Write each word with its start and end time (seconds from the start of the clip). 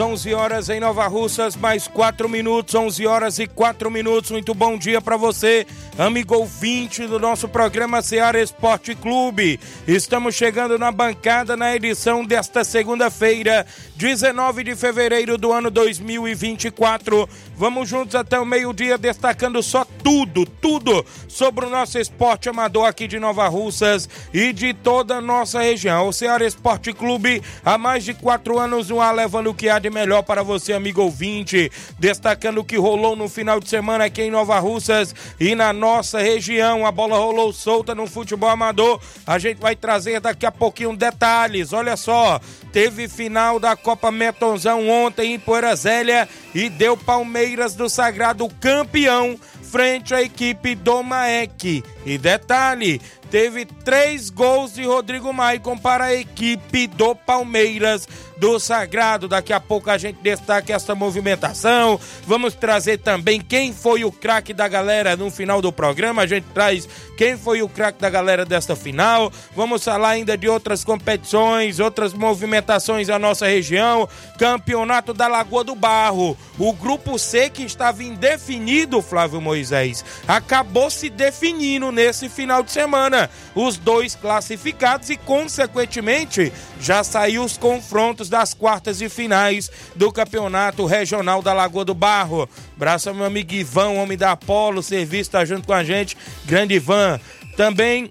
horas, 0.00 0.30
11 0.30 0.34
horas 0.34 0.68
em 0.70 0.80
Nova 0.80 1.06
Russas, 1.06 1.56
mais 1.56 1.86
4 1.86 2.28
minutos, 2.28 2.74
11 2.74 3.06
horas 3.06 3.38
e 3.38 3.46
4 3.46 3.90
minutos. 3.90 4.30
Muito 4.30 4.54
bom 4.54 4.78
dia 4.78 5.00
para 5.00 5.16
você, 5.16 5.66
amigo 6.06 6.34
ouvinte 6.34 7.06
do 7.06 7.18
nosso 7.18 7.46
programa 7.46 8.00
Seara 8.00 8.40
Esporte 8.40 8.94
Clube. 8.94 9.60
Estamos 9.86 10.34
chegando 10.34 10.78
na 10.78 10.90
bancada 10.90 11.58
na 11.58 11.76
edição 11.76 12.24
desta 12.24 12.64
segunda-feira, 12.64 13.66
19 13.96 14.64
de 14.64 14.74
fevereiro 14.74 15.36
do 15.36 15.52
ano 15.52 15.70
2024. 15.70 17.28
Vamos 17.54 17.86
juntos 17.86 18.14
até 18.14 18.40
o 18.40 18.46
meio-dia 18.46 18.96
destacando 18.96 19.62
só 19.62 19.84
tudo, 20.02 20.46
tudo 20.46 21.04
sobre 21.28 21.66
o 21.66 21.70
nosso 21.70 21.98
esporte 21.98 22.48
amador 22.48 22.86
aqui 22.86 23.06
de 23.06 23.18
Nova 23.18 23.46
Russas 23.48 24.08
e 24.32 24.54
de 24.54 24.72
toda 24.72 25.16
a 25.16 25.20
nossa 25.20 25.60
região. 25.60 26.08
O 26.08 26.12
Seara 26.14 26.46
Esporte 26.46 26.94
Clube 26.94 27.42
há 27.62 27.76
mais 27.76 28.04
de 28.04 28.14
quatro 28.14 28.58
anos 28.58 28.88
no 28.88 29.02
ar 29.02 29.14
levando 29.14 29.50
o 29.50 29.54
que 29.54 29.68
há 29.68 29.78
de 29.78 29.90
melhor 29.90 30.22
para 30.22 30.42
você, 30.42 30.72
amigo 30.72 31.02
ouvinte, 31.02 31.70
destacando 31.98 32.58
o 32.58 32.64
que 32.64 32.78
rolou 32.78 33.14
no 33.14 33.28
final 33.28 33.60
de 33.60 33.68
semana 33.68 34.06
aqui 34.06 34.22
em 34.22 34.30
Nova 34.30 34.58
Russas 34.58 35.14
e 35.38 35.54
na 35.54 35.74
nossa 35.74 35.89
região. 36.18 36.86
A 36.86 36.92
bola 36.92 37.16
rolou 37.16 37.52
solta 37.52 37.94
no 37.94 38.06
futebol 38.06 38.48
amador. 38.48 39.00
A 39.26 39.38
gente 39.38 39.58
vai 39.58 39.74
trazer 39.74 40.20
daqui 40.20 40.46
a 40.46 40.52
pouquinho 40.52 40.96
detalhes. 40.96 41.72
Olha 41.72 41.96
só, 41.96 42.40
teve 42.72 43.08
final 43.08 43.58
da 43.58 43.76
Copa 43.76 44.10
Metonzão 44.10 44.88
ontem 44.88 45.34
em 45.34 45.38
Poeira 45.38 45.74
Zélia 45.74 46.28
e 46.54 46.68
deu 46.68 46.96
Palmeiras 46.96 47.74
do 47.74 47.88
Sagrado 47.88 48.48
campeão 48.60 49.38
frente 49.70 50.12
à 50.12 50.20
equipe 50.20 50.74
do 50.74 51.02
Maek. 51.02 51.84
E 52.04 52.18
detalhe, 52.18 53.00
teve 53.30 53.64
três 53.64 54.28
gols 54.28 54.74
de 54.74 54.84
Rodrigo 54.84 55.32
Maicon 55.32 55.78
para 55.78 56.06
a 56.06 56.14
equipe 56.14 56.88
do 56.88 57.14
Palmeiras 57.14 58.08
do 58.40 58.58
Sagrado. 58.58 59.28
Daqui 59.28 59.52
a 59.52 59.60
pouco 59.60 59.90
a 59.90 59.98
gente 59.98 60.18
destaca 60.22 60.72
essa 60.72 60.94
movimentação. 60.94 62.00
Vamos 62.26 62.54
trazer 62.54 62.98
também 62.98 63.38
quem 63.38 63.72
foi 63.72 64.02
o 64.02 64.10
craque 64.10 64.54
da 64.54 64.66
galera 64.66 65.14
no 65.14 65.30
final 65.30 65.60
do 65.60 65.70
programa. 65.70 66.22
A 66.22 66.26
gente 66.26 66.46
traz 66.54 66.88
quem 67.18 67.36
foi 67.36 67.60
o 67.60 67.68
craque 67.68 68.00
da 68.00 68.08
galera 68.08 68.46
desta 68.46 68.74
final. 68.74 69.30
Vamos 69.54 69.84
falar 69.84 70.08
ainda 70.08 70.38
de 70.38 70.48
outras 70.48 70.82
competições, 70.82 71.78
outras 71.78 72.14
movimentações 72.14 73.06
da 73.06 73.18
nossa 73.18 73.46
região. 73.46 74.08
Campeonato 74.38 75.12
da 75.12 75.28
Lagoa 75.28 75.62
do 75.62 75.74
Barro. 75.74 76.36
O 76.58 76.72
grupo 76.72 77.18
C 77.18 77.50
que 77.50 77.62
estava 77.62 78.02
indefinido, 78.02 79.02
Flávio 79.02 79.40
Moisés, 79.40 80.02
acabou 80.26 80.88
se 80.88 81.10
definindo 81.10 81.92
nesse 81.92 82.30
final 82.30 82.62
de 82.62 82.72
semana. 82.72 83.28
Os 83.54 83.76
dois 83.76 84.14
classificados 84.14 85.10
e, 85.10 85.16
consequentemente, 85.18 86.50
já 86.80 87.04
saiu 87.04 87.44
os 87.44 87.58
confrontos 87.58 88.29
das 88.30 88.54
quartas 88.54 89.02
e 89.02 89.08
finais 89.08 89.70
do 89.94 90.10
Campeonato 90.10 90.86
Regional 90.86 91.42
da 91.42 91.52
Lagoa 91.52 91.84
do 91.84 91.92
Barro. 91.92 92.48
Braço 92.76 93.10
ao 93.10 93.14
meu 93.14 93.26
amigo 93.26 93.52
Ivan, 93.52 93.90
homem 93.90 94.16
da 94.16 94.32
Apolo, 94.32 94.82
serviço 94.82 95.32
tá 95.32 95.44
junto 95.44 95.66
com 95.66 95.74
a 95.74 95.84
gente. 95.84 96.16
Grande 96.46 96.74
Ivan. 96.74 97.20
Também 97.56 98.08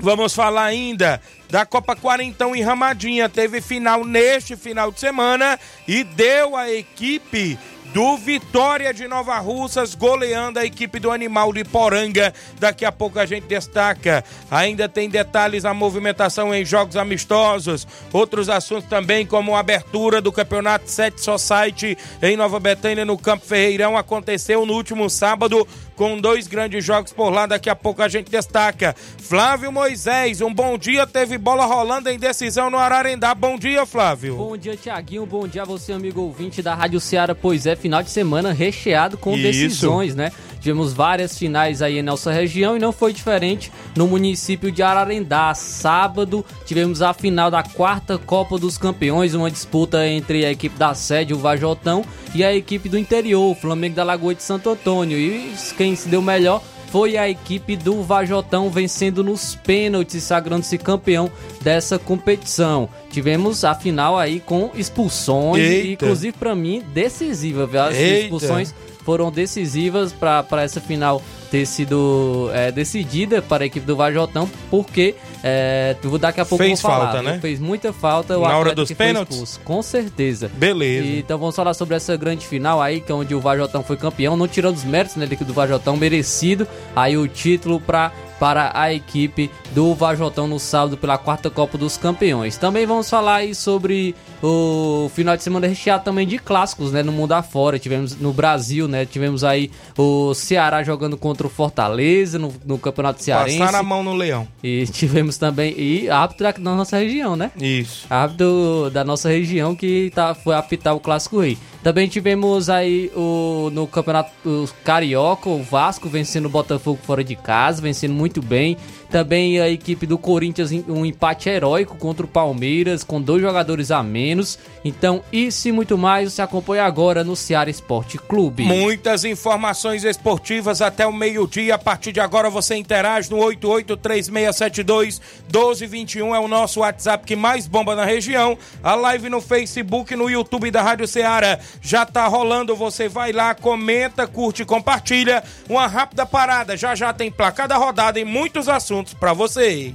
vamos 0.00 0.34
falar 0.34 0.64
ainda 0.64 1.22
da 1.48 1.64
Copa 1.64 1.96
Quarentão 1.96 2.54
em 2.54 2.62
Ramadinha. 2.62 3.28
Teve 3.28 3.60
final 3.60 4.04
neste 4.04 4.56
final 4.56 4.92
de 4.92 5.00
semana 5.00 5.58
e 5.86 6.04
deu 6.04 6.56
a 6.56 6.70
equipe 6.70 7.58
do 7.92 8.16
Vitória 8.16 8.92
de 8.92 9.08
Nova 9.08 9.38
Russas, 9.38 9.94
goleando 9.94 10.58
a 10.58 10.64
equipe 10.64 10.98
do 10.98 11.10
Animal 11.10 11.52
de 11.52 11.64
Poranga. 11.64 12.34
Daqui 12.58 12.84
a 12.84 12.92
pouco 12.92 13.18
a 13.18 13.26
gente 13.26 13.44
destaca. 13.46 14.24
Ainda 14.50 14.88
tem 14.88 15.08
detalhes 15.08 15.64
a 15.64 15.72
movimentação 15.72 16.54
em 16.54 16.64
jogos 16.64 16.96
amistosos. 16.96 17.86
Outros 18.12 18.48
assuntos 18.48 18.88
também, 18.88 19.24
como 19.24 19.54
a 19.54 19.60
abertura 19.60 20.20
do 20.20 20.32
Campeonato 20.32 20.90
7 20.90 21.20
Society 21.20 21.96
em 22.22 22.36
Nova 22.36 22.60
Betânia, 22.60 23.04
no 23.04 23.16
Campo 23.16 23.46
Ferreirão, 23.46 23.96
aconteceu 23.96 24.66
no 24.66 24.74
último 24.74 25.08
sábado 25.08 25.66
com 25.98 26.20
dois 26.20 26.46
grandes 26.46 26.84
jogos 26.84 27.12
por 27.12 27.28
lá. 27.28 27.44
Daqui 27.44 27.68
a 27.68 27.74
pouco 27.74 28.00
a 28.00 28.08
gente 28.08 28.30
destaca. 28.30 28.94
Flávio 29.18 29.72
Moisés, 29.72 30.40
um 30.40 30.54
bom 30.54 30.78
dia. 30.78 31.04
Teve 31.08 31.36
bola 31.36 31.66
rolando 31.66 32.08
em 32.08 32.16
decisão 32.16 32.70
no 32.70 32.78
Ararendá. 32.78 33.34
Bom 33.34 33.58
dia, 33.58 33.84
Flávio. 33.84 34.36
Bom 34.36 34.56
dia, 34.56 34.76
Tiaguinho. 34.76 35.26
Bom 35.26 35.48
dia 35.48 35.62
a 35.62 35.64
você, 35.64 35.92
amigo 35.92 36.20
ouvinte 36.20 36.62
da 36.62 36.72
Rádio 36.72 37.00
Ceará. 37.00 37.34
Pois 37.34 37.66
é, 37.66 37.74
final 37.74 38.00
de 38.00 38.10
semana 38.10 38.52
recheado 38.52 39.18
com 39.18 39.32
Isso. 39.32 39.42
decisões, 39.42 40.14
né? 40.14 40.30
Tivemos 40.60 40.92
várias 40.92 41.38
finais 41.38 41.82
aí 41.82 41.98
em 41.98 42.02
nossa 42.02 42.32
região 42.32 42.76
e 42.76 42.80
não 42.80 42.92
foi 42.92 43.12
diferente 43.12 43.72
no 43.96 44.06
município 44.06 44.70
de 44.72 44.82
Ararendá. 44.82 45.54
Sábado 45.54 46.44
tivemos 46.66 47.00
a 47.02 47.14
final 47.14 47.50
da 47.50 47.62
quarta 47.62 48.18
Copa 48.18 48.58
dos 48.58 48.76
Campeões, 48.76 49.34
uma 49.34 49.50
disputa 49.50 50.06
entre 50.06 50.44
a 50.44 50.50
equipe 50.50 50.76
da 50.76 50.94
sede, 50.94 51.34
o 51.34 51.38
Vajotão, 51.38 52.04
e 52.34 52.44
a 52.44 52.54
equipe 52.54 52.88
do 52.88 52.98
interior, 52.98 53.50
o 53.50 53.54
Flamengo 53.54 53.96
da 53.96 54.04
Lagoa 54.04 54.34
de 54.34 54.42
Santo 54.42 54.70
Antônio. 54.70 55.18
E 55.18 55.52
quem 55.76 55.94
se 55.94 56.08
deu 56.08 56.20
melhor 56.20 56.62
foi 56.90 57.16
a 57.16 57.28
equipe 57.28 57.76
do 57.76 58.02
Vajotão 58.02 58.70
vencendo 58.70 59.22
nos 59.22 59.54
pênaltis, 59.54 60.22
sagrando-se 60.24 60.78
campeão 60.78 61.30
dessa 61.60 61.98
competição. 61.98 62.88
Tivemos 63.10 63.64
a 63.64 63.74
final 63.74 64.18
aí 64.18 64.40
com 64.40 64.70
expulsões, 64.74 65.62
Eita. 65.62 65.86
e, 65.86 65.92
inclusive 65.92 66.36
para 66.36 66.54
mim 66.54 66.82
decisiva, 66.92 67.66
viu? 67.66 67.82
As 67.82 67.94
Eita. 67.94 68.24
expulsões 68.24 68.74
foram 69.04 69.30
decisivas 69.30 70.12
para 70.12 70.62
essa 70.62 70.80
final 70.80 71.22
ter 71.50 71.66
sido 71.66 72.50
é, 72.52 72.70
decidida 72.70 73.40
para 73.40 73.64
a 73.64 73.66
equipe 73.66 73.86
do 73.86 73.96
Vajotão, 73.96 74.48
porque 74.70 75.14
é, 75.42 75.96
vou 76.02 76.18
daqui 76.18 76.40
a 76.40 76.44
pouco 76.44 76.62
Fez 76.62 76.80
vou 76.80 76.90
falar, 76.90 77.12
falta, 77.12 77.22
né? 77.22 77.38
Fez 77.40 77.58
muita 77.58 77.92
falta 77.92 78.38
o 78.38 78.42
Na 78.42 78.56
hora 78.56 78.74
dos 78.74 78.92
pênaltis? 78.92 79.58
com 79.64 79.82
certeza. 79.82 80.50
Beleza. 80.54 81.06
E, 81.06 81.18
então 81.20 81.38
vamos 81.38 81.56
falar 81.56 81.74
sobre 81.74 81.96
essa 81.96 82.16
grande 82.16 82.46
final 82.46 82.80
aí, 82.80 83.00
que 83.00 83.10
é 83.10 83.14
onde 83.14 83.34
o 83.34 83.40
Vajotão 83.40 83.82
foi 83.82 83.96
campeão, 83.96 84.36
não 84.36 84.46
tirando 84.46 84.76
os 84.76 84.84
méritos 84.84 85.16
né, 85.16 85.26
da 85.26 85.32
equipe 85.32 85.46
do 85.46 85.54
Vajotão, 85.54 85.96
merecido 85.96 86.66
aí 86.94 87.16
o 87.16 87.26
título 87.26 87.80
para 87.80 88.12
para 88.38 88.70
a 88.72 88.94
equipe 88.94 89.50
do 89.72 89.94
Vajotão 89.94 90.46
no 90.46 90.60
sábado 90.60 90.96
pela 90.96 91.18
quarta 91.18 91.50
Copa 91.50 91.76
dos 91.76 91.96
Campeões. 91.96 92.56
Também 92.56 92.86
vamos 92.86 93.10
falar 93.10 93.36
aí 93.36 93.52
sobre 93.52 94.14
o 94.42 95.10
final 95.14 95.36
de 95.36 95.42
semana 95.42 95.66
recheado 95.66 96.04
também 96.04 96.26
de 96.26 96.38
clássicos, 96.38 96.92
né, 96.92 97.02
no 97.02 97.12
mundo 97.12 97.32
afora. 97.32 97.78
Tivemos 97.78 98.16
no 98.16 98.32
Brasil, 98.32 98.86
né, 98.86 99.06
tivemos 99.06 99.42
aí 99.44 99.70
o 99.96 100.34
Ceará 100.34 100.82
jogando 100.82 101.16
contra 101.16 101.46
o 101.46 101.50
Fortaleza 101.50 102.38
no, 102.38 102.52
no 102.64 102.78
Campeonato 102.78 103.22
Cearense. 103.22 103.58
Passar 103.58 103.78
a 103.78 103.82
mão 103.82 104.02
no 104.02 104.14
leão. 104.14 104.46
E 104.62 104.86
tivemos 104.86 105.38
também 105.38 105.74
e 105.78 106.08
árbitro 106.10 106.44
da 106.44 106.52
da 106.52 106.76
nossa 106.76 106.98
região, 106.98 107.36
né? 107.36 107.50
Isso. 107.60 108.06
árbitro 108.10 108.90
da 108.92 109.04
nossa 109.04 109.28
região 109.28 109.74
que 109.74 110.10
tá, 110.14 110.34
foi 110.34 110.54
apitar 110.54 110.94
o 110.94 111.00
Clássico 111.00 111.40
Rei. 111.40 111.56
Também 111.82 112.08
tivemos 112.08 112.68
aí 112.68 113.10
o, 113.14 113.70
no 113.72 113.86
Campeonato 113.86 114.30
o 114.44 114.68
Carioca, 114.84 115.48
o 115.48 115.62
Vasco 115.62 116.08
vencendo 116.08 116.46
o 116.46 116.48
Botafogo 116.48 116.98
fora 117.02 117.22
de 117.22 117.36
casa, 117.36 117.80
vencendo 117.80 118.12
muito 118.12 118.42
bem. 118.42 118.76
Também 119.10 119.58
a 119.58 119.68
equipe 119.70 120.06
do 120.06 120.18
Corinthians, 120.18 120.70
um 120.86 121.04
empate 121.04 121.48
heróico 121.48 121.96
contra 121.96 122.26
o 122.26 122.28
Palmeiras, 122.28 123.02
com 123.02 123.22
dois 123.22 123.40
jogadores 123.40 123.90
a 123.90 124.02
menos. 124.02 124.58
Então, 124.84 125.22
isso 125.32 125.66
e 125.68 125.72
muito 125.72 125.96
mais 125.96 126.30
você 126.30 126.42
acompanha 126.42 126.84
agora 126.84 127.24
no 127.24 127.34
Ceará 127.34 127.70
Esporte 127.70 128.18
Clube. 128.18 128.64
Muitas 128.64 129.24
informações 129.24 130.04
esportivas 130.04 130.82
até 130.82 131.06
o 131.06 131.12
meio-dia. 131.12 131.76
A 131.76 131.78
partir 131.78 132.12
de 132.12 132.20
agora 132.20 132.50
você 132.50 132.76
interage 132.76 133.30
no 133.30 133.38
883672 133.38 135.22
1221 135.44 136.34
é 136.34 136.38
o 136.38 136.48
nosso 136.48 136.80
WhatsApp 136.80 137.24
que 137.24 137.34
mais 137.34 137.66
bomba 137.66 137.96
na 137.96 138.04
região. 138.04 138.58
A 138.82 138.94
live 138.94 139.30
no 139.30 139.40
Facebook, 139.40 140.14
no 140.14 140.28
YouTube 140.28 140.70
da 140.70 140.82
Rádio 140.82 141.08
Ceará 141.08 141.58
já 141.80 142.04
tá 142.04 142.26
rolando. 142.26 142.76
Você 142.76 143.08
vai 143.08 143.32
lá, 143.32 143.54
comenta, 143.54 144.26
curte 144.26 144.66
compartilha. 144.66 145.42
Uma 145.66 145.86
rápida 145.86 146.26
parada. 146.26 146.76
Já 146.76 146.94
já 146.94 147.10
tem 147.14 147.30
placar 147.30 147.66
da 147.66 147.78
rodada 147.78 148.20
e 148.20 148.24
muitos 148.24 148.68
assuntos 148.68 148.97
para 149.04 149.32
você. 149.32 149.94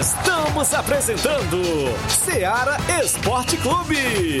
Estamos 0.00 0.74
apresentando 0.74 1.62
Seara 2.08 2.76
Esporte 3.02 3.56
Clube. 3.58 4.40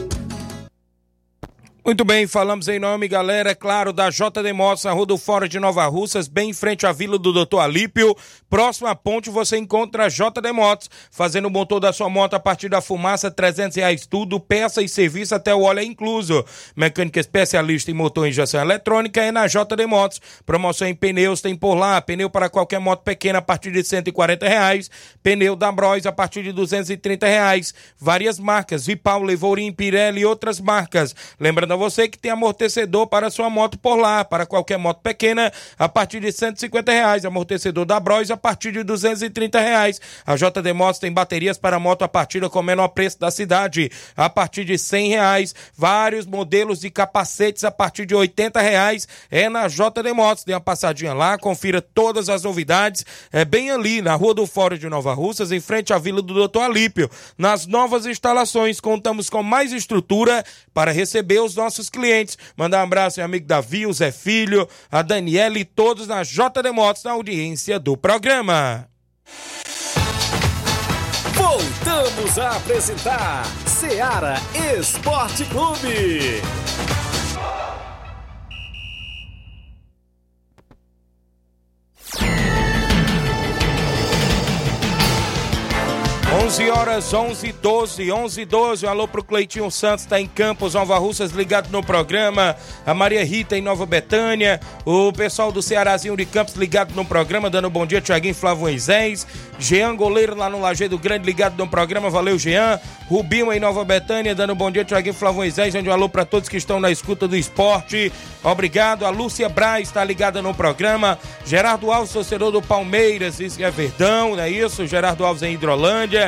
Muito 1.83 2.05
bem, 2.05 2.27
falamos 2.27 2.67
em 2.67 2.77
nome, 2.77 3.07
galera, 3.07 3.49
é 3.49 3.55
claro, 3.55 3.91
da 3.91 4.07
JD 4.11 4.53
Motos, 4.53 4.83
na 4.83 4.91
Rua 4.91 5.07
do 5.07 5.17
Fora 5.17 5.49
de 5.49 5.59
Nova 5.59 5.83
Russas, 5.87 6.27
bem 6.27 6.51
em 6.51 6.53
frente 6.53 6.85
à 6.85 6.91
Vila 6.91 7.17
do 7.17 7.33
Doutor 7.33 7.59
Alípio. 7.59 8.15
Próximo 8.47 8.85
à 8.85 8.93
ponte 8.93 9.31
você 9.31 9.57
encontra 9.57 10.05
a 10.05 10.07
JD 10.07 10.51
Motos, 10.53 10.91
fazendo 11.09 11.47
o 11.47 11.49
motor 11.49 11.79
da 11.79 11.91
sua 11.91 12.07
moto 12.07 12.35
a 12.35 12.39
partir 12.39 12.69
da 12.69 12.81
fumaça, 12.81 13.31
300 13.31 13.77
reais 13.77 14.05
tudo, 14.05 14.39
peça 14.39 14.83
e 14.83 14.87
serviço 14.87 15.33
até 15.33 15.55
o 15.55 15.61
óleo 15.61 15.79
é 15.79 15.83
incluso. 15.83 16.45
Mecânica 16.75 17.19
especialista 17.19 17.89
em 17.89 17.95
motor 17.95 18.27
e 18.27 18.29
injeção 18.29 18.61
eletrônica 18.61 19.19
é 19.19 19.31
na 19.31 19.47
JD 19.47 19.87
Motos. 19.87 20.21
Promoção 20.45 20.87
em 20.87 20.93
pneus 20.93 21.41
tem 21.41 21.55
por 21.55 21.73
lá, 21.73 21.99
pneu 21.99 22.29
para 22.29 22.47
qualquer 22.47 22.79
moto 22.79 23.01
pequena 23.01 23.39
a 23.39 23.41
partir 23.41 23.71
de 23.71 23.83
140 23.83 24.47
reais, 24.47 24.91
pneu 25.23 25.55
da 25.55 25.71
Bros 25.71 26.05
a 26.05 26.11
partir 26.11 26.43
de 26.43 26.51
230 26.51 27.25
reais. 27.25 27.73
Várias 27.99 28.37
marcas, 28.37 28.85
Vipau, 28.85 29.23
Levorim, 29.23 29.71
Pirelli 29.71 30.21
e 30.21 30.25
outras 30.25 30.59
marcas. 30.59 31.15
Lembrando 31.39 31.71
você 31.81 32.07
que 32.07 32.17
tem 32.17 32.31
amortecedor 32.31 33.07
para 33.07 33.31
sua 33.31 33.49
moto 33.49 33.75
por 33.75 33.95
lá, 33.95 34.23
para 34.23 34.45
qualquer 34.45 34.77
moto 34.77 35.01
pequena, 35.01 35.51
a 35.79 35.89
partir 35.89 36.19
de 36.19 36.31
150 36.31 36.91
reais. 36.91 37.25
Amortecedor 37.25 37.85
da 37.85 37.99
Bros 37.99 38.29
a 38.29 38.37
partir 38.37 38.71
de 38.71 38.83
230 38.83 39.59
reais. 39.59 39.99
A 40.23 40.35
JD 40.35 40.73
Motos 40.73 40.99
tem 40.99 41.11
baterias 41.11 41.57
para 41.57 41.79
moto 41.79 42.03
a 42.03 42.07
partir 42.07 42.47
com 42.49 42.59
o 42.59 42.63
menor 42.63 42.89
preço 42.89 43.19
da 43.19 43.31
cidade, 43.31 43.91
a 44.15 44.29
partir 44.29 44.63
de 44.63 44.77
100 44.77 45.09
reais. 45.09 45.55
Vários 45.75 46.27
modelos 46.27 46.81
de 46.81 46.91
capacetes 46.91 47.63
a 47.63 47.71
partir 47.71 48.05
de 48.05 48.13
80 48.13 48.61
reais. 48.61 49.07
É 49.31 49.49
na 49.49 49.67
JD 49.67 50.13
Motos. 50.13 50.43
Dê 50.43 50.53
uma 50.53 50.61
passadinha 50.61 51.15
lá, 51.15 51.35
confira 51.35 51.81
todas 51.81 52.29
as 52.29 52.43
novidades. 52.43 53.03
É 53.31 53.43
bem 53.43 53.71
ali, 53.71 54.03
na 54.03 54.13
Rua 54.13 54.35
do 54.35 54.45
Fórum 54.45 54.77
de 54.77 54.87
Nova 54.87 55.15
Russas, 55.15 55.51
em 55.51 55.59
frente 55.59 55.91
à 55.93 55.97
Vila 55.97 56.21
do 56.21 56.33
Doutor 56.35 56.61
Alípio. 56.61 57.09
Nas 57.39 57.65
novas 57.65 58.05
instalações, 58.05 58.79
contamos 58.79 59.31
com 59.31 59.41
mais 59.41 59.73
estrutura 59.73 60.43
para 60.75 60.91
receber 60.91 61.39
os 61.39 61.55
nossos 61.61 61.89
clientes. 61.89 62.37
Mandar 62.57 62.79
um 62.79 62.83
abraço 62.83 63.21
ao 63.21 63.25
amigo 63.25 63.45
Davi, 63.45 63.85
o 63.85 63.93
Zé 63.93 64.11
Filho, 64.11 64.67
a 64.91 65.01
Daniela 65.01 65.59
e 65.59 65.65
todos 65.65 66.07
na 66.07 66.23
JD 66.23 66.71
Motos 66.73 67.03
na 67.03 67.11
audiência 67.11 67.79
do 67.79 67.95
programa. 67.95 68.87
Voltamos 71.35 72.39
a 72.39 72.57
apresentar 72.57 73.43
Seara 73.67 74.35
Esporte 74.77 75.45
Clube. 75.45 76.41
11 86.33 86.69
horas 86.69 87.13
11 87.13 87.51
12 87.51 88.09
11 88.09 88.45
12 88.45 88.85
um 88.85 88.89
alô 88.89 89.05
pro 89.05 89.21
Cleitinho 89.21 89.69
Santos 89.69 90.05
tá 90.05 90.17
em 90.17 90.25
Campos 90.25 90.75
Nova 90.75 90.97
Russas 90.97 91.31
ligado 91.31 91.69
no 91.69 91.83
programa. 91.83 92.55
A 92.85 92.93
Maria 92.93 93.25
Rita 93.25 93.57
em 93.57 93.61
Nova 93.61 93.85
Betânia. 93.85 94.57
O 94.85 95.11
pessoal 95.11 95.51
do 95.51 95.61
Cearazinho 95.61 96.15
de 96.15 96.25
Campos 96.25 96.55
ligado 96.55 96.95
no 96.95 97.03
programa 97.03 97.49
dando 97.49 97.69
bom 97.69 97.85
dia 97.85 97.99
Tiaguinho 97.99 98.33
Flávio 98.33 98.61
Moisés. 98.61 99.27
Jean 99.59 99.93
Goleiro 99.93 100.33
lá 100.33 100.49
no 100.49 100.61
Lajeado 100.61 100.97
Grande 100.97 101.25
ligado 101.25 101.57
no 101.57 101.67
programa. 101.67 102.09
Valeu 102.09 102.39
Jean. 102.39 102.79
Rubinho 103.09 103.51
em 103.51 103.59
Nova 103.59 103.83
Betânia 103.83 104.33
dando 104.33 104.55
bom 104.55 104.71
dia 104.71 104.85
Tiaguinho 104.85 105.13
Flávio 105.13 105.39
Moisés. 105.39 105.75
Um 105.75 105.91
alô 105.91 106.07
para 106.07 106.23
todos 106.23 106.47
que 106.47 106.55
estão 106.55 106.79
na 106.79 106.89
escuta 106.89 107.27
do 107.27 107.35
esporte. 107.35 108.09
Obrigado. 108.41 109.05
A 109.05 109.09
Lúcia 109.09 109.49
Braz 109.49 109.89
está 109.89 110.01
ligada 110.01 110.41
no 110.41 110.53
programa. 110.53 111.19
Gerardo 111.45 111.91
Alves 111.91 112.13
torcedor 112.13 112.51
do 112.51 112.61
Palmeiras 112.61 113.41
isso 113.41 113.61
é 113.61 113.69
Verdão 113.69 114.35
não 114.35 114.43
é 114.43 114.49
isso? 114.49 114.87
Gerardo 114.87 115.25
Alves 115.25 115.43
em 115.43 115.55
Hidrolândia 115.55 116.20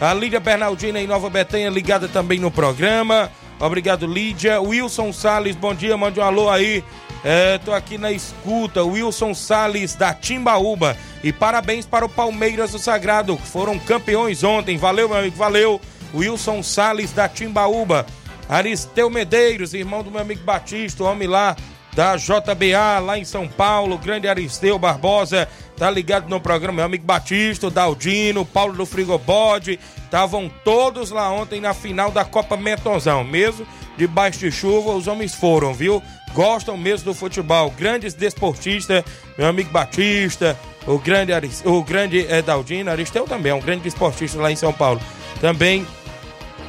a 0.00 0.12
Lídia 0.14 0.40
Bernardina 0.40 1.00
em 1.00 1.06
Nova 1.06 1.30
Betânia 1.30 1.70
ligada 1.70 2.08
também 2.08 2.38
no 2.38 2.50
programa. 2.50 3.30
Obrigado, 3.60 4.06
Lídia. 4.06 4.60
Wilson 4.60 5.12
Sales, 5.12 5.56
bom 5.56 5.74
dia, 5.74 5.96
mande 5.96 6.20
um 6.20 6.22
alô 6.22 6.48
aí. 6.48 6.84
É, 7.24 7.58
tô 7.58 7.72
aqui 7.72 7.98
na 7.98 8.12
escuta, 8.12 8.84
Wilson 8.84 9.34
Sales 9.34 9.94
da 9.94 10.14
Timbaúba. 10.14 10.96
E 11.22 11.32
parabéns 11.32 11.84
para 11.84 12.04
o 12.04 12.08
Palmeiras 12.08 12.72
do 12.72 12.78
Sagrado, 12.78 13.36
que 13.36 13.46
foram 13.46 13.78
campeões 13.78 14.44
ontem. 14.44 14.76
Valeu, 14.76 15.08
meu 15.08 15.18
amigo, 15.18 15.36
valeu. 15.36 15.80
Wilson 16.14 16.62
Sales 16.62 17.12
da 17.12 17.28
Timbaúba. 17.28 18.06
Aristeu 18.48 19.10
Medeiros, 19.10 19.74
irmão 19.74 20.02
do 20.02 20.10
meu 20.10 20.20
amigo 20.20 20.42
Batista, 20.42 21.04
homem 21.04 21.28
lá 21.28 21.54
da 21.94 22.16
JBA 22.16 23.00
lá 23.04 23.18
em 23.18 23.24
São 23.24 23.48
Paulo, 23.48 23.98
grande 23.98 24.28
Aristeu 24.28 24.78
Barbosa, 24.78 25.48
tá 25.78 25.88
ligado 25.90 26.28
no 26.28 26.40
programa, 26.40 26.76
meu 26.76 26.84
amigo 26.84 27.04
Batista, 27.04 27.70
Daldino, 27.70 28.44
Paulo 28.44 28.74
do 28.74 28.84
Frigobode, 28.84 29.78
estavam 30.04 30.50
todos 30.64 31.10
lá 31.10 31.30
ontem 31.30 31.60
na 31.60 31.72
final 31.72 32.10
da 32.10 32.24
Copa 32.24 32.56
Metonzão, 32.56 33.22
mesmo 33.22 33.66
debaixo 33.96 34.40
de 34.40 34.50
chuva, 34.50 34.92
os 34.92 35.06
homens 35.06 35.34
foram, 35.34 35.72
viu? 35.72 36.02
Gostam 36.32 36.76
mesmo 36.76 37.06
do 37.06 37.14
futebol, 37.14 37.70
grandes 37.70 38.12
desportistas, 38.14 39.04
meu 39.36 39.46
amigo 39.46 39.70
Batista, 39.70 40.58
o 40.86 40.98
grande, 40.98 41.32
Aris, 41.32 41.62
o 41.64 41.82
grande 41.82 42.26
é, 42.28 42.42
Daldino, 42.42 42.90
Aristeu 42.90 43.24
também 43.24 43.52
é 43.52 43.54
um 43.54 43.60
grande 43.60 43.82
desportista 43.82 44.40
lá 44.40 44.50
em 44.50 44.56
São 44.56 44.72
Paulo. 44.72 45.00
Também 45.40 45.86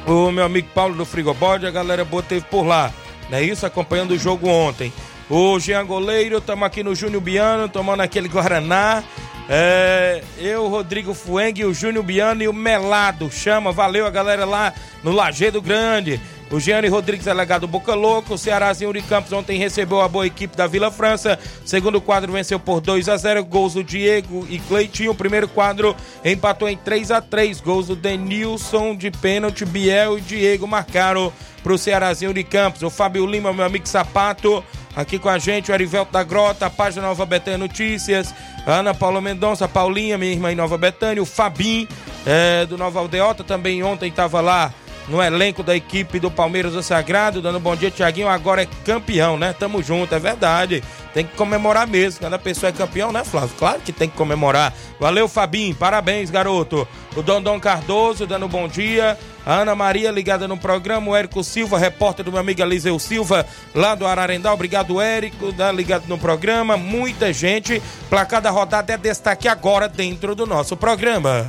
o 0.06 0.30
meu 0.30 0.44
amigo 0.44 0.68
Paulo 0.72 0.94
do 0.94 1.04
Frigobode, 1.04 1.66
a 1.66 1.70
galera 1.70 2.04
boa 2.04 2.22
teve 2.22 2.44
por 2.46 2.62
lá, 2.62 2.92
é 3.30 3.42
isso? 3.42 3.66
Acompanhando 3.66 4.12
o 4.12 4.18
jogo 4.18 4.48
ontem. 4.48 4.92
O 5.32 5.60
Jean 5.60 5.86
Goleiro, 5.86 6.38
estamos 6.38 6.66
aqui 6.66 6.82
no 6.82 6.92
Júnior 6.92 7.22
Biano, 7.22 7.68
tomando 7.68 8.00
aquele 8.00 8.26
Guaraná. 8.26 9.04
É, 9.48 10.24
eu, 10.36 10.66
Rodrigo 10.66 11.14
Fueng, 11.14 11.64
o 11.64 11.72
Júnior 11.72 12.02
Biano 12.02 12.42
e 12.42 12.48
o 12.48 12.52
Melado. 12.52 13.30
Chama, 13.30 13.70
valeu 13.70 14.04
a 14.04 14.10
galera 14.10 14.44
lá 14.44 14.74
no 15.04 15.12
Lagedo 15.12 15.62
Grande. 15.62 16.20
O 16.50 16.58
Gianni 16.58 16.88
Rodrigues 16.88 17.28
é 17.28 17.32
legado 17.32 17.68
Boca 17.68 17.94
Louco. 17.94 18.34
O 18.34 18.38
Cearazinho 18.38 18.92
de 18.92 19.00
Campos 19.02 19.32
ontem 19.32 19.56
recebeu 19.56 20.00
a 20.00 20.08
boa 20.08 20.26
equipe 20.26 20.56
da 20.56 20.66
Vila 20.66 20.90
França. 20.90 21.38
Segundo 21.64 22.00
quadro 22.00 22.32
venceu 22.32 22.58
por 22.58 22.80
2 22.80 23.08
a 23.08 23.16
0 23.16 23.44
Gols 23.44 23.74
do 23.74 23.84
Diego 23.84 24.44
e 24.50 24.58
Cleitinho. 24.58 25.14
Primeiro 25.14 25.46
quadro 25.46 25.94
empatou 26.24 26.68
em 26.68 26.76
3 26.76 27.12
a 27.12 27.20
3 27.20 27.60
Gols 27.60 27.86
do 27.86 27.94
Denilson 27.94 28.96
de 28.96 29.12
pênalti. 29.12 29.64
Biel 29.64 30.18
e 30.18 30.20
Diego 30.20 30.66
marcaram 30.66 31.32
para 31.62 31.72
o 31.72 31.78
Cearazinho 31.78 32.34
de 32.34 32.42
Campos. 32.42 32.82
O 32.82 32.90
Fábio 32.90 33.26
Lima, 33.26 33.52
meu 33.52 33.64
amigo 33.64 33.86
Sapato, 33.86 34.64
aqui 34.96 35.20
com 35.20 35.28
a 35.28 35.38
gente. 35.38 35.70
O 35.70 35.74
Arivelto 35.74 36.12
da 36.12 36.24
Grota, 36.24 36.66
a 36.66 36.70
página 36.70 37.06
Nova 37.06 37.24
Betânia 37.24 37.58
Notícias. 37.58 38.34
Ana 38.66 38.92
Paula 38.92 39.20
Mendonça, 39.20 39.68
Paulinha, 39.68 40.18
minha 40.18 40.32
irmã 40.32 40.50
em 40.50 40.56
Nova 40.56 40.76
Betânia. 40.76 41.22
O 41.22 41.26
Fabim, 41.26 41.86
é, 42.26 42.66
do 42.66 42.76
Nova 42.76 42.98
Aldeota, 42.98 43.44
também 43.44 43.84
ontem 43.84 44.08
estava 44.08 44.40
lá 44.40 44.74
no 45.10 45.20
elenco 45.20 45.62
da 45.62 45.74
equipe 45.74 46.20
do 46.20 46.30
Palmeiras 46.30 46.72
do 46.72 46.82
Sagrado, 46.82 47.42
dando 47.42 47.58
bom 47.58 47.74
dia, 47.74 47.90
Tiaguinho. 47.90 48.28
Agora 48.28 48.62
é 48.62 48.68
campeão, 48.84 49.36
né? 49.36 49.52
Tamo 49.52 49.82
junto, 49.82 50.14
é 50.14 50.18
verdade. 50.18 50.82
Tem 51.12 51.26
que 51.26 51.36
comemorar 51.36 51.86
mesmo. 51.86 52.20
Quando 52.20 52.34
a 52.34 52.38
pessoa 52.38 52.70
é 52.70 52.72
campeão, 52.72 53.10
né, 53.10 53.24
Flávio? 53.24 53.54
Claro 53.58 53.80
que 53.80 53.92
tem 53.92 54.08
que 54.08 54.16
comemorar. 54.16 54.72
Valeu, 55.00 55.26
Fabinho. 55.26 55.74
Parabéns, 55.74 56.30
garoto. 56.30 56.86
O 57.16 57.22
Dondon 57.22 57.58
Cardoso 57.58 58.24
dando 58.24 58.46
bom 58.46 58.68
dia. 58.68 59.18
A 59.44 59.56
Ana 59.56 59.74
Maria 59.74 60.12
ligada 60.12 60.46
no 60.46 60.56
programa. 60.56 61.10
O 61.10 61.16
Érico 61.16 61.42
Silva, 61.42 61.76
repórter 61.76 62.24
do 62.24 62.30
meu 62.30 62.40
amigo 62.40 62.62
Eliseu 62.62 62.96
Silva, 63.00 63.44
lá 63.74 63.96
do 63.96 64.06
Ararendá. 64.06 64.54
Obrigado, 64.54 65.00
Érico, 65.00 65.52
tá 65.52 65.72
ligado 65.72 66.06
no 66.06 66.16
programa. 66.16 66.76
Muita 66.76 67.32
gente. 67.32 67.82
Placar 68.08 68.40
da 68.40 68.50
rodada 68.50 68.92
é 68.92 68.96
destaque 68.96 69.48
agora 69.48 69.88
dentro 69.88 70.36
do 70.36 70.46
nosso 70.46 70.76
programa. 70.76 71.48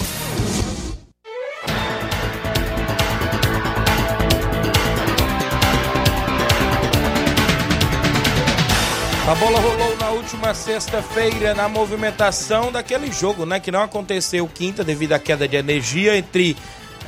A 9.31 9.35
bola 9.35 9.61
rolou 9.61 9.95
na 9.95 10.09
última 10.09 10.53
sexta-feira 10.53 11.53
na 11.55 11.69
movimentação 11.69 12.69
daquele 12.69 13.09
jogo, 13.13 13.45
né? 13.45 13.61
Que 13.61 13.71
não 13.71 13.81
aconteceu 13.81 14.45
quinta 14.45 14.83
devido 14.83 15.13
à 15.13 15.19
queda 15.19 15.47
de 15.47 15.55
energia 15.55 16.17
entre 16.17 16.57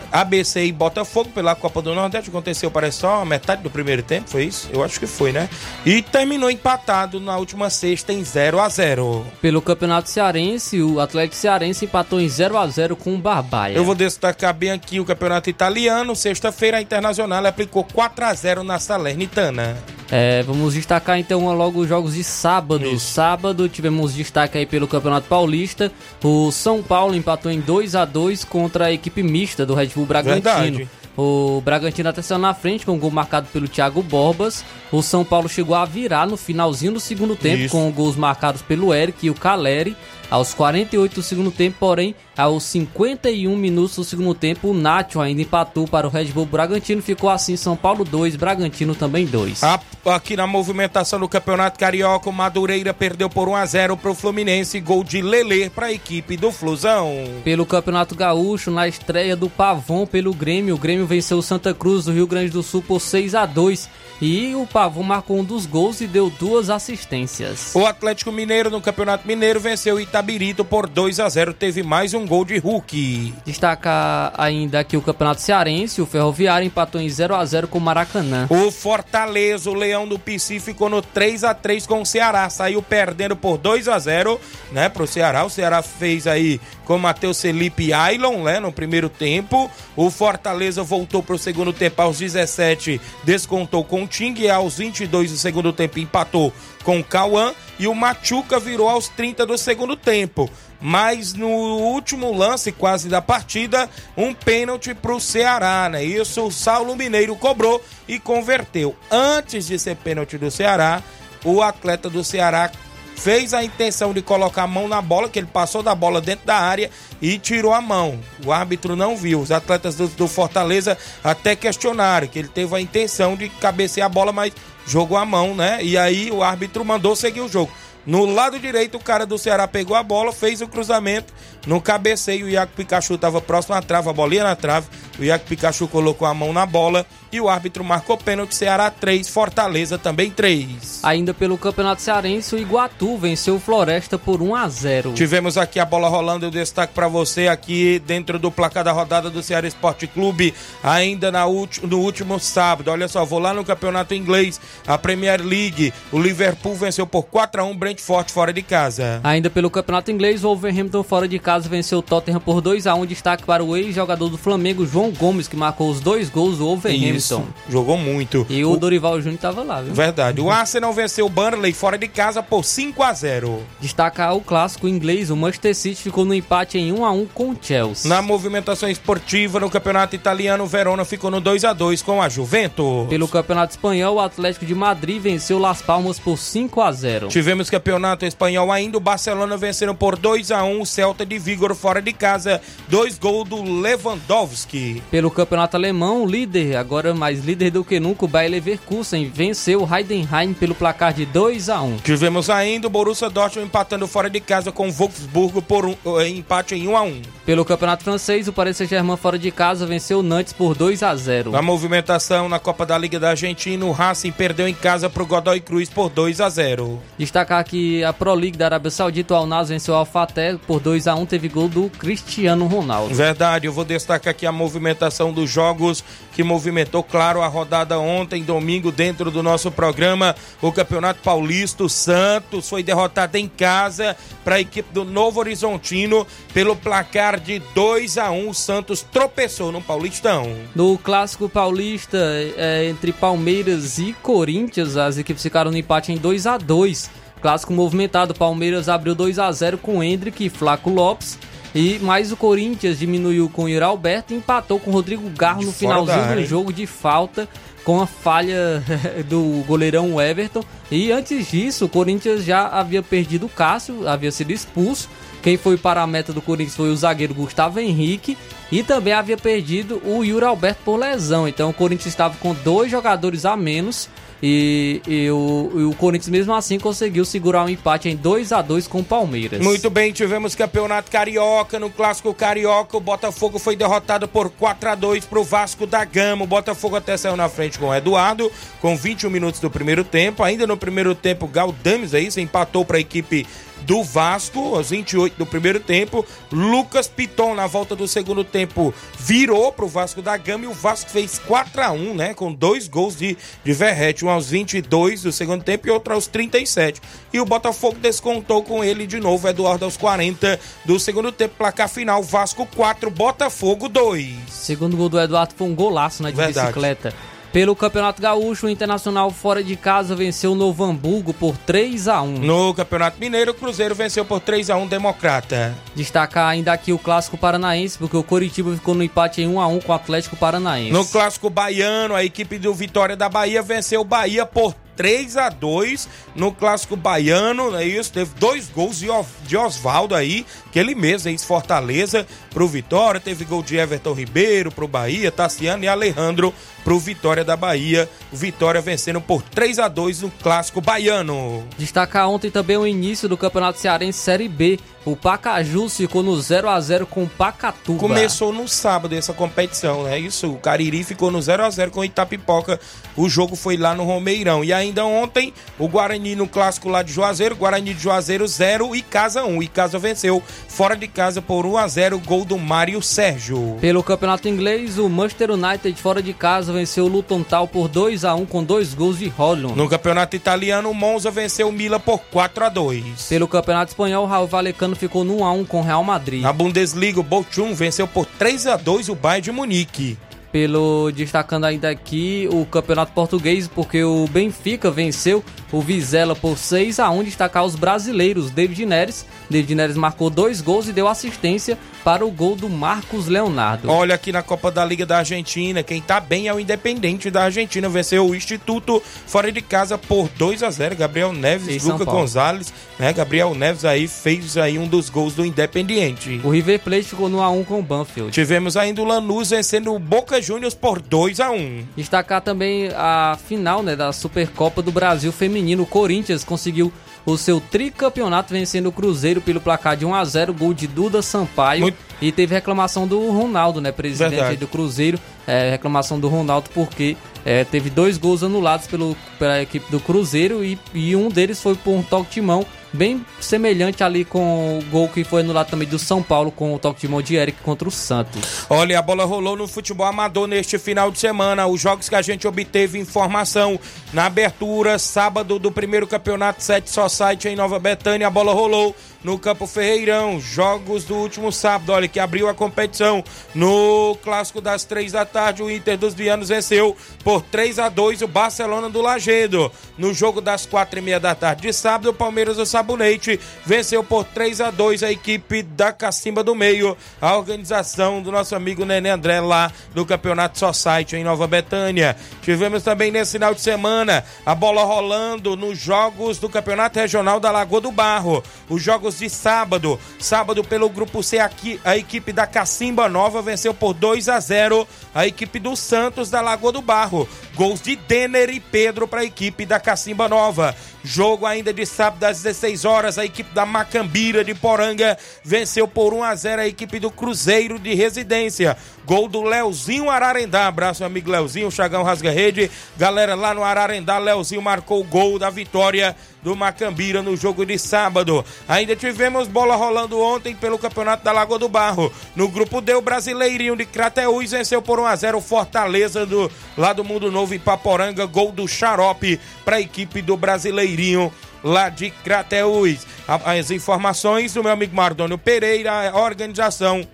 ABC 0.10 0.64
e 0.64 0.72
Botafogo 0.72 1.32
pela 1.32 1.54
Copa 1.54 1.82
do 1.82 1.94
Nordeste. 1.94 2.30
Aconteceu, 2.30 2.72
parece 2.72 3.00
só 3.00 3.22
a 3.22 3.26
metade 3.26 3.62
do 3.62 3.70
primeiro 3.70 4.02
tempo, 4.02 4.30
foi 4.30 4.46
isso? 4.46 4.70
Eu 4.72 4.82
acho 4.82 5.02
que 5.02 5.06
foi, 5.06 5.34
né? 5.34 5.50
E 5.86 6.02
terminou 6.02 6.50
empatado 6.50 7.20
na 7.20 7.36
última 7.36 7.70
sexta 7.70 8.14
em 8.14 8.24
0 8.24 8.58
a 8.58 8.70
0 8.70 9.26
Pelo 9.42 9.62
Campeonato 9.62 10.10
Cearense, 10.10 10.82
o 10.82 11.02
Atlético 11.02 11.36
Cearense 11.36 11.84
empatou 11.84 12.22
em 12.22 12.30
0 12.30 12.58
a 12.58 12.66
0 12.66 12.96
com 12.96 13.14
o 13.16 13.18
Barbaia. 13.18 13.76
Eu 13.76 13.84
vou 13.84 13.96
destacar 13.96 14.54
bem 14.54 14.72
aqui 14.72 14.98
o 14.98 15.04
Campeonato 15.04 15.50
Italiano. 15.50 16.16
Sexta-feira, 16.16 16.78
a 16.78 16.82
Internacional 16.82 17.46
aplicou 17.46 17.84
4 17.84 18.24
a 18.24 18.34
0 18.34 18.64
na 18.64 18.80
Salernitana. 18.80 19.76
É, 20.16 20.44
vamos 20.44 20.76
destacar 20.76 21.18
então 21.18 21.52
logo 21.58 21.80
os 21.80 21.90
jogos 21.90 22.14
de 22.14 22.24
sábado. 22.24 22.86
Isso. 22.86 23.14
Sábado 23.14 23.68
tivemos 23.68 24.14
destaque 24.14 24.60
aí 24.60 24.66
pelo 24.68 24.88
Campeonato 24.88 25.28
Paulista. 25.28 25.92
O 26.24 26.52
São 26.52 26.84
Paulo 26.84 27.16
empatou 27.16 27.52
em 27.52 27.60
2 27.60 27.96
a 27.96 28.06
2 28.06 28.44
contra 28.44 28.86
a 28.86 28.92
equipe 28.92 29.24
mista 29.24 29.66
do 29.66 29.74
Red 29.74 29.88
Bull 29.88 30.06
Bragantino. 30.06 30.78
Verdade. 30.78 30.90
O 31.18 31.62
Bragantino 31.66 32.10
até 32.10 32.22
saiu 32.22 32.38
na 32.38 32.54
frente 32.54 32.86
com 32.86 32.92
um 32.92 33.00
gol 33.00 33.10
marcado 33.10 33.48
pelo 33.52 33.68
Thiago 33.68 34.04
Borbas. 34.04 34.64
O 34.92 35.02
São 35.02 35.26
Paulo 35.26 35.50
chegou 35.50 35.76
a 35.76 35.84
virar 35.84 36.28
no 36.28 36.38
finalzinho 36.38 36.94
do 36.94 37.00
segundo 37.00 37.36
tempo 37.36 37.64
Isso. 37.64 37.76
com 37.76 37.92
gols 37.92 38.16
marcados 38.16 38.62
pelo 38.62 38.94
Eric 38.94 39.26
e 39.26 39.32
o 39.32 39.34
Caleri. 39.34 39.98
Aos 40.34 40.52
48 40.52 41.14
do 41.14 41.22
segundo 41.22 41.52
tempo, 41.52 41.78
porém, 41.80 42.16
aos 42.36 42.64
51 42.64 43.56
minutos 43.56 43.96
do 43.98 44.04
segundo 44.04 44.34
tempo, 44.34 44.70
o 44.70 44.74
Nacho 44.74 45.22
ainda 45.22 45.44
empatou 45.44 45.88
para 45.88 46.08
o 46.08 46.10
Red 46.10 46.26
Bull 46.26 46.48
Bragantino. 46.48 47.04
Ficou 47.04 47.30
assim 47.30 47.56
São 47.56 47.76
Paulo 47.76 48.04
2, 48.04 48.36
Bragantino 48.36 48.96
também 48.96 49.28
2. 49.28 49.64
A- 49.64 49.80
Aqui 50.06 50.36
na 50.36 50.48
movimentação 50.48 51.20
do 51.20 51.30
Campeonato 51.30 51.80
Carioca, 51.80 52.30
o 52.30 52.34
Madureira 52.34 52.94
perdeu 52.96 53.30
por 53.30 53.48
1 53.48 53.56
a 53.56 53.66
0 53.66 53.96
pro 53.96 54.16
Fluminense, 54.16 54.80
gol 54.82 55.04
de 55.04 55.22
Lelê 55.22 55.70
para 55.70 55.86
a 55.86 55.94
equipe 55.94 56.36
do 56.36 56.52
Flusão. 56.52 57.14
Pelo 57.44 57.66
Campeonato 57.66 58.14
Gaúcho, 58.16 58.72
na 58.72 58.88
estreia 58.88 59.36
do 59.36 59.50
Pavão 59.50 60.06
pelo 60.08 60.34
Grêmio, 60.34 60.74
o 60.76 60.80
Grêmio 60.80 61.06
venceu 61.06 61.38
o 61.38 61.44
Santa 61.44 61.74
Cruz 61.76 62.06
do 62.06 62.12
Rio 62.12 62.26
Grande 62.28 62.50
do 62.50 62.62
Sul 62.64 62.82
por 62.82 63.00
6 63.00 63.34
a 63.36 63.46
2 63.46 63.88
e 64.24 64.56
o 64.56 64.66
Pavão 64.66 65.04
marcou 65.04 65.38
um 65.38 65.44
dos 65.44 65.66
gols 65.66 66.00
e 66.00 66.08
deu 66.08 66.30
duas 66.30 66.70
assistências. 66.70 67.76
O 67.76 67.86
Atlético 67.86 68.32
Mineiro 68.32 68.70
no 68.70 68.80
Campeonato 68.80 69.28
Mineiro 69.28 69.60
venceu 69.60 69.96
o 69.96 70.00
Itabirito 70.00 70.64
por 70.64 70.88
2 70.88 71.20
a 71.20 71.28
0 71.28 71.54
teve 71.54 71.84
mais 71.84 72.14
um 72.14 72.26
gol 72.26 72.46
de 72.46 72.58
Hulk. 72.58 73.34
Destacar 73.46 74.34
ainda 74.38 74.80
aqui 74.80 74.96
o 74.96 75.02
Campeonato 75.02 75.42
Cearense, 75.42 76.02
o 76.02 76.06
Ferroviário 76.06 76.66
empatou 76.66 77.02
em 77.02 77.10
0 77.10 77.36
a 77.36 77.44
0 77.44 77.68
com 77.68 77.80
o 77.80 77.82
Maracanã. 77.82 78.48
O 78.50 78.72
Fortaleza, 78.72 79.70
o 79.70 79.74
Leão 79.74 80.08
do 80.08 80.18
Pici, 80.18 80.58
ficou 80.58 80.90
no 80.90 81.02
3 81.02 81.44
a 81.44 81.54
3 81.54 81.86
com 81.86 82.02
o 82.02 82.06
Ceará. 82.06 82.50
Saiu 82.50 82.82
perdendo 82.82 83.36
por 83.36 83.58
2 83.58 83.90
a 83.90 84.00
0 84.00 84.40
né, 84.72 84.88
pro 84.88 85.06
Ceará. 85.06 85.44
O 85.44 85.50
Ceará 85.50 85.82
fez 85.82 86.28
aí 86.28 86.62
com 86.86 86.96
o 86.96 87.00
Matheus 87.00 87.42
Felipe 87.42 87.88
e 87.88 87.94
Ailon, 87.94 88.44
né, 88.44 88.60
no 88.60 88.72
primeiro 88.72 89.10
tempo. 89.10 89.70
O 89.98 90.10
Fortaleza 90.10 90.82
voltou 90.82 91.22
pro 91.22 91.38
segundo 91.38 91.74
tempo 91.74 92.02
aos 92.02 92.20
17, 92.20 93.02
descontou 93.24 93.84
com 93.84 94.04
o 94.04 94.13
Ting. 94.14 94.36
E 94.38 94.50
aos 94.50 94.78
22 94.78 95.32
do 95.32 95.38
segundo 95.38 95.74
tempo 95.74 96.00
empatou 96.00 96.54
com 96.84 97.00
o 97.00 97.04
Cauã. 97.04 97.54
E 97.80 97.88
o 97.88 97.96
Machuca 97.96 98.60
virou 98.60 98.88
aos 98.88 99.10
30 99.10 99.46
do 99.46 99.58
segundo 99.58 99.96
tempo. 99.98 100.50
Mas 100.80 101.34
no 101.34 101.48
último 101.48 102.32
lance 102.32 102.72
quase 102.72 103.10
da 103.10 103.22
partida, 103.22 103.90
um 104.18 104.34
pênalti 104.34 104.94
pro 104.94 105.20
Ceará, 105.20 105.90
né? 105.90 106.04
Isso 106.04 106.46
o 106.46 106.52
Saulo 106.52 106.96
Mineiro 106.96 107.36
cobrou 107.38 107.82
e 108.08 108.20
converteu. 108.20 108.96
Antes 109.10 109.66
de 109.68 109.80
ser 109.80 109.96
pênalti 109.96 110.38
do 110.38 110.52
Ceará, 110.52 111.02
o 111.44 111.62
atleta 111.62 112.10
do 112.10 112.24
Ceará 112.24 112.70
fez 113.16 113.54
a 113.54 113.64
intenção 113.64 114.14
de 114.14 114.22
colocar 114.22 114.64
a 114.64 114.68
mão 114.68 114.88
na 114.88 115.02
bola, 115.02 115.30
que 115.30 115.40
ele 115.40 115.48
passou 115.48 115.82
da 115.82 115.96
bola 115.96 116.20
dentro 116.20 116.46
da 116.46 116.58
área 116.58 116.90
e 117.22 117.38
tirou 117.38 117.74
a 117.74 117.82
mão. 117.82 118.20
O 118.46 118.52
árbitro 118.52 118.96
não 118.96 119.16
viu. 119.16 119.40
Os 119.40 119.52
atletas 119.52 119.96
do, 119.96 120.08
do 120.08 120.28
Fortaleza 120.28 120.98
até 121.24 121.56
questionaram 121.56 122.28
que 122.28 122.40
ele 122.40 122.48
teve 122.48 122.76
a 122.76 122.82
intenção 122.82 123.36
de 123.36 123.50
cabecear 123.50 124.08
a 124.08 124.10
bola, 124.10 124.32
mas 124.32 124.54
jogou 124.86 125.18
a 125.18 125.26
mão, 125.26 125.56
né? 125.56 125.80
E 125.82 125.98
aí 125.98 126.32
o 126.32 126.44
árbitro 126.44 126.84
mandou 126.84 127.16
seguir 127.16 127.42
o 127.42 127.50
jogo. 127.50 127.72
No 128.06 128.26
lado 128.26 128.60
direito, 128.60 128.98
o 128.98 129.04
cara 129.04 129.26
do 129.26 129.38
Ceará 129.38 129.68
pegou 129.68 129.96
a 129.96 130.04
bola, 130.04 130.34
fez 130.34 130.62
o 130.62 130.68
cruzamento. 130.68 131.34
No 131.66 131.80
cabeceio, 131.80 132.46
o 132.46 132.50
Iaco 132.50 132.74
Pikachu 132.76 133.14
estava 133.16 133.40
próximo 133.40 133.76
à 133.76 133.82
trave, 133.82 134.10
a 134.10 134.14
bolinha 134.14 134.44
na 134.44 134.56
trave. 134.56 134.88
O 135.18 135.24
Iaco 135.24 135.46
Pikachu 135.46 135.88
colocou 135.88 136.28
a 136.28 136.34
mão 136.34 136.52
na 136.52 136.66
bola 136.66 137.06
e 137.32 137.40
o 137.40 137.48
árbitro 137.48 137.84
marcou 137.84 138.18
pênalti. 138.18 138.54
Ceará 138.54 138.90
3, 138.92 139.30
Fortaleza 139.30 139.98
também 139.98 140.30
3. 140.30 141.00
Ainda 141.04 141.34
pelo 141.34 141.58
Campeonato 141.58 142.02
Cearense, 142.02 142.54
o 142.54 142.58
Iguatu 142.60 143.18
venceu 143.18 143.56
o 143.56 143.60
Floresta 143.60 144.18
por 144.20 144.42
1 144.42 144.56
a 144.56 144.68
0. 144.68 145.14
Tivemos 145.14 145.58
aqui 145.58 145.80
a 145.80 145.86
bola 145.86 146.10
rolando, 146.10 146.46
eu 146.46 146.52
destaque 146.52 146.94
para 146.94 147.08
você 147.08 147.48
aqui 147.48 147.98
dentro 148.06 148.38
do 148.38 148.52
placar 148.52 148.84
da 148.84 148.92
rodada 148.92 149.30
do 149.30 149.42
Ceará 149.42 149.66
Esporte 149.68 150.06
Clube, 150.06 150.54
ainda 150.84 151.32
na 151.32 151.46
ulti- 151.48 151.86
no 151.88 152.00
último 152.00 152.40
sábado. 152.40 152.90
Olha 152.92 153.08
só, 153.08 153.24
vou 153.24 153.40
lá 153.40 153.54
no 153.54 153.64
campeonato 153.64 154.14
inglês, 154.14 154.60
a 154.86 154.98
Premier 154.98 155.42
League. 155.42 155.94
O 156.12 156.20
Liverpool 156.20 156.76
venceu 156.76 157.08
por 157.08 157.24
4 157.24 157.62
a 157.62 157.64
1 157.64 157.78
Brentford 157.78 158.32
fora 158.34 158.52
de 158.52 158.62
casa. 158.62 159.22
Ainda 159.24 159.50
pelo 159.50 159.70
Campeonato 159.70 160.12
Inglês, 160.12 160.44
o 160.44 160.48
Wolverhampton 160.50 161.04
fora 161.04 161.28
de 161.28 161.40
casa 161.40 161.53
casa 161.54 161.70
venceu 161.70 162.00
o 162.00 162.02
Tottenham 162.02 162.40
por 162.40 162.62
2 162.62 162.88
a 162.88 162.96
1 162.96 163.06
Destaque 163.06 163.44
para 163.44 163.64
o 163.64 163.78
ex-jogador 163.78 164.28
do 164.28 164.40
Flamengo, 164.40 164.88
João 164.88 165.12
Gomes, 165.12 165.48
que 165.48 165.56
marcou 165.56 165.90
os 165.90 166.00
dois 166.00 166.28
gols 166.28 166.58
do 166.58 166.66
Wolverhampton. 166.66 167.46
Jogou 167.70 167.96
muito. 167.96 168.44
E 168.50 168.66
o, 168.66 168.76
Dorival 168.76 169.20
Júnior 169.20 169.36
estava 169.36 169.62
lá, 169.62 169.82
viu? 169.82 169.94
Verdade. 169.94 170.42
O 170.42 170.50
Arsenal 170.50 170.92
venceu 170.94 171.28
o 171.28 171.30
Burnley 171.30 171.72
fora 171.72 171.96
de 171.96 172.08
casa 172.08 172.42
por 172.42 172.66
5 172.66 173.04
a 173.04 173.14
0 173.14 173.62
Destacar 173.80 174.36
o 174.36 174.42
clássico 174.42 174.88
inglês, 174.88 175.30
o 175.30 175.36
Manchester 175.38 175.76
City 175.76 176.02
ficou 176.02 176.26
no 176.26 176.34
empate 176.34 176.80
em 176.80 176.92
1 176.92 177.06
a 177.06 177.12
1 177.12 177.26
com 177.28 177.52
o 177.52 177.58
Chelsea. 177.62 178.10
Na 178.10 178.22
movimentação 178.22 178.90
esportiva 178.90 179.60
no 179.60 179.70
Campeonato 179.70 180.16
Italiano, 180.16 180.64
o 180.64 180.68
Verona 180.68 181.06
ficou 181.06 181.30
no 181.30 181.40
2 181.40 181.66
a 181.66 181.74
2 181.74 182.02
com 182.02 182.20
a 182.20 182.30
Juventus. 182.30 183.08
Pelo 183.10 183.28
Campeonato 183.28 183.74
Espanhol, 183.74 184.16
o 184.16 184.20
Atlético 184.20 184.66
de 184.66 184.74
Madrid 184.74 185.22
venceu 185.22 185.60
Las 185.60 185.84
Palmas 185.84 186.18
por 186.18 186.38
5 186.38 186.82
a 186.82 186.92
0 186.92 187.28
Tivemos 187.28 187.70
Campeonato 187.70 188.26
Espanhol 188.26 188.72
ainda, 188.72 188.98
o 188.98 189.02
Barcelona 189.02 189.56
vencendo 189.56 189.94
por 189.94 190.18
2 190.18 190.50
a 190.50 190.64
1 190.64 190.82
o 190.82 190.86
Celta 190.86 191.24
de 191.24 191.38
Vigor 191.44 191.76
fora 191.76 192.02
de 192.02 192.14
casa, 192.14 192.62
dois 192.88 193.20
gols 193.20 193.48
do 193.50 193.62
Lewandowski. 193.62 195.04
Pelo 195.12 195.30
Campeonato 195.30 195.76
Alemão, 195.76 196.24
o 196.24 196.26
líder, 196.26 196.78
agora 196.78 197.14
mais 197.14 197.44
líder 197.44 197.72
do 197.72 197.84
que 197.84 198.00
nunca, 198.00 198.26
o 198.26 198.28
Bayer 198.28 198.52
Leverkusen 198.52 199.30
venceu 199.30 199.84
o 199.84 199.96
Heidenheim 199.96 200.54
pelo 200.54 200.74
placar 200.74 201.14
de 201.14 201.26
2 201.26 201.70
a 201.70 201.82
1 201.82 201.98
Tivemos 201.98 202.50
ainda 202.50 202.88
o 202.88 202.90
Borussia 202.90 203.30
Dortmund 203.30 203.68
empatando 203.68 204.08
fora 204.08 204.30
de 204.30 204.40
casa 204.40 204.72
com 204.72 204.88
o 204.88 204.92
Wolfsburgo 204.92 205.62
por 205.62 205.86
um, 205.86 205.96
eh, 206.20 206.30
empate 206.30 206.76
em 206.76 206.88
1 206.88 206.98
a 206.98 207.02
1 207.02 207.22
Pelo 207.46 207.66
Campeonato 207.66 208.04
Francês, 208.04 208.48
o 208.48 208.54
Paris 208.54 208.78
Saint-Germain 208.78 209.18
fora 209.18 209.38
de 209.38 209.52
casa 209.52 209.86
venceu 209.86 210.20
o 210.20 210.24
Nantes 210.24 210.54
por 210.54 210.76
2 210.76 211.04
a 211.04 211.16
0 211.16 211.52
Na 211.52 211.62
movimentação 211.62 212.48
na 212.48 212.60
Copa 212.60 212.86
da 212.86 212.98
Liga 212.98 213.20
da 213.20 213.32
Argentina, 213.32 213.86
o 213.86 213.92
Racing 213.92 214.32
perdeu 214.32 214.68
em 214.68 214.74
casa 214.74 215.10
para 215.10 215.24
o 215.24 215.26
Godoy 215.26 215.60
Cruz 215.60 215.90
por 215.90 216.10
2 216.10 216.40
a 216.40 216.50
0 216.50 217.02
Destacar 217.18 217.64
que 217.64 218.04
a 218.04 218.14
Pro 218.14 218.34
League 218.34 218.58
da 218.58 218.66
Arábia 218.66 218.92
Saudita, 218.92 219.34
o 219.34 219.38
Al 219.38 219.46
Nassr 219.46 219.74
venceu 219.74 219.94
o 219.94 219.98
Al-Fateh 219.98 220.58
por 220.68 220.80
2 220.80 221.08
a 221.08 221.16
1 221.16 221.26
teve 221.34 221.50
gol 221.50 221.68
do 221.68 221.90
Cristiano 221.90 222.68
Ronaldo. 222.68 223.16
Verdade, 223.16 223.66
eu 223.66 223.74
vou 223.74 223.84
destacar 223.84 224.30
aqui 224.30 224.46
a 224.46 224.52
movimentação 224.52 225.34
dos 225.34 225.50
jogos 225.50 226.04
que 226.34 226.44
movimentou, 226.44 227.02
claro, 227.02 227.42
a 227.42 227.48
rodada 227.48 227.98
ontem, 227.98 228.44
domingo, 228.44 228.92
dentro 228.92 229.32
do 229.32 229.42
nosso 229.42 229.72
programa. 229.72 230.36
O 230.62 230.72
Campeonato 230.72 231.22
Paulista, 231.24 231.86
o 231.86 231.90
Santos 231.90 232.70
foi 232.70 232.84
derrotado 232.84 233.36
em 233.36 233.48
casa 233.48 234.16
para 234.44 234.56
a 234.56 234.62
equipe 234.62 234.94
do 234.94 235.04
Novo 235.04 235.40
Horizontino 235.40 236.28
pelo 236.54 236.76
placar 236.76 237.40
de 237.40 237.58
2 237.74 238.20
a 238.20 238.30
1 238.30 238.50
O 238.50 238.54
Santos 238.54 239.02
tropeçou 239.02 239.72
no 239.72 239.82
Paulistão. 239.82 240.56
No 240.76 241.00
clássico 241.00 241.50
paulista, 241.50 242.20
é, 242.56 242.86
entre 242.86 243.12
Palmeiras 243.12 243.98
e 243.98 244.14
Corinthians, 244.22 244.98
as 244.98 245.18
equipes 245.18 245.42
ficaram 245.42 245.72
no 245.72 245.78
empate 245.78 246.12
em 246.12 246.18
2 246.18 246.46
a 246.46 246.60
2 246.60 247.23
Clássico 247.44 247.74
movimentado, 247.74 248.34
Palmeiras 248.34 248.88
abriu 248.88 249.14
2 249.14 249.38
a 249.38 249.52
0 249.52 249.78
com 249.78 250.02
Hendrick 250.02 250.46
e 250.46 250.50
Flaco 250.50 250.90
Lopes. 250.90 251.38
E 251.76 252.00
mais 252.00 252.32
o 252.32 252.38
Corinthians 252.38 252.98
diminuiu 252.98 253.50
com 253.50 253.66
o 253.66 253.70
Ira 253.70 253.88
Alberto 253.88 254.34
e 254.34 254.38
empatou 254.38 254.80
com 254.80 254.92
o 254.92 254.94
Rodrigo 254.94 255.30
Garro 255.32 255.62
no 255.62 255.74
finalzinho 255.74 256.36
do 256.36 256.46
jogo 256.46 256.72
de 256.72 256.88
falta 256.88 257.50
com 257.84 258.02
a 258.02 258.08
falha 258.08 258.82
do 259.28 259.62
goleirão 259.68 260.22
Everton. 260.22 260.64
E 260.90 261.12
antes 261.12 261.52
disso, 261.52 261.84
o 261.84 261.90
Corinthians 261.90 262.46
já 262.46 262.68
havia 262.68 263.04
perdido 263.04 263.48
o 263.48 263.50
Cássio, 263.50 264.08
havia 264.08 264.32
sido 264.32 264.52
expulso. 264.52 265.10
Quem 265.42 265.58
foi 265.58 265.76
para 265.76 266.02
a 266.02 266.08
meta 266.08 266.32
do 266.32 266.42
Corinthians 266.42 266.78
foi 266.78 266.92
o 266.92 266.96
zagueiro 266.96 267.34
Gustavo 267.34 267.78
Henrique. 267.78 268.38
E 268.72 268.82
também 268.84 269.12
havia 269.12 269.36
perdido 269.36 270.02
o 270.06 270.24
Yuri 270.24 270.46
Alberto 270.46 270.82
por 270.86 270.98
lesão. 270.98 271.46
Então 271.46 271.72
o 271.72 271.74
Corinthians 271.74 272.14
estava 272.14 272.38
com 272.38 272.54
dois 272.54 272.90
jogadores 272.90 273.44
a 273.46 273.58
menos. 273.58 274.08
E, 274.46 275.02
e, 275.08 275.32
o, 275.32 275.72
e, 275.74 275.84
o, 275.86 275.96
Corinthians 275.96 276.28
mesmo 276.28 276.54
assim 276.54 276.78
conseguiu 276.78 277.24
segurar 277.24 277.64
um 277.64 277.70
empate 277.70 278.10
em 278.10 278.16
2 278.18 278.52
a 278.52 278.62
2 278.62 278.88
com 278.88 279.00
o 279.00 279.04
Palmeiras. 279.04 279.62
Muito 279.62 279.90
bem, 279.90 280.12
tivemos 280.12 280.54
campeonato 280.54 281.10
carioca. 281.10 281.80
No 281.80 281.90
clássico 281.90 282.34
carioca, 282.34 282.98
o 282.98 283.00
Botafogo 283.00 283.58
foi 283.58 283.78
derrotado 283.78 284.28
por 284.28 284.50
4 284.50 284.90
a 284.90 284.96
2 284.96 285.24
para 285.24 285.40
o 285.40 285.46
Vasco 285.46 285.88
da 285.88 286.04
Gama. 286.04 286.44
O 286.44 286.48
Botafogo 286.48 286.98
até 286.98 287.16
saiu 287.16 287.38
na 287.38 287.48
frente 287.48 287.80
com 287.80 287.86
o 287.86 287.96
Eduardo, 287.96 288.52
com 288.82 288.98
21 288.98 289.30
minutos 289.30 289.62
do 289.62 289.70
primeiro 289.70 290.04
tempo. 290.04 290.44
Ainda 290.44 290.68
no 290.68 290.76
primeiro 290.76 291.16
tempo, 291.16 291.48
Galdames 291.48 292.14
aí 292.14 292.30
se 292.30 292.42
empatou 292.42 292.84
para 292.84 292.98
a 292.98 293.00
equipe 293.00 293.48
do 293.86 294.04
Vasco, 294.04 294.76
aos 294.76 294.90
28 294.90 295.38
do 295.38 295.46
primeiro 295.46 295.80
tempo. 295.80 296.26
Lucas 296.52 297.08
Piton, 297.08 297.56
na 297.56 297.68
volta 297.68 297.96
do 297.96 298.08
segundo 298.08 298.44
tempo, 298.44 298.94
virou 299.20 299.72
pro 299.72 299.88
Vasco 299.88 300.22
da 300.22 300.36
Gama 300.38 300.66
e 300.66 300.68
o 300.68 300.74
Vasco 300.74 301.10
fez 301.10 301.40
4 301.40 301.82
a 301.82 301.92
1 301.92 302.14
né? 302.14 302.34
Com 302.34 302.54
dois 302.54 302.88
gols 302.88 303.16
de, 303.16 303.38
de 303.64 303.74
Verrete, 303.74 304.26
um 304.26 304.30
aos 304.30 304.50
22 304.50 305.24
do 305.24 305.32
segundo 305.32 305.64
tempo 305.64 305.88
e 305.88 305.92
outro 305.92 306.14
aos 306.14 306.28
37. 306.28 307.02
E 307.32 307.40
o 307.40 307.46
Botafogo 307.46 307.98
descontou 308.00 308.64
com 308.64 308.84
ele 308.84 309.06
de 309.08 309.20
novo, 309.20 309.48
Eduardo, 309.48 309.86
aos 309.86 309.98
40 309.98 310.60
do 310.86 311.00
segundo 311.00 311.32
tempo. 311.32 311.56
Placar 311.58 311.90
final: 311.90 312.22
Vasco 312.24 312.66
4, 312.76 313.10
Botafogo 313.10 313.90
2. 313.90 314.36
Segundo 314.50 314.98
gol 314.98 315.10
do 315.10 315.20
Eduardo 315.20 315.54
foi 315.56 315.68
um 315.68 315.76
golaço 315.76 316.24
na 316.24 316.30
de 316.30 316.38
Verdade. 316.38 316.68
bicicleta. 316.68 317.33
Pelo 317.54 317.76
Campeonato 317.76 318.20
Gaúcho, 318.20 318.66
o 318.66 318.70
Internacional 318.70 319.30
fora 319.30 319.64
de 319.64 319.76
casa 319.76 320.16
venceu 320.16 320.54
o 320.54 320.56
Novo 320.56 320.84
Hamburgo 320.84 321.36
por 321.36 321.56
3 321.56 322.08
a 322.08 322.20
1 322.20 322.40
No 322.40 322.74
Campeonato 322.74 323.20
Mineiro, 323.20 323.52
o 323.52 323.54
Cruzeiro 323.54 323.94
venceu 323.94 324.26
por 324.26 324.40
3 324.40 324.72
a 324.72 324.76
1 324.76 324.88
Democrata. 324.88 325.76
Destacar 325.94 326.50
ainda 326.50 326.74
aqui 326.74 326.92
o 326.92 326.98
Clássico 326.98 327.38
Paranaense, 327.38 328.00
porque 328.00 328.18
o 328.18 328.24
Coritiba 328.24 328.74
ficou 328.74 328.96
no 328.96 329.04
empate 329.04 329.44
em 329.44 329.48
1 329.48 329.62
a 329.62 329.68
1 329.68 329.82
com 329.82 329.92
o 329.92 329.96
Atlético 329.96 330.36
Paranaense. 330.36 330.92
No 330.92 331.06
Clássico 331.06 331.48
Baiano, 331.48 332.16
a 332.16 332.24
equipe 332.24 332.58
do 332.58 332.74
Vitória 332.74 333.16
da 333.16 333.30
Bahia 333.30 333.62
venceu 333.62 334.02
o 334.02 334.04
Bahia 334.04 334.48
por 334.48 334.74
3 334.96 335.38
a 335.38 335.50
2 335.50 336.08
no 336.36 336.52
clássico 336.52 336.96
baiano, 336.96 337.76
é 337.76 337.86
isso? 337.86 338.12
Teve 338.12 338.32
dois 338.40 338.70
gols 338.70 339.00
de, 339.00 339.08
de 339.46 339.58
Oswaldo 339.58 340.16
aí, 340.16 340.46
que 340.74 340.80
ele 340.80 340.96
mesmo, 340.96 341.30
ex 341.30 341.44
Fortaleza, 341.44 342.26
pro 342.50 342.68
Vitória, 342.68 343.22
teve 343.22 343.46
gol 343.46 343.62
de 343.62 343.78
Everton 343.78 344.14
Ribeiro 344.14 344.72
pro 344.72 344.88
Bahia, 344.88 345.32
Tassiano 345.32 345.84
e 345.84 345.88
Alejandro 345.88 346.52
pro 346.84 346.98
Vitória 346.98 347.46
da 347.46 347.56
Bahia. 347.56 348.10
Vitória 348.32 348.82
vencendo 348.82 349.22
por 349.22 349.44
3 349.44 349.78
a 349.78 349.88
2 349.88 350.24
no 350.24 350.32
clássico 350.32 350.82
baiano. 350.82 351.64
Destacar 351.78 352.28
ontem 352.28 352.50
também 352.50 352.76
o 352.76 352.88
início 352.88 353.30
do 353.30 353.38
Campeonato 353.38 353.78
Cearense 353.78 354.18
Série 354.18 354.50
B. 354.50 354.80
O 355.06 355.18
Pacajus 355.18 355.98
ficou 355.98 356.24
no 356.24 356.40
0 356.40 356.70
a 356.70 356.80
0 356.80 357.06
com 357.06 357.24
o 357.24 357.30
Pacatuba. 357.30 358.00
Começou 358.00 358.54
no 358.54 358.70
sábado 358.70 359.14
essa 359.14 359.34
competição, 359.34 360.04
né? 360.04 360.18
Isso, 360.18 360.50
o 360.50 360.58
Cariri 360.58 361.04
ficou 361.04 361.30
no 361.30 361.42
0 361.42 361.66
a 361.66 361.70
0 361.70 361.92
com 361.92 362.00
o 362.00 362.06
Itapipoca. 362.06 362.80
O 363.16 363.28
jogo 363.28 363.56
foi 363.56 363.76
lá 363.76 363.94
no 363.94 364.06
Romeirão. 364.06 364.64
E 364.64 364.72
ainda 364.72 365.06
ontem, 365.06 365.54
o 365.78 365.90
Guarani 365.90 366.36
no 366.36 366.48
clássico 366.48 366.88
lá 366.88 367.04
de 367.04 367.12
Juazeiro, 367.12 367.56
Guarani 367.56 367.94
de 367.94 368.02
Juazeiro 368.02 368.48
0 368.48 368.96
e 368.96 369.02
Casa 369.02 369.44
1. 369.44 369.62
E 369.62 369.68
Casa 369.68 370.00
venceu 370.00 370.42
fora 370.74 370.96
de 370.96 371.08
casa 371.08 371.40
por 371.40 371.68
1 371.68 371.78
a 371.78 371.88
0, 371.88 372.20
gol 372.26 372.44
do 372.44 372.58
Mário 372.58 373.00
Sérgio. 373.00 373.78
Pelo 373.80 374.02
Campeonato 374.02 374.50
Inglês, 374.50 374.98
o 374.98 375.08
Manchester 375.08 375.52
United 375.52 375.94
fora 376.02 376.20
de 376.20 376.34
casa 376.34 376.74
venceu 376.74 377.06
o 377.06 377.08
Luton 377.08 377.44
Town 377.44 377.68
por 377.68 377.88
2 377.88 378.26
a 378.26 378.34
1 378.34 378.48
com 378.48 378.64
dois 378.64 378.96
gols 378.96 379.20
de 379.20 379.28
Holland. 379.28 379.78
No 379.78 379.88
Campeonato 379.88 380.36
Italiano, 380.36 380.90
o 380.90 380.94
Monza 380.94 381.30
venceu 381.30 381.70
o 381.70 381.72
Mila 381.72 382.00
por 382.00 382.20
4 382.32 382.66
a 382.66 382.70
2. 382.70 383.28
Pelo 383.30 383.48
Campeonato 383.48 383.92
Espanhol, 383.92 384.24
o 384.24 384.28
Raul 384.28 384.48
Valecano 384.48 384.96
ficou 384.96 385.24
no 385.24 385.42
1 385.42 385.46
a 385.46 385.52
1 385.52 385.66
com 385.66 385.80
o 385.80 385.84
Real 385.84 386.04
Madrid. 386.04 386.42
Na 386.42 386.52
Bundesliga, 386.52 387.20
o 387.20 387.24
Bochum 387.24 387.76
venceu 387.76 388.08
por 388.08 388.26
3 388.26 388.66
a 388.66 388.76
2 388.76 389.10
o 389.10 389.16
Bayern 389.16 389.44
de 389.44 389.52
Munique 389.52 390.18
pelo 390.54 391.12
destacando 391.12 391.66
ainda 391.66 391.90
aqui 391.90 392.48
o 392.52 392.64
Campeonato 392.64 393.12
Português, 393.12 393.68
porque 393.68 394.04
o 394.04 394.28
Benfica 394.28 394.92
venceu 394.92 395.44
o 395.74 395.82
Vizela 395.82 396.36
por 396.36 396.56
6 396.56 397.00
a 397.00 397.10
1 397.10 397.24
destacar 397.24 397.66
os 397.66 397.76
brasileiros. 397.76 398.52
David 398.52 398.86
Neres, 398.86 399.26
David 399.50 399.74
Neres 399.74 399.98
marcou 399.98 400.30
dois 400.30 400.62
gols 400.62 400.88
e 400.88 400.94
deu 400.94 401.08
assistência 401.08 401.78
para 402.04 402.24
o 402.24 402.30
gol 402.30 402.56
do 402.56 402.70
Marcos 402.70 403.28
Leonardo. 403.28 403.90
Olha 403.90 404.14
aqui 404.14 404.32
na 404.32 404.44
Copa 404.44 404.70
da 404.70 404.86
Liga 404.86 405.06
da 405.06 405.18
Argentina, 405.20 405.82
quem 405.82 406.02
tá 406.02 406.20
bem 406.20 406.48
é 406.48 406.54
o 406.54 406.60
Independente 406.60 407.32
da 407.32 407.46
Argentina, 407.46 407.90
venceu 407.90 408.28
o 408.28 408.36
Instituto 408.36 409.02
fora 409.26 409.52
de 409.52 409.62
casa 409.62 409.98
por 409.98 410.30
2 410.38 410.62
a 410.62 410.70
0. 410.70 410.96
Gabriel 410.96 411.34
Neves, 411.34 411.84
Luca 411.84 412.06
Gonzalez, 412.06 412.72
né? 413.00 413.12
Gabriel 413.12 413.56
Neves 413.56 413.84
aí 413.84 414.08
fez 414.08 414.58
aí 414.58 414.78
um 414.78 414.88
dos 414.88 415.10
gols 415.10 415.34
do 415.34 415.44
Independiente. 415.44 416.40
O 416.44 416.50
River 416.50 416.80
Plate 416.82 417.06
ficou 417.06 417.30
no 417.30 417.42
a 417.42 417.50
1 417.50 417.64
com 417.64 417.80
o 417.80 417.84
Banfield. 417.84 418.32
Tivemos 418.32 418.78
ainda 418.78 419.02
o 419.02 419.06
Lanús 419.06 419.50
vencendo 419.50 419.94
o 419.94 419.98
Boca 419.98 420.40
Juniors 420.40 420.76
por 420.76 421.02
2 421.02 421.40
a 421.40 421.50
1. 421.50 421.84
Destacar 421.96 422.42
também 422.42 422.90
a 422.96 423.38
final, 423.48 423.82
né, 423.82 423.96
da 423.96 424.12
Supercopa 424.12 424.82
do 424.82 424.92
Brasil 424.92 425.32
feminino. 425.32 425.63
O 425.82 425.86
Corinthians 425.86 426.44
conseguiu 426.44 426.92
o 427.26 427.38
seu 427.38 427.62
tricampeonato 427.62 428.54
vencendo 428.54 428.88
o 428.88 428.92
Cruzeiro 428.92 429.40
pelo 429.42 429.62
placar 429.62 429.96
de 429.96 430.06
1 430.06 430.14
a 430.14 430.26
0 430.26 430.54
gol 430.54 430.74
de 430.74 430.88
Duda 430.88 431.22
Sampaio. 431.22 431.82
Muito... 431.82 431.98
E 432.22 432.32
teve 432.32 432.54
reclamação 432.54 433.08
do 433.08 433.30
Ronaldo, 433.30 433.82
né, 433.82 433.92
presidente 433.92 434.56
do 434.58 434.68
Cruzeiro, 434.68 435.20
é, 435.46 435.72
reclamação 435.72 436.20
do 436.20 436.30
Ronaldo 436.30 436.70
porque 436.74 437.18
é, 437.46 437.64
teve 437.64 437.90
dois 437.90 438.18
gols 438.18 438.44
anulados 438.44 438.88
pelo, 438.88 439.16
pela 439.38 439.62
equipe 439.62 439.90
do 439.92 440.00
Cruzeiro 440.00 440.64
e, 440.64 440.80
e 440.94 441.16
um 441.16 441.30
deles 441.30 441.62
foi 441.62 441.76
por 441.76 441.92
um 441.92 442.02
toque 442.02 442.36
de 442.36 442.42
mão 442.42 442.66
bem 442.94 443.26
semelhante 443.40 444.04
ali 444.04 444.24
com 444.24 444.80
o 444.80 444.84
gol 444.92 445.10
que 445.10 445.24
foi 445.24 445.42
anulado 445.42 445.70
também 445.70 445.88
do 445.88 445.98
São 445.98 446.22
Paulo 446.22 446.52
com 446.52 446.74
o 446.74 446.80
toque 446.80 447.02
de 447.02 447.08
mão 447.08 447.22
de 447.22 447.36
Eric 447.36 447.62
contra 447.64 447.88
o 447.88 447.92
Santos. 447.92 448.66
Olha, 448.70 449.00
a 449.00 449.02
bola 449.02 449.26
rolou 449.26 449.58
no 449.58 449.68
futebol 449.68 450.06
amador 450.06 450.48
neste 450.48 450.78
final 450.78 451.12
de 451.12 451.20
semana. 451.20 451.66
Os 451.66 451.82
jogos 451.82 452.08
que 452.08 452.16
a 452.16 452.22
gente 452.22 452.48
obteve 452.48 453.00
informação 453.00 453.80
na 454.14 454.28
abertura, 454.28 455.00
sábado 455.00 455.58
do 455.58 455.72
primeiro 455.72 456.06
campeonato 456.06 456.62
7 456.64 456.90
só 456.90 457.10
site 457.10 457.48
em 457.48 457.56
Nova 457.56 457.80
Betânia, 457.80 458.28
a 458.28 458.30
bola 458.30 458.54
rolou 458.54 458.96
no 459.24 459.40
Campo 459.40 459.66
Ferreirão. 459.66 460.40
Jogos 460.40 461.06
do 461.06 461.16
último 461.16 461.52
sábado, 461.52 461.92
olha, 461.92 462.08
que 462.08 462.20
abriu 462.20 462.48
a 462.48 462.54
competição. 462.54 463.24
No 463.56 464.18
clássico 464.24 464.60
das 464.60 464.84
três 464.84 465.12
da 465.12 465.26
tarde, 465.26 465.64
o 465.64 465.72
Inter 465.72 465.98
dos 465.98 466.14
Vianos 466.14 466.50
venceu 466.50 466.96
por 467.24 467.42
3 467.42 467.80
a 467.80 467.90
2 467.90 468.22
o 468.22 468.28
Barcelona 468.28 468.90
do 468.90 469.02
Lagedo. 469.02 469.72
No 469.98 470.14
jogo 470.14 470.42
das 470.42 470.66
quatro 470.66 471.00
e 471.00 471.02
meia 471.02 471.20
da 471.20 471.34
tarde 471.36 471.64
de 471.64 471.74
sábado, 471.74 472.10
o 472.10 472.14
Palmeiras 472.14 472.58
do 472.58 472.66
Sabonete 472.66 473.40
venceu 473.66 474.04
por 474.04 474.26
3 474.26 474.62
a 474.62 474.72
2 474.72 475.04
a 475.04 475.12
equipe 475.12 475.64
da 475.64 475.94
Cacimba 475.94 476.44
do 476.44 476.56
Meio, 476.56 476.98
a 477.22 477.38
organização 477.38 478.22
do 478.22 478.32
nosso 478.32 478.56
amigo 478.56 478.86
Nenê 478.86 479.10
André 479.10 479.40
lá 479.40 479.72
do 479.94 480.06
Campeonato 480.06 480.60
Society 480.60 481.16
em 481.16 481.24
Nova 481.24 481.48
Betânia. 481.48 482.16
Tivemos 482.42 482.84
também 482.84 483.12
nesse 483.12 483.34
final 483.34 483.54
de 483.54 483.62
semana 483.62 484.24
a 484.46 484.56
bola 484.56 484.84
rolando 484.84 485.56
nos 485.56 485.78
jogos 485.78 486.40
do 486.40 486.50
Campeonato 486.50 487.00
Regional 487.00 487.40
da 487.40 487.52
Lagoa 487.52 487.82
do 487.82 487.92
Barro. 487.92 488.44
Os 488.70 488.82
jogos 488.82 489.13
de 489.20 489.30
sábado. 489.30 490.00
Sábado, 490.20 490.64
pelo 490.64 490.90
grupo 490.90 491.22
C, 491.24 491.40
aqui, 491.40 491.80
a 491.84 491.98
equipe 491.98 492.32
da 492.32 492.48
Cacimba 492.48 493.10
Nova 493.10 493.42
venceu 493.42 493.74
por 493.74 493.94
2 493.94 494.30
a 494.30 494.40
0 494.40 494.88
a 495.14 495.28
equipe 495.28 495.60
do 495.60 495.76
Santos 495.76 496.30
da 496.30 496.42
Lagoa 496.42 496.72
do 496.72 496.82
Barro. 496.82 497.28
Gols 497.56 497.82
de 497.82 497.96
Denner 497.96 498.50
e 498.50 498.60
Pedro 498.60 499.08
para 499.08 499.22
a 499.22 499.26
equipe 499.26 499.66
da 499.66 499.80
Cacimba 499.80 500.28
Nova. 500.28 500.76
Jogo 501.04 501.46
ainda 501.46 501.74
de 501.74 501.86
sábado 501.86 502.24
às 502.24 502.42
16 502.42 502.86
horas, 502.86 503.18
a 503.18 503.26
equipe 503.26 503.54
da 503.54 503.66
Macambira 503.66 504.44
de 504.44 504.56
Poranga 504.56 505.18
venceu 505.44 505.86
por 505.86 506.14
1 506.14 506.24
a 506.24 506.34
0 506.34 506.62
a 506.62 506.68
equipe 506.68 506.98
do 506.98 507.12
Cruzeiro 507.12 507.78
de 507.78 507.94
Residência. 507.94 508.78
Gol 509.06 509.28
do 509.28 509.42
Leozinho 509.42 510.10
Ararendá. 510.10 510.68
Abraço, 510.68 511.04
amigo 511.04 511.30
Leozinho, 511.30 511.70
Chagão 511.70 512.04
Rasga 512.04 512.32
Rede. 512.32 512.72
Galera 512.98 513.36
lá 513.36 513.54
no 513.54 513.64
Ararendá, 513.64 514.18
Leozinho 514.18 514.62
marcou 514.62 515.02
o 515.02 515.04
gol 515.04 515.38
da 515.38 515.50
vitória 515.50 516.16
do 516.42 516.56
Macambira 516.56 517.22
no 517.22 517.36
jogo 517.36 517.66
de 517.66 517.78
sábado. 517.78 518.44
Ainda 518.68 518.96
tivemos 518.96 519.48
bola 519.48 519.76
rolando 519.76 520.20
ontem 520.20 520.56
pelo 520.56 520.78
Campeonato 520.78 521.24
da 521.24 521.32
Lagoa 521.32 521.60
do 521.60 521.70
Barro. 521.70 522.12
No 522.36 522.48
grupo 522.48 522.82
D, 522.82 522.94
o 522.94 523.02
Brasileirinho 523.02 523.76
de 523.76 523.86
Crateús 523.86 524.52
venceu 524.52 524.82
por 524.82 525.00
1 525.00 525.03
a 525.06 525.16
0 525.16 525.42
Fortaleza 525.42 526.26
do 526.26 526.52
lá 526.78 526.94
do 526.94 527.04
Mundo 527.04 527.32
Novo 527.32 527.54
em 527.54 527.60
Paporanga, 527.60 528.26
gol 528.26 528.52
do 528.52 528.68
Xarope 528.68 529.40
para 529.64 529.78
a 529.78 529.82
equipe 529.82 530.22
do 530.22 530.36
Brasileirinho 530.36 531.32
lá 531.64 531.90
de 531.90 532.10
Crateús. 532.10 533.08
As 533.28 533.72
informações 533.72 534.54
do 534.54 534.64
meu 534.64 534.72
amigo 534.72 534.96
Mardônio 534.96 535.38
Pereira, 535.38 536.10
a 536.10 536.20
organização 536.20 537.08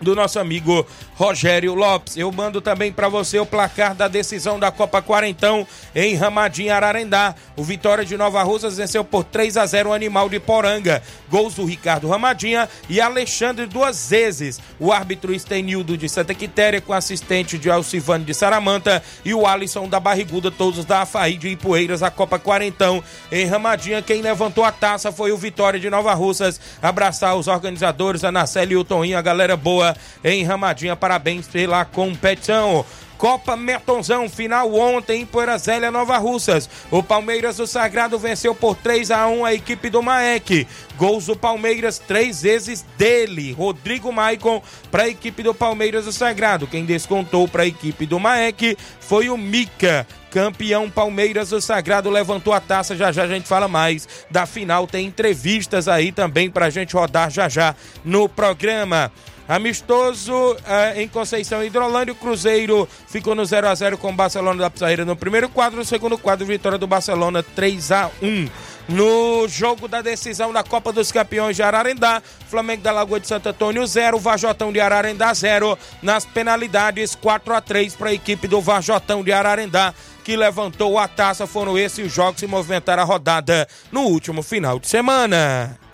do 0.00 0.14
nosso 0.14 0.38
amigo 0.38 0.86
Rogério 1.16 1.74
Lopes. 1.74 2.16
Eu 2.16 2.30
mando 2.30 2.60
também 2.60 2.92
para 2.92 3.08
você 3.08 3.38
o 3.38 3.46
placar 3.46 3.94
da 3.94 4.06
decisão 4.06 4.60
da 4.60 4.70
Copa 4.70 5.00
Quarentão 5.00 5.66
em 5.94 6.14
Ramadinho, 6.14 6.74
Ararendá. 6.74 7.34
O 7.56 7.64
Vitória 7.64 8.04
de 8.04 8.16
Nova 8.18 8.42
Russas 8.42 8.76
venceu 8.76 9.02
por 9.02 9.24
3 9.24 9.56
a 9.56 9.64
0 9.64 9.90
o 9.90 9.92
Animal 9.94 10.28
de 10.28 10.38
Poranga. 10.38 11.02
Gols 11.30 11.54
do 11.54 11.64
Ricardo 11.64 12.06
Ramadinha 12.06 12.68
e 12.88 13.00
Alexandre 13.00 13.66
duas 13.66 14.10
vezes. 14.10 14.60
O 14.78 14.92
árbitro 14.92 15.32
Estenildo 15.32 15.96
de 15.96 16.06
Santa 16.06 16.34
Quitéria 16.34 16.82
com 16.82 16.92
assistente 16.92 17.56
de 17.56 17.70
Alcivane 17.70 18.24
de 18.24 18.34
Saramanta 18.34 19.02
e 19.24 19.32
o 19.32 19.46
Alisson 19.46 19.88
da 19.88 19.98
Barriguda, 19.98 20.50
todos 20.50 20.84
da 20.84 21.00
Afaí 21.00 21.38
de 21.38 21.48
Ipueiras, 21.48 22.02
a 22.02 22.10
Copa 22.10 22.38
Quarentão 22.38 23.02
em 23.32 23.46
Ramadinha. 23.46 24.02
Quem 24.02 24.20
levantou 24.20 24.64
a 24.64 24.72
taça 24.72 25.10
foi 25.10 25.32
o 25.32 25.38
Vitória 25.38 25.80
de 25.80 25.88
Nova 25.88 26.12
Russas. 26.12 26.60
Abraçar 26.82 27.36
os 27.36 27.48
organizadores, 27.48 28.22
a 28.22 28.30
Nacelle 28.30 28.74
e 28.74 28.76
o 28.76 28.84
Toninho, 28.84 29.16
a 29.16 29.22
galera 29.22 29.56
boa 29.56 29.96
em 30.22 30.44
Ramadinha 30.44 30.94
Parabéns 31.06 31.46
pela 31.46 31.84
competição. 31.84 32.84
Copa 33.16 33.56
Metonzão, 33.56 34.28
final 34.28 34.74
ontem 34.74 35.22
em 35.22 35.24
Poeira 35.24 35.56
Zélia, 35.56 35.88
Nova 35.88 36.18
Russas. 36.18 36.68
O 36.90 37.00
Palmeiras 37.00 37.58
do 37.58 37.66
Sagrado 37.66 38.18
venceu 38.18 38.56
por 38.56 38.74
3 38.74 39.12
a 39.12 39.28
1 39.28 39.44
a 39.44 39.54
equipe 39.54 39.88
do 39.88 40.02
Maek. 40.02 40.66
Gols 40.96 41.26
do 41.26 41.36
Palmeiras 41.36 42.00
três 42.00 42.42
vezes 42.42 42.84
dele, 42.98 43.52
Rodrigo 43.52 44.12
Maicon, 44.12 44.60
para 44.90 45.04
a 45.04 45.08
equipe 45.08 45.44
do 45.44 45.54
Palmeiras 45.54 46.06
do 46.06 46.12
Sagrado. 46.12 46.66
Quem 46.66 46.84
descontou 46.84 47.46
para 47.46 47.62
a 47.62 47.66
equipe 47.66 48.04
do 48.04 48.18
Maek 48.18 48.76
foi 48.98 49.30
o 49.30 49.38
Mica. 49.38 50.04
Campeão 50.32 50.90
Palmeiras 50.90 51.50
do 51.50 51.60
Sagrado 51.60 52.10
levantou 52.10 52.52
a 52.52 52.60
taça. 52.60 52.96
Já 52.96 53.12
já 53.12 53.22
a 53.22 53.28
gente 53.28 53.46
fala 53.46 53.68
mais 53.68 54.08
da 54.28 54.44
final. 54.44 54.88
Tem 54.88 55.06
entrevistas 55.06 55.86
aí 55.86 56.10
também 56.10 56.50
para 56.50 56.66
a 56.66 56.70
gente 56.70 56.96
rodar 56.96 57.30
já 57.30 57.48
já 57.48 57.76
no 58.04 58.28
programa. 58.28 59.12
Amistoso 59.48 60.32
uh, 60.32 60.56
em 60.96 61.06
Conceição 61.06 61.62
Hidrolândia, 61.62 62.12
o 62.12 62.16
Cruzeiro 62.16 62.88
ficou 63.06 63.34
no 63.34 63.44
0 63.44 63.68
a 63.68 63.74
0 63.74 63.96
com 63.96 64.10
o 64.10 64.12
Barcelona 64.12 64.62
da 64.62 64.70
Pizarreira 64.70 65.04
no 65.04 65.14
primeiro 65.14 65.48
quadro, 65.48 65.78
no 65.78 65.84
segundo 65.84 66.18
quadro, 66.18 66.44
vitória 66.44 66.76
do 66.76 66.86
Barcelona 66.86 67.42
3 67.42 67.92
a 67.92 68.10
1. 68.20 68.48
No 68.88 69.46
jogo 69.48 69.86
da 69.86 70.02
decisão 70.02 70.52
da 70.52 70.62
Copa 70.62 70.92
dos 70.92 71.12
Campeões 71.12 71.54
de 71.56 71.62
Ararendá, 71.62 72.20
Flamengo 72.48 72.82
da 72.82 72.92
Lagoa 72.92 73.20
de 73.20 73.28
Santo 73.28 73.48
Antônio 73.48 73.86
0, 73.86 74.18
Vajotão 74.18 74.72
de 74.72 74.80
Ararendá 74.80 75.32
0. 75.32 75.78
Nas 76.02 76.24
penalidades, 76.24 77.14
4 77.14 77.54
a 77.54 77.60
3 77.60 77.94
para 77.94 78.10
a 78.10 78.14
equipe 78.14 78.48
do 78.48 78.60
Vajotão 78.60 79.22
de 79.22 79.32
Ararendá, 79.32 79.94
que 80.24 80.36
levantou 80.36 80.98
a 80.98 81.06
taça. 81.06 81.46
Foram 81.46 81.78
esses 81.78 82.06
os 82.06 82.12
jogos 82.12 82.40
que 82.40 82.46
movimentaram 82.46 83.02
a 83.02 83.06
rodada 83.06 83.66
no 83.90 84.02
último 84.02 84.42
final 84.42 84.78
de 84.78 84.88
semana. 84.88 85.85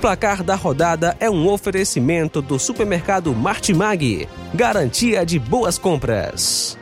Placar 0.00 0.42
da 0.42 0.54
rodada 0.54 1.14
é 1.20 1.28
um 1.28 1.46
oferecimento 1.46 2.40
do 2.40 2.58
supermercado 2.58 3.34
Martimag, 3.34 4.26
garantia 4.54 5.26
de 5.26 5.38
boas 5.38 5.78
compras. 5.78 6.78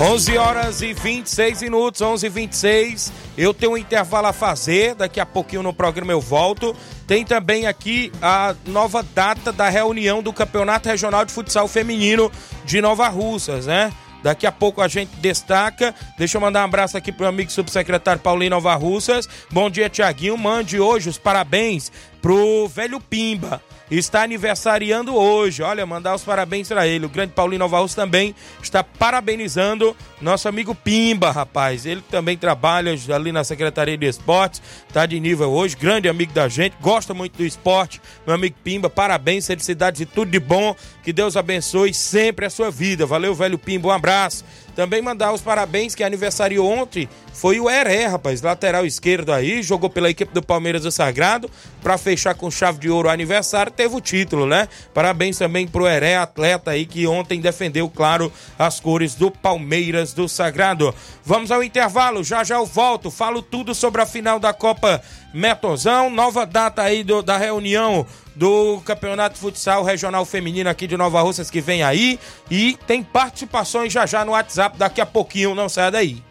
11 0.00 0.36
horas 0.36 0.82
e 0.82 0.92
26 0.92 1.62
minutos, 1.62 2.00
11 2.00 2.26
e 2.26 2.28
26. 2.28 3.12
Eu 3.38 3.54
tenho 3.54 3.72
um 3.72 3.76
intervalo 3.76 4.26
a 4.26 4.32
fazer, 4.32 4.96
daqui 4.96 5.20
a 5.20 5.26
pouquinho 5.26 5.62
no 5.62 5.72
programa 5.72 6.12
eu 6.12 6.20
volto. 6.20 6.74
Tem 7.06 7.24
também 7.24 7.66
aqui 7.66 8.10
a 8.20 8.54
nova 8.66 9.04
data 9.14 9.52
da 9.52 9.68
reunião 9.68 10.22
do 10.22 10.32
Campeonato 10.32 10.88
Regional 10.88 11.24
de 11.24 11.32
Futsal 11.32 11.68
Feminino 11.68 12.32
de 12.64 12.80
Nova 12.80 13.06
Russas, 13.08 13.66
né? 13.66 13.92
Daqui 14.22 14.46
a 14.46 14.52
pouco 14.52 14.80
a 14.80 14.88
gente 14.88 15.10
destaca. 15.16 15.94
Deixa 16.16 16.36
eu 16.36 16.40
mandar 16.40 16.60
um 16.60 16.64
abraço 16.64 16.96
aqui 16.96 17.10
pro 17.10 17.26
amigo 17.26 17.50
subsecretário 17.50 18.22
Paulinho 18.22 18.50
Nova 18.50 18.74
Russas. 18.74 19.28
Bom 19.50 19.68
dia, 19.68 19.88
Tiaguinho. 19.88 20.36
Mande 20.36 20.78
hoje 20.78 21.08
os 21.08 21.18
parabéns 21.18 21.90
pro 22.22 22.68
velho 22.68 23.00
Pimba 23.00 23.60
está 23.90 24.22
aniversariando 24.22 25.14
hoje. 25.14 25.62
Olha, 25.62 25.84
mandar 25.84 26.14
os 26.14 26.22
parabéns 26.22 26.68
para 26.68 26.86
ele. 26.86 27.06
O 27.06 27.08
grande 27.08 27.32
Paulinho 27.32 27.58
Novaus 27.58 27.94
também 27.94 28.34
está 28.62 28.82
parabenizando 28.82 29.94
nosso 30.20 30.48
amigo 30.48 30.74
Pimba, 30.74 31.30
rapaz. 31.30 31.84
Ele 31.84 32.02
também 32.10 32.36
trabalha 32.38 32.94
ali 33.14 33.32
na 33.32 33.44
Secretaria 33.44 33.98
de 33.98 34.06
Esportes, 34.06 34.62
tá 34.92 35.04
de 35.04 35.18
nível 35.20 35.50
hoje, 35.50 35.76
grande 35.76 36.08
amigo 36.08 36.32
da 36.32 36.48
gente, 36.48 36.74
gosta 36.80 37.12
muito 37.12 37.36
do 37.36 37.44
esporte. 37.44 38.00
Meu 38.26 38.34
amigo 38.34 38.56
Pimba, 38.62 38.88
parabéns, 38.88 39.46
felicidades 39.46 40.00
e 40.00 40.06
tudo 40.06 40.30
de 40.30 40.40
bom. 40.40 40.74
Que 41.02 41.12
Deus 41.12 41.36
abençoe 41.36 41.92
sempre 41.92 42.46
a 42.46 42.50
sua 42.50 42.70
vida. 42.70 43.04
Valeu, 43.04 43.34
velho 43.34 43.58
Pimba, 43.58 43.88
um 43.88 43.92
abraço. 43.92 44.44
Também 44.74 45.02
mandar 45.02 45.32
os 45.32 45.40
parabéns 45.40 45.94
que 45.94 46.02
aniversário 46.02 46.64
ontem 46.64 47.08
foi 47.32 47.58
o 47.60 47.68
Heré, 47.68 48.06
rapaz, 48.06 48.40
lateral 48.40 48.86
esquerdo 48.86 49.32
aí, 49.32 49.62
jogou 49.62 49.90
pela 49.90 50.08
equipe 50.08 50.32
do 50.32 50.42
Palmeiras 50.42 50.82
do 50.82 50.90
Sagrado 50.90 51.50
para 51.82 51.98
fechar 51.98 52.34
com 52.34 52.50
chave 52.50 52.78
de 52.78 52.90
ouro 52.90 53.08
o 53.08 53.10
aniversário, 53.10 53.72
teve 53.72 53.94
o 53.94 54.00
título, 54.00 54.46
né? 54.46 54.68
Parabéns 54.94 55.38
também 55.38 55.66
pro 55.66 55.86
Heré, 55.86 56.16
atleta 56.16 56.70
aí 56.70 56.86
que 56.86 57.06
ontem 57.06 57.40
defendeu, 57.40 57.88
claro, 57.88 58.32
as 58.58 58.80
cores 58.80 59.14
do 59.14 59.30
Palmeiras 59.30 60.12
do 60.12 60.28
Sagrado. 60.28 60.94
Vamos 61.24 61.50
ao 61.50 61.62
intervalo, 61.62 62.22
já 62.22 62.44
já 62.44 62.56
eu 62.56 62.66
volto, 62.66 63.10
falo 63.10 63.42
tudo 63.42 63.74
sobre 63.74 64.00
a 64.00 64.06
final 64.06 64.38
da 64.38 64.52
Copa 64.52 65.02
Metozão, 65.34 66.10
nova 66.10 66.44
data 66.46 66.82
aí 66.82 67.02
do, 67.02 67.22
da 67.22 67.36
reunião 67.36 68.06
do 68.34 68.80
Campeonato 68.84 69.38
Futsal 69.38 69.82
Regional 69.82 70.24
Feminino 70.24 70.70
aqui 70.70 70.86
de 70.86 70.96
Nova 70.96 71.20
Russas 71.20 71.50
que 71.50 71.60
vem 71.60 71.82
aí. 71.82 72.18
E 72.50 72.78
tem 72.86 73.02
participações 73.02 73.92
já 73.92 74.06
já 74.06 74.24
no 74.24 74.32
WhatsApp 74.32 74.76
daqui 74.78 75.00
a 75.00 75.06
pouquinho, 75.06 75.54
não 75.54 75.68
saia 75.68 75.90
daí. 75.90 76.22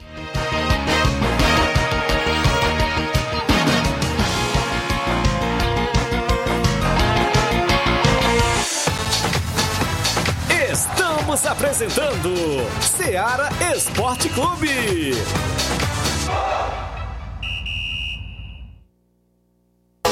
Estamos 10.71 11.45
apresentando 11.45 12.33
Seara 12.81 13.49
Esporte 13.73 14.27
Clube. 14.29 15.13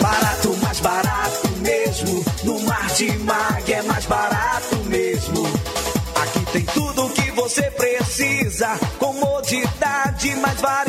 Barato, 0.01 0.57
mais 0.61 0.79
barato 0.79 1.49
mesmo. 1.61 2.25
No 2.43 2.59
Martimag 2.61 3.73
é 3.73 3.81
mais 3.83 4.05
barato 4.05 4.75
mesmo. 4.85 5.43
Aqui 6.15 6.45
tem 6.51 6.65
tudo 6.65 7.05
o 7.05 7.09
que 7.09 7.31
você 7.31 7.63
precisa. 7.71 8.77
Comodidade 8.97 10.35
mais 10.37 10.59
variedade. 10.61 10.88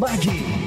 Mag. 0.00 0.59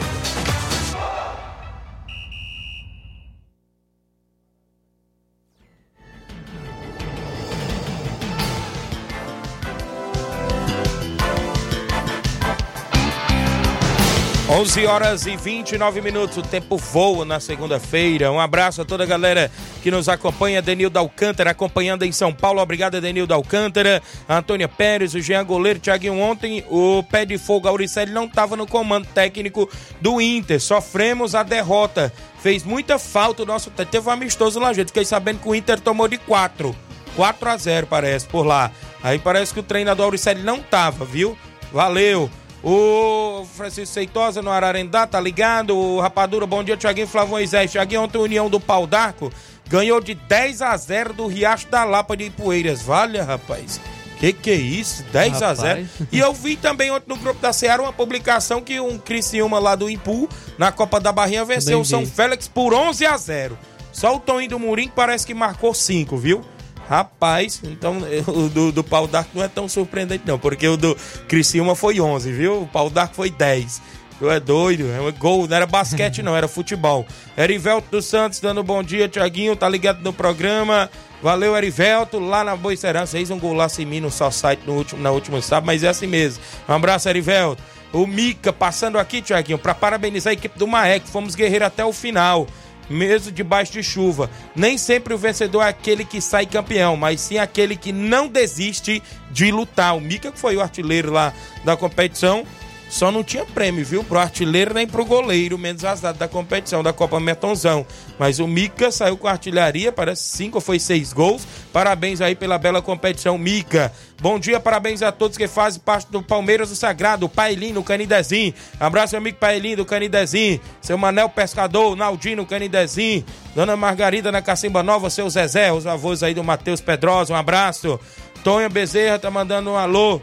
11 14.52 14.88
horas 14.88 15.28
e 15.28 15.38
29 15.38 16.02
minutos, 16.02 16.36
o 16.38 16.42
tempo 16.42 16.76
voa 16.76 17.24
na 17.24 17.40
segunda-feira. 17.40 18.32
Um 18.32 18.40
abraço 18.40 18.82
a 18.82 18.86
toda 18.86 19.04
a 19.04 19.08
galera 19.08 19.52
que 19.84 19.92
nos 19.92 20.10
acompanha. 20.10 20.60
Denildo 20.60 20.98
Alcântara 20.98 21.52
acompanhando 21.52 22.04
em 22.04 22.12
São 22.12 22.34
Paulo. 22.34 22.60
Obrigado, 22.60 23.00
Denildo 23.00 23.32
Alcântara. 23.32 24.02
Antônia 24.28 24.68
Pérez, 24.68 25.14
o 25.14 25.22
Jean 25.22 25.46
Goleiro, 25.46 25.80
Thiaguinho. 25.80 26.20
Ontem 26.20 26.66
o 26.68 27.04
pé 27.04 27.26
de 27.26 27.38
fogo 27.38 27.68
Auricelli 27.68 28.12
não 28.12 28.26
estava 28.26 28.56
no 28.56 28.66
comando 28.66 29.08
técnico 29.14 29.70
do 30.02 30.20
Inter. 30.20 30.60
Sofremos 30.60 31.36
a 31.36 31.44
derrota. 31.44 32.12
Fez 32.42 32.64
muita 32.64 32.98
falta 32.98 33.44
o 33.44 33.46
nosso. 33.46 33.70
Teve 33.70 34.10
um 34.10 34.12
amistoso 34.12 34.60
lá, 34.60 34.74
gente. 34.74 34.88
Fiquei 34.88 35.06
sabendo 35.06 35.42
que 35.42 35.48
o 35.48 35.54
Inter 35.54 35.80
tomou 35.80 36.08
de 36.08 36.18
4. 36.18 36.76
4 37.16 37.50
a 37.50 37.56
0 37.56 37.88
parece, 37.88 38.26
por 38.26 38.48
lá. 38.48 38.72
Aí 39.04 39.20
parece 39.20 39.54
que 39.54 39.60
o 39.60 39.64
treinador 39.64 40.06
Auricelli 40.06 40.42
não 40.42 40.60
tava, 40.60 41.06
viu? 41.06 41.38
Valeu. 41.72 42.32
O 42.64 43.46
Francisco 43.56 43.94
Seitosa 43.94 44.42
no 44.42 44.52
Ararendá, 44.52 45.08
tá 45.08 45.20
ligado? 45.20 45.78
O 45.78 46.00
Rapadura, 46.00 46.46
bom 46.46 46.64
dia, 46.64 46.76
Tiaguinho 46.76 47.08
Flávio 47.08 47.32
Moisés. 47.32 47.72
Tiaguinho, 47.72 48.02
ontem 48.02 48.18
a 48.18 48.22
União 48.22 48.50
do 48.50 48.60
Pau 48.60 48.86
d'Arco 48.86 49.32
ganhou 49.68 50.02
de 50.02 50.14
10 50.14 50.62
a 50.62 50.76
0 50.76 51.14
do 51.14 51.28
Riacho 51.28 51.68
da 51.70 51.84
Lapa 51.86 52.18
de 52.18 52.26
Ipueiras. 52.26 52.82
Valha, 52.82 53.24
rapaz. 53.24 53.80
Que 54.20 54.34
que 54.34 54.52
é 54.52 54.56
isso? 54.56 55.04
10 55.14 55.34
Rapaz. 55.34 55.60
a 55.60 55.76
0 55.76 55.90
E 56.12 56.20
eu 56.20 56.34
vi 56.34 56.58
também 56.58 56.92
ontem 56.92 57.08
no 57.08 57.16
grupo 57.16 57.40
da 57.40 57.54
Ceará 57.54 57.82
uma 57.82 57.94
publicação 57.94 58.62
que 58.62 58.78
um 58.78 58.98
Criciúma 58.98 59.60
lá 59.60 59.76
do 59.76 59.90
Impu, 59.90 60.28
na 60.58 60.74
Copa 60.74 61.00
da 61.00 61.14
Barrinha, 61.14 61.46
venceu 61.46 61.78
Bem 61.78 61.82
o 61.82 61.86
São. 61.86 62.06
Félix 62.06 62.46
por 62.46 62.74
11 62.74 63.06
a 63.06 63.16
0 63.16 63.58
Só 63.94 64.18
o 64.18 64.20
Toninho 64.20 64.50
do 64.50 64.60
Murim 64.60 64.90
que 64.90 64.96
parece 64.96 65.26
que 65.26 65.34
marcou 65.34 65.74
5, 65.74 66.18
viu? 66.18 66.42
Rapaz, 66.90 67.62
então 67.64 68.00
o 68.26 68.50
do, 68.50 68.72
do 68.72 68.84
Pau 68.84 69.06
d'Arco 69.06 69.30
não 69.36 69.44
é 69.44 69.48
tão 69.48 69.70
surpreendente 69.70 70.24
não, 70.26 70.40
porque 70.40 70.68
o 70.68 70.76
do 70.76 70.98
Criciúma 71.28 71.76
foi 71.76 72.02
11, 72.02 72.32
viu? 72.32 72.64
O 72.64 72.68
Pau 72.68 72.90
d'Arco 72.90 73.14
foi 73.14 73.30
10. 73.30 73.80
Tu 74.18 74.28
é 74.28 74.40
doido, 74.40 74.90
é 74.90 75.00
um 75.00 75.12
gol, 75.12 75.48
não 75.48 75.56
era 75.56 75.68
basquete 75.68 76.24
não, 76.24 76.36
era 76.36 76.48
futebol. 76.48 77.06
Erivelto 77.38 77.90
dos 77.92 78.06
Santos 78.06 78.40
dando 78.40 78.64
bom 78.64 78.82
dia, 78.82 79.08
Tiaguinho, 79.08 79.56
tá 79.56 79.70
ligado 79.70 80.02
no 80.02 80.12
programa. 80.12 80.90
Valeu, 81.22 81.56
Erivelto, 81.56 82.18
lá 82.18 82.44
na 82.44 82.56
Boa 82.56 82.76
Serança, 82.76 83.18
fez 83.18 83.30
um 83.30 83.38
golaço 83.38 83.80
em 83.84 83.86
mim 83.86 84.00
no 84.00 84.10
só 84.10 84.32
site 84.32 84.64
no 84.66 84.74
último, 84.74 85.00
na 85.00 85.12
última 85.12 85.40
sábado, 85.44 85.68
mas 85.68 85.84
é 85.84 85.90
assim 85.90 86.08
mesmo. 86.08 86.44
Um 86.68 86.74
abraço, 86.74 87.08
Erivelto. 87.08 87.62
O 87.94 88.08
Mica 88.08 88.52
passando 88.52 88.98
aqui, 88.98 89.22
Tiaguinho, 89.22 89.60
para 89.60 89.76
parabenizar 89.76 90.32
a 90.32 90.34
equipe 90.34 90.58
do 90.58 90.68
Maek, 90.68 91.08
fomos 91.08 91.36
guerreiros 91.36 91.68
até 91.68 91.86
o 91.86 91.94
final 91.94 92.48
mesmo 92.90 93.32
debaixo 93.32 93.74
de 93.74 93.84
chuva. 93.84 94.30
Nem 94.56 94.78
sempre 94.78 95.14
o 95.14 95.18
vencedor 95.18 95.62
é 95.64 95.70
aquele 95.70 96.04
que 96.04 96.20
sai 96.20 96.46
campeão, 96.46 96.96
mas 96.96 97.22
sim 97.22 97.38
aquele 97.38 97.76
que 97.76 97.92
não 97.92 98.28
desiste 98.28 99.02
de 99.32 99.52
lutar. 99.52 99.96
O 99.96 100.02
Mica, 100.02 100.32
que 100.32 100.40
foi 100.40 100.56
o 100.56 100.62
artilheiro 100.62 101.12
lá 101.12 101.34
da 101.64 101.78
competição, 101.78 102.46
só 102.90 103.12
não 103.12 103.24
tinha 103.24 103.46
prêmio, 103.46 103.86
viu? 103.86 104.04
Pro 104.04 104.18
artilheiro 104.18 104.74
nem 104.74 104.88
pro 104.88 105.06
goleiro, 105.06 105.60
menos 105.60 105.86
azar 105.86 106.14
da 106.14 106.28
competição 106.28 106.82
da 106.82 106.92
Copa 106.92 107.20
Metonzão. 107.20 107.86
Mas 108.18 108.40
o 108.40 108.48
Mica 108.48 108.92
saiu 108.92 109.16
com 109.16 109.28
artilharia, 109.28 109.92
parece 109.92 110.24
cinco 110.24 110.58
ou 110.58 110.62
foi 110.62 110.80
seis 110.80 111.14
gols. 111.14 111.48
Parabéns 111.72 112.20
aí 112.20 112.34
pela 112.34 112.58
bela 112.58 112.82
competição, 112.82 113.38
Mica. 113.38 113.94
Bom 114.20 114.40
dia, 114.40 114.60
parabéns 114.60 115.04
a 115.04 115.12
todos 115.12 115.38
que 115.38 115.48
fazem 115.48 115.80
parte 115.80 116.12
do 116.12 116.24
Palmeiras 116.24 116.70
do 116.70 116.76
Sagrado, 116.76 117.28
o 117.28 117.30
Pailinho 117.30 117.76
no 117.76 117.84
Canidezinho. 117.84 118.56
Abraço, 118.80 119.14
meu 119.14 119.22
amigo 119.22 119.38
Pailinho 119.38 119.78
do 119.78 119.86
Canidezinho. 119.86 120.60
Seu 120.82 120.98
Manel 120.98 121.30
Pescador, 121.30 121.96
Naldinho 121.96 122.38
no 122.38 122.46
Canidezinho. 122.46 123.24
Dona 123.54 123.78
Margarida 123.78 124.32
na 124.32 124.42
Cacimba 124.42 124.82
Nova, 124.82 125.12
seu 125.12 125.30
Zezé, 125.30 125.72
os 125.72 125.86
avós 125.86 126.24
aí 126.24 126.34
do 126.34 126.44
Matheus 126.44 126.82
Pedrosa, 126.82 127.34
um 127.34 127.38
abraço. 127.38 128.00
Tonha 128.44 128.68
Bezerra 128.68 129.20
tá 129.20 129.30
mandando 129.30 129.70
um 129.70 129.78
alô 129.78 130.20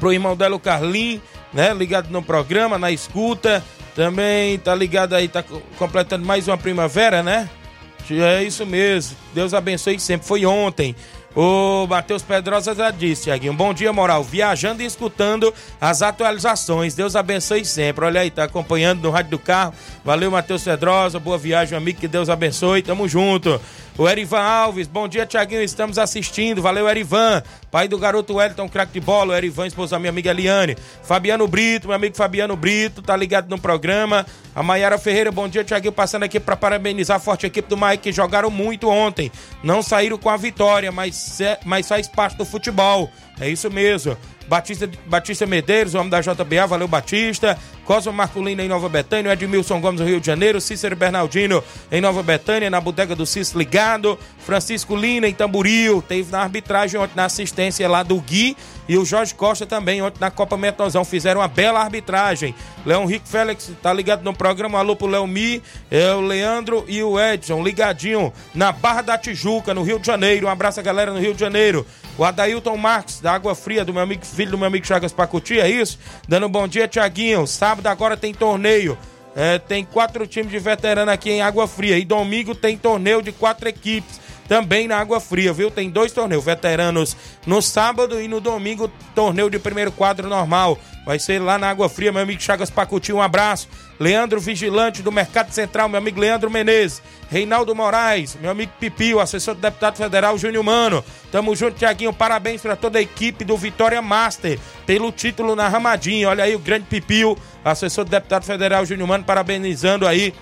pro 0.00 0.12
irmão 0.12 0.36
dela, 0.36 0.56
o 0.56 0.60
Carlinho, 0.60 1.22
né? 1.56 1.74
Ligado 1.74 2.08
no 2.10 2.22
programa, 2.22 2.78
na 2.78 2.92
escuta. 2.92 3.64
Também 3.96 4.58
tá 4.58 4.74
ligado 4.74 5.14
aí, 5.14 5.26
tá 5.26 5.42
co- 5.42 5.62
completando 5.78 6.24
mais 6.24 6.46
uma 6.46 6.58
primavera, 6.58 7.22
né? 7.22 7.48
É 8.10 8.42
isso 8.44 8.64
mesmo. 8.64 9.16
Deus 9.34 9.52
abençoe 9.54 9.98
sempre. 9.98 10.28
Foi 10.28 10.44
ontem. 10.46 10.94
O 11.34 11.86
Matheus 11.86 12.22
Pedrosa 12.22 12.74
já 12.74 12.90
disse, 12.90 13.24
Tiaguinho. 13.24 13.52
Bom 13.52 13.74
dia, 13.74 13.92
moral. 13.92 14.22
Viajando 14.22 14.82
e 14.82 14.86
escutando 14.86 15.52
as 15.80 16.00
atualizações. 16.02 16.94
Deus 16.94 17.14
abençoe 17.16 17.64
sempre. 17.64 18.04
Olha 18.06 18.20
aí, 18.22 18.30
tá 18.30 18.44
acompanhando 18.44 19.02
no 19.02 19.10
rádio 19.10 19.32
do 19.32 19.38
carro. 19.38 19.74
Valeu, 20.04 20.30
Matheus 20.30 20.62
Pedrosa. 20.62 21.18
Boa 21.18 21.36
viagem, 21.36 21.76
amigo. 21.76 22.00
Que 22.00 22.08
Deus 22.08 22.30
abençoe. 22.30 22.80
Tamo 22.82 23.06
junto. 23.08 23.60
O 23.98 24.06
Erivan 24.06 24.40
Alves, 24.42 24.86
bom 24.86 25.08
dia, 25.08 25.24
Tiaguinho. 25.24 25.62
Estamos 25.62 25.96
assistindo. 25.96 26.60
Valeu, 26.60 26.86
Erivan. 26.86 27.42
Pai 27.70 27.88
do 27.88 27.96
garoto 27.96 28.34
Wellington, 28.34 28.68
craque 28.68 28.92
de 28.92 29.00
bola. 29.00 29.32
O 29.32 29.36
Erivan, 29.36 29.66
esposa 29.66 29.96
da 29.96 29.98
minha 29.98 30.10
amiga 30.10 30.30
Eliane. 30.32 30.76
Fabiano 31.02 31.48
Brito, 31.48 31.86
meu 31.88 31.96
amigo 31.96 32.14
Fabiano 32.14 32.54
Brito, 32.56 33.00
tá 33.00 33.16
ligado 33.16 33.48
no 33.48 33.58
programa. 33.58 34.26
A 34.54 34.62
Maiara 34.62 34.98
Ferreira, 34.98 35.32
bom 35.32 35.48
dia, 35.48 35.64
Tiaguinho. 35.64 35.92
Passando 35.92 36.24
aqui 36.24 36.38
para 36.38 36.54
parabenizar 36.54 37.16
a 37.16 37.20
forte 37.20 37.46
equipe 37.46 37.70
do 37.70 37.76
Mike, 37.76 38.02
que 38.02 38.12
jogaram 38.12 38.50
muito 38.50 38.86
ontem. 38.86 39.32
Não 39.64 39.82
saíram 39.82 40.18
com 40.18 40.28
a 40.28 40.36
vitória, 40.36 40.92
mas, 40.92 41.40
é- 41.40 41.58
mas 41.64 41.88
faz 41.88 42.06
parte 42.06 42.36
do 42.36 42.44
futebol. 42.44 43.10
É 43.40 43.48
isso 43.48 43.70
mesmo. 43.70 44.14
Batista, 44.48 44.88
Batista 45.06 45.46
Medeiros, 45.46 45.94
o 45.94 45.98
homem 45.98 46.10
da 46.10 46.20
JBA, 46.20 46.66
valeu 46.66 46.88
Batista. 46.88 47.58
Cosmo 47.86 48.12
Marculino 48.12 48.60
em 48.60 48.68
Nova 48.68 48.88
Betânia, 48.88 49.32
Edmilson 49.32 49.80
Gomes 49.80 50.00
no 50.00 50.06
Rio 50.06 50.18
de 50.18 50.26
Janeiro, 50.26 50.60
Cícero 50.60 50.96
Bernardino 50.96 51.62
em 51.90 52.00
Nova 52.00 52.20
Betânia, 52.20 52.68
na 52.68 52.80
bodega 52.80 53.14
do 53.14 53.24
Cícero 53.24 53.60
ligado, 53.60 54.18
Francisco 54.40 54.96
Lina 54.96 55.28
em 55.28 55.32
Tamburil, 55.32 56.02
teve 56.02 56.32
na 56.32 56.40
arbitragem 56.40 57.00
ontem 57.00 57.12
na 57.14 57.26
assistência 57.26 57.88
lá 57.88 58.02
do 58.02 58.20
Gui 58.20 58.56
e 58.88 58.98
o 58.98 59.04
Jorge 59.04 59.34
Costa 59.34 59.64
também 59.64 60.02
ontem 60.02 60.18
na 60.20 60.32
Copa 60.32 60.56
Metozão 60.56 61.04
fizeram 61.04 61.40
uma 61.40 61.48
bela 61.48 61.80
arbitragem. 61.80 62.56
Leão 62.84 63.06
Rico 63.06 63.28
Félix 63.28 63.70
tá 63.80 63.92
ligado 63.92 64.24
no 64.24 64.34
programa, 64.34 64.80
alô 64.80 64.96
pro 64.96 65.06
Léo 65.06 65.26
Mi, 65.26 65.62
é, 65.88 66.12
o 66.12 66.20
Leandro 66.20 66.84
e 66.88 67.00
o 67.04 67.20
Edson 67.20 67.62
ligadinho 67.62 68.32
na 68.52 68.72
Barra 68.72 69.02
da 69.02 69.16
Tijuca, 69.16 69.72
no 69.72 69.84
Rio 69.84 70.00
de 70.00 70.06
Janeiro. 70.06 70.48
Um 70.48 70.50
abraço 70.50 70.80
a 70.80 70.82
galera 70.82 71.12
no 71.12 71.20
Rio 71.20 71.34
de 71.34 71.40
Janeiro. 71.40 71.86
O 72.18 72.24
Adailton 72.24 72.76
Marques, 72.76 73.20
da 73.20 73.32
Água 73.32 73.54
Fria, 73.54 73.84
do 73.84 73.92
meu 73.92 74.02
amigo, 74.02 74.24
filho 74.24 74.52
do 74.52 74.58
meu 74.58 74.66
amigo 74.66 74.86
Chagas 74.86 75.12
Pacuti, 75.12 75.60
é 75.60 75.68
isso? 75.68 75.98
Dando 76.26 76.46
um 76.46 76.50
bom 76.50 76.66
dia, 76.66 76.88
Tiaguinho. 76.88 77.46
Sábado 77.46 77.86
agora 77.86 78.16
tem 78.16 78.32
torneio. 78.32 78.96
É, 79.34 79.58
tem 79.58 79.84
quatro 79.84 80.26
times 80.26 80.50
de 80.50 80.58
veterano 80.58 81.10
aqui 81.10 81.30
em 81.30 81.42
Água 81.42 81.68
Fria. 81.68 81.98
E 81.98 82.06
domingo 82.06 82.54
tem 82.54 82.78
torneio 82.78 83.20
de 83.20 83.32
quatro 83.32 83.68
equipes 83.68 84.18
também 84.48 84.86
na 84.86 84.98
Água 84.98 85.20
Fria, 85.20 85.52
viu? 85.52 85.70
Tem 85.70 85.90
dois 85.90 86.12
torneios, 86.12 86.44
veteranos 86.44 87.16
no 87.46 87.60
sábado 87.60 88.20
e 88.20 88.28
no 88.28 88.40
domingo, 88.40 88.90
torneio 89.14 89.50
de 89.50 89.58
primeiro 89.58 89.92
quadro 89.92 90.28
normal. 90.28 90.78
Vai 91.04 91.20
ser 91.20 91.40
lá 91.40 91.56
na 91.56 91.70
Água 91.70 91.88
Fria, 91.88 92.10
meu 92.10 92.22
amigo 92.22 92.40
Chagas 92.40 92.68
Pacuti, 92.68 93.12
um 93.12 93.22
abraço. 93.22 93.68
Leandro 93.98 94.40
Vigilante 94.40 95.02
do 95.02 95.12
Mercado 95.12 95.52
Central, 95.52 95.88
meu 95.88 95.98
amigo 95.98 96.20
Leandro 96.20 96.50
Menezes. 96.50 97.00
Reinaldo 97.30 97.74
Moraes, 97.74 98.36
meu 98.40 98.50
amigo 98.50 98.72
Pipio, 98.78 99.20
assessor 99.20 99.54
do 99.54 99.60
deputado 99.60 99.96
federal 99.96 100.36
Júnior 100.36 100.64
Mano. 100.64 101.04
Tamo 101.30 101.54
junto, 101.54 101.76
Tiaguinho. 101.76 102.12
Parabéns 102.12 102.60
para 102.60 102.74
toda 102.74 102.98
a 102.98 103.02
equipe 103.02 103.44
do 103.44 103.56
Vitória 103.56 104.02
Master 104.02 104.58
pelo 104.84 105.12
título 105.12 105.54
na 105.54 105.68
Ramadinha. 105.68 106.28
Olha 106.28 106.44
aí 106.44 106.56
o 106.56 106.58
grande 106.58 106.86
Pipio, 106.86 107.38
assessor 107.64 108.04
do 108.04 108.10
deputado 108.10 108.44
federal 108.44 108.84
Júnior 108.84 109.08
Mano, 109.08 109.24
parabenizando 109.24 110.06
aí 110.06 110.34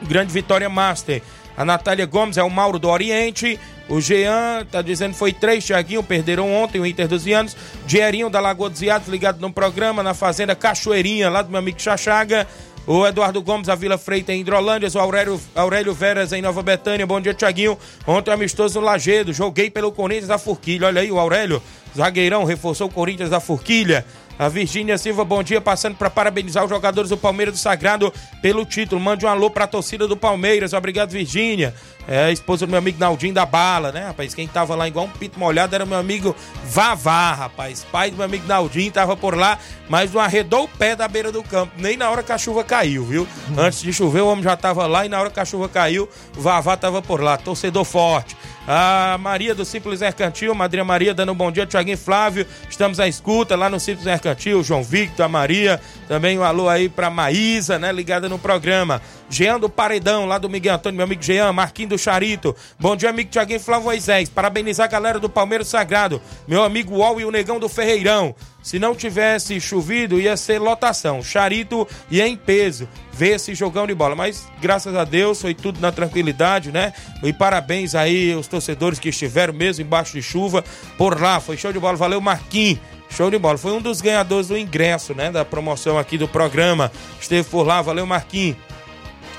o 0.00 0.06
grande 0.06 0.32
Vitória 0.32 0.68
Master. 0.68 1.20
A 1.60 1.64
Natália 1.66 2.06
Gomes 2.06 2.38
é 2.38 2.42
o 2.42 2.48
Mauro 2.48 2.78
do 2.78 2.88
Oriente. 2.88 3.60
O 3.86 4.00
Jean 4.00 4.64
tá 4.72 4.80
dizendo 4.80 5.12
foi 5.12 5.30
três, 5.30 5.62
Tiaguinho, 5.62 6.02
perderam 6.02 6.50
ontem 6.50 6.80
o 6.80 6.86
Inter 6.86 7.06
dos 7.06 7.22
Vianos. 7.22 7.54
Dierinho 7.84 8.30
da 8.30 8.40
Lagoa 8.40 8.70
dos 8.70 8.80
Iados, 8.80 9.08
ligado 9.08 9.42
no 9.42 9.52
programa, 9.52 10.02
na 10.02 10.14
Fazenda 10.14 10.56
Cachoeirinha, 10.56 11.28
lá 11.28 11.42
do 11.42 11.50
meu 11.50 11.58
amigo 11.58 11.78
Chachaga. 11.78 12.48
O 12.86 13.06
Eduardo 13.06 13.42
Gomes, 13.42 13.68
a 13.68 13.74
Vila 13.74 13.98
Freita 13.98 14.32
em 14.32 14.40
Hidrolândia, 14.40 14.88
o 14.94 14.98
Aurélio, 14.98 15.38
Aurélio 15.54 15.92
Veras 15.92 16.32
em 16.32 16.40
Nova 16.40 16.62
Betânia. 16.62 17.06
Bom 17.06 17.20
dia, 17.20 17.34
Tiaguinho. 17.34 17.76
Ontem 18.06 18.32
amistoso 18.32 18.80
no 18.80 18.86
Lagedo, 18.86 19.30
joguei 19.30 19.70
pelo 19.70 19.92
Corinthians 19.92 20.28
da 20.28 20.38
Forquilha. 20.38 20.86
Olha 20.86 21.02
aí 21.02 21.12
o 21.12 21.20
Aurélio, 21.20 21.62
zagueirão, 21.94 22.44
reforçou 22.44 22.86
o 22.86 22.90
Corinthians 22.90 23.28
da 23.28 23.38
Forquilha. 23.38 24.06
A 24.40 24.48
Virgínia 24.48 24.96
Silva, 24.96 25.22
bom 25.22 25.42
dia, 25.42 25.60
passando 25.60 25.96
para 25.96 26.08
parabenizar 26.08 26.64
os 26.64 26.70
jogadores 26.70 27.10
do 27.10 27.16
Palmeiras 27.18 27.52
do 27.52 27.58
Sagrado 27.58 28.10
pelo 28.40 28.64
título. 28.64 28.98
Mande 28.98 29.26
um 29.26 29.28
alô 29.28 29.50
para 29.50 29.64
a 29.64 29.68
torcida 29.68 30.08
do 30.08 30.16
Palmeiras. 30.16 30.72
Obrigado, 30.72 31.10
Virgínia. 31.10 31.74
É 32.10 32.24
a 32.24 32.32
esposa 32.32 32.66
do 32.66 32.70
meu 32.70 32.78
amigo 32.78 32.98
Naldinho 32.98 33.32
da 33.32 33.46
Bala, 33.46 33.92
né, 33.92 34.06
rapaz? 34.08 34.34
Quem 34.34 34.48
tava 34.48 34.74
lá 34.74 34.88
igual 34.88 35.06
um 35.06 35.10
pito 35.10 35.38
molhado 35.38 35.72
era 35.76 35.86
meu 35.86 35.96
amigo 35.96 36.34
Vavá, 36.64 37.32
rapaz. 37.32 37.86
Pai 37.92 38.10
do 38.10 38.16
meu 38.16 38.24
amigo 38.26 38.48
Naldinho 38.48 38.90
tava 38.90 39.16
por 39.16 39.36
lá, 39.36 39.56
mas 39.88 40.12
não 40.12 40.20
arredou 40.20 40.64
o 40.64 40.68
pé 40.68 40.96
da 40.96 41.06
beira 41.06 41.30
do 41.30 41.40
campo, 41.44 41.72
nem 41.78 41.96
na 41.96 42.10
hora 42.10 42.24
que 42.24 42.32
a 42.32 42.38
chuva 42.38 42.64
caiu, 42.64 43.04
viu? 43.04 43.28
Antes 43.56 43.80
de 43.80 43.92
chover, 43.92 44.22
o 44.22 44.26
homem 44.26 44.42
já 44.42 44.56
tava 44.56 44.88
lá 44.88 45.06
e 45.06 45.08
na 45.08 45.20
hora 45.20 45.30
que 45.30 45.38
a 45.38 45.44
chuva 45.44 45.68
caiu, 45.68 46.08
o 46.36 46.40
Vavá 46.40 46.76
tava 46.76 47.00
por 47.00 47.22
lá. 47.22 47.36
Torcedor 47.36 47.84
forte. 47.84 48.36
A 48.66 49.16
Maria 49.18 49.54
do 49.54 49.64
Simples 49.64 50.00
Mercantil, 50.00 50.54
Madrinha 50.54 50.84
Maria 50.84 51.14
dando 51.14 51.32
um 51.32 51.34
bom 51.34 51.50
dia, 51.50 51.66
Tiaguinho 51.66 51.96
Flávio. 51.96 52.46
Estamos 52.68 53.00
à 53.00 53.08
escuta 53.08 53.56
lá 53.56 53.70
no 53.70 53.80
Simples 53.80 54.04
Mercantil, 54.04 54.62
João 54.62 54.82
Victor, 54.82 55.26
a 55.26 55.28
Maria. 55.28 55.80
Também 56.06 56.38
um 56.38 56.44
alô 56.44 56.68
aí 56.68 56.88
pra 56.88 57.10
Maísa, 57.10 57.78
né? 57.78 57.90
Ligada 57.90 58.28
no 58.28 58.38
programa. 58.38 59.00
Jean 59.30 59.60
do 59.60 59.70
Paredão, 59.70 60.26
lá 60.26 60.38
do 60.38 60.50
Miguel 60.50 60.74
Antônio, 60.74 60.96
meu 60.96 61.04
amigo 61.04 61.22
Jean, 61.22 61.52
Marquinho 61.52 61.90
do 61.90 61.98
Charito. 61.98 62.54
Bom 62.80 62.96
dia, 62.96 63.10
amigo 63.10 63.30
Tiaguinho 63.30 63.60
Flávio 63.60 63.84
Moisés. 63.84 64.28
Parabenizar 64.28 64.86
a 64.86 64.90
galera 64.90 65.20
do 65.20 65.30
Palmeiras 65.30 65.68
Sagrado. 65.68 66.20
Meu 66.48 66.64
amigo 66.64 66.96
Uol 66.96 67.20
e 67.20 67.24
o 67.24 67.30
Negão 67.30 67.60
do 67.60 67.68
Ferreirão. 67.68 68.34
Se 68.60 68.80
não 68.80 68.92
tivesse 68.92 69.60
chovido, 69.60 70.20
ia 70.20 70.36
ser 70.36 70.58
lotação. 70.58 71.22
Charito 71.22 71.86
ia 72.10 72.26
em 72.26 72.36
peso 72.36 72.88
ver 73.12 73.36
esse 73.36 73.54
jogão 73.54 73.86
de 73.86 73.94
bola. 73.94 74.16
Mas, 74.16 74.48
graças 74.60 74.96
a 74.96 75.04
Deus, 75.04 75.40
foi 75.40 75.54
tudo 75.54 75.80
na 75.80 75.92
tranquilidade, 75.92 76.72
né? 76.72 76.92
E 77.22 77.32
parabéns 77.32 77.94
aí 77.94 78.32
aos 78.32 78.48
torcedores 78.48 78.98
que 78.98 79.10
estiveram 79.10 79.54
mesmo 79.54 79.84
embaixo 79.84 80.12
de 80.12 80.22
chuva 80.22 80.64
por 80.98 81.20
lá. 81.20 81.38
Foi 81.38 81.56
show 81.56 81.72
de 81.72 81.78
bola. 81.78 81.96
Valeu, 81.96 82.20
Marquinhos. 82.20 82.80
Show 83.08 83.30
de 83.30 83.38
bola. 83.38 83.56
Foi 83.56 83.72
um 83.72 83.80
dos 83.80 84.00
ganhadores 84.00 84.48
do 84.48 84.58
ingresso, 84.58 85.14
né? 85.14 85.30
Da 85.30 85.44
promoção 85.44 85.96
aqui 85.96 86.18
do 86.18 86.26
programa. 86.26 86.90
Esteve 87.20 87.48
por 87.48 87.64
lá. 87.64 87.80
Valeu, 87.80 88.04
Marquinhos. 88.04 88.56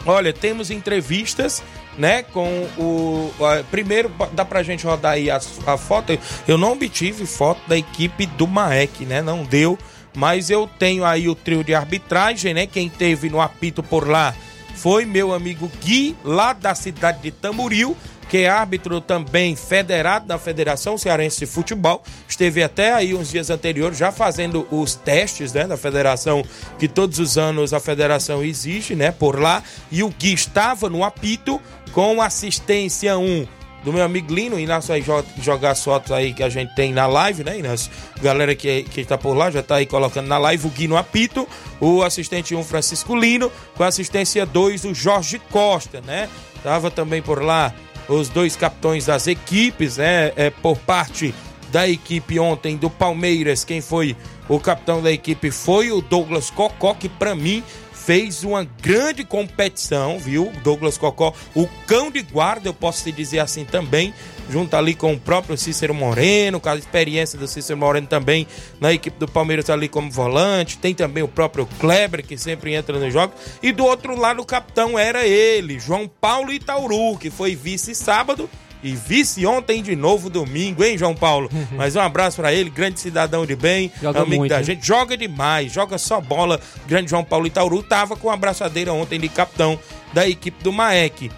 Olha, 0.05 0.33
temos 0.33 0.71
entrevistas 0.71 1.61
né, 1.97 2.23
com 2.23 2.47
o... 2.77 3.31
Primeiro, 3.69 4.11
dá 4.33 4.43
pra 4.45 4.63
gente 4.63 4.85
rodar 4.85 5.13
aí 5.13 5.29
a, 5.29 5.39
a 5.65 5.77
foto. 5.77 6.17
Eu 6.47 6.57
não 6.57 6.73
obtive 6.73 7.25
foto 7.25 7.61
da 7.67 7.77
equipe 7.77 8.25
do 8.25 8.47
Maek, 8.47 9.05
né, 9.05 9.21
não 9.21 9.43
deu. 9.43 9.77
Mas 10.13 10.49
eu 10.49 10.69
tenho 10.79 11.05
aí 11.05 11.29
o 11.29 11.35
trio 11.35 11.63
de 11.63 11.73
arbitragem, 11.73 12.53
né, 12.53 12.67
quem 12.67 12.89
teve 12.89 13.29
no 13.29 13.39
apito 13.39 13.81
por 13.81 14.07
lá 14.07 14.35
foi 14.81 15.05
meu 15.05 15.31
amigo 15.31 15.71
Gui, 15.79 16.15
lá 16.23 16.53
da 16.53 16.73
cidade 16.73 17.21
de 17.21 17.29
Tamboril, 17.31 17.95
que 18.31 18.37
é 18.37 18.49
árbitro 18.49 19.01
também 19.01 19.57
federado 19.57 20.25
da 20.25 20.39
Federação 20.39 20.97
Cearense 20.97 21.39
de 21.39 21.45
Futebol. 21.45 22.01
Esteve 22.29 22.63
até 22.63 22.93
aí 22.93 23.13
uns 23.13 23.29
dias 23.29 23.49
anteriores 23.49 23.97
já 23.97 24.09
fazendo 24.09 24.65
os 24.71 24.95
testes 24.95 25.51
né, 25.51 25.67
da 25.67 25.75
federação, 25.75 26.41
que 26.79 26.87
todos 26.87 27.19
os 27.19 27.37
anos 27.37 27.73
a 27.73 27.79
federação 27.81 28.41
exige, 28.41 28.95
né, 28.95 29.11
por 29.11 29.37
lá. 29.37 29.61
E 29.91 30.01
o 30.01 30.07
Gui 30.07 30.33
estava 30.33 30.89
no 30.89 31.03
apito 31.03 31.59
com 31.91 32.21
assistência 32.21 33.17
1 33.17 33.45
do 33.83 33.91
meu 33.91 34.05
amigo 34.05 34.33
Lino, 34.33 34.57
nas 34.65 34.89
aí 34.89 35.03
jogar 35.41 35.75
fotos 35.75 36.13
aí 36.13 36.33
que 36.33 36.43
a 36.43 36.47
gente 36.47 36.73
tem 36.73 36.93
na 36.93 37.07
live, 37.07 37.43
né? 37.43 37.57
Nas 37.57 37.89
galera 38.21 38.55
que, 38.55 38.83
que 38.83 39.03
tá 39.03 39.17
por 39.17 39.33
lá 39.33 39.51
já 39.51 39.61
tá 39.61 39.75
aí 39.75 39.85
colocando 39.85 40.27
na 40.27 40.37
live 40.37 40.67
o 40.67 40.69
Gui 40.69 40.87
no 40.87 40.95
apito, 40.95 41.45
o 41.81 42.01
assistente 42.01 42.55
1 42.55 42.63
Francisco 42.63 43.13
Lino, 43.13 43.51
com 43.75 43.83
assistência 43.83 44.45
2 44.45 44.85
o 44.85 44.93
Jorge 44.93 45.37
Costa, 45.51 45.99
né? 45.99 46.29
Tava 46.63 46.89
também 46.89 47.21
por 47.21 47.43
lá 47.43 47.73
os 48.07 48.29
dois 48.29 48.55
capitões 48.55 49.05
das 49.05 49.27
equipes, 49.27 49.97
né? 49.97 50.31
É, 50.35 50.49
por 50.49 50.77
parte 50.77 51.33
da 51.71 51.87
equipe 51.87 52.39
ontem 52.39 52.75
do 52.75 52.89
Palmeiras, 52.89 53.63
quem 53.63 53.81
foi 53.81 54.15
o 54.49 54.59
capitão 54.59 55.01
da 55.01 55.11
equipe 55.11 55.49
foi 55.51 55.91
o 55.91 56.01
Douglas 56.01 56.49
Cocó, 56.49 56.93
que 56.93 57.07
para 57.07 57.33
mim 57.33 57.63
fez 58.05 58.43
uma 58.43 58.63
grande 58.63 59.23
competição, 59.23 60.17
viu? 60.17 60.51
Douglas 60.63 60.97
Cocó, 60.97 61.33
o 61.55 61.67
cão 61.85 62.09
de 62.09 62.21
guarda, 62.21 62.67
eu 62.67 62.73
posso 62.73 63.03
te 63.03 63.11
dizer 63.11 63.39
assim 63.39 63.63
também, 63.63 64.13
junto 64.49 64.75
ali 64.75 64.95
com 64.95 65.13
o 65.13 65.19
próprio 65.19 65.57
Cícero 65.57 65.93
Moreno, 65.93 66.59
com 66.59 66.69
a 66.69 66.75
experiência 66.75 67.37
do 67.37 67.47
Cícero 67.47 67.77
Moreno 67.77 68.07
também 68.07 68.47
na 68.79 68.91
equipe 68.91 69.19
do 69.19 69.27
Palmeiras 69.27 69.69
ali 69.69 69.87
como 69.87 70.09
volante. 70.09 70.77
Tem 70.77 70.95
também 70.95 71.21
o 71.21 71.27
próprio 71.27 71.67
Kleber, 71.79 72.25
que 72.25 72.37
sempre 72.37 72.73
entra 72.73 72.99
nos 72.99 73.13
jogos. 73.13 73.35
E 73.61 73.71
do 73.71 73.85
outro 73.85 74.19
lado, 74.19 74.41
o 74.41 74.45
capitão 74.45 74.97
era 74.97 75.25
ele, 75.25 75.79
João 75.79 76.07
Paulo 76.07 76.51
Itauru, 76.51 77.17
que 77.17 77.29
foi 77.29 77.55
vice 77.55 77.93
sábado 77.93 78.49
e 78.83 78.95
vice 78.95 79.45
ontem 79.45 79.81
de 79.81 79.95
novo 79.95 80.29
domingo, 80.29 80.83
hein, 80.83 80.97
João 80.97 81.15
Paulo? 81.15 81.49
Mas 81.75 81.95
um 81.95 81.99
abraço 81.99 82.37
para 82.37 82.53
ele, 82.53 82.69
grande 82.69 82.99
cidadão 82.99 83.45
de 83.45 83.55
bem, 83.55 83.91
Joga 84.01 84.21
amigo 84.21 84.37
muito, 84.37 84.49
da 84.51 84.59
hein? 84.59 84.63
gente. 84.63 84.85
Joga 84.85 85.15
demais, 85.15 85.71
joga 85.71 85.97
só 85.97 86.19
bola. 86.19 86.59
Grande 86.87 87.09
João 87.09 87.23
Paulo 87.23 87.47
Itauru 87.47 87.83
tava 87.83 88.15
com 88.15 88.29
a 88.29 88.33
abraçadeira 88.33 88.93
ontem 88.93 89.19
de 89.19 89.29
capitão 89.29 89.79
da 90.13 90.27
equipe 90.27 90.63
do 90.63 90.71
Maek. 90.71 91.31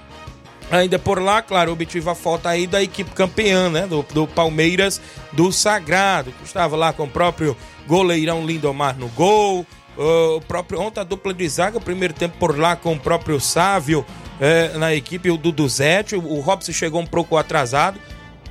Ainda 0.72 0.98
por 0.98 1.22
lá, 1.22 1.42
claro, 1.42 1.72
obtive 1.74 2.10
a 2.10 2.16
foto 2.16 2.48
aí 2.48 2.66
da 2.66 2.82
equipe 2.82 3.12
campeã, 3.12 3.70
né? 3.70 3.86
Do, 3.86 4.04
do 4.14 4.26
Palmeiras 4.26 5.00
do 5.32 5.52
Sagrado, 5.52 6.32
que 6.32 6.46
estava 6.46 6.76
lá 6.76 6.92
com 6.92 7.04
o 7.04 7.10
próprio 7.10 7.56
goleirão 7.86 8.46
Lindomar 8.46 8.98
no 8.98 9.08
gol. 9.10 9.66
O 9.96 10.42
próprio 10.42 10.82
ontem 10.82 11.02
a 11.02 11.04
dupla 11.04 11.34
de 11.34 11.48
zaga, 11.48 11.80
primeiro 11.80 12.16
tempo 12.16 12.36
por 12.40 12.58
lá 12.58 12.76
com 12.76 12.94
o 12.94 13.00
próprio 13.00 13.40
Sávio 13.40 14.04
é, 14.40 14.78
na 14.78 14.94
equipe, 14.94 15.30
o 15.30 15.38
Duduzete. 15.38 16.16
O 16.16 16.40
Robson 16.40 16.72
chegou 16.72 17.02
um 17.02 17.06
pouco 17.06 17.38
atrasado. 17.38 18.00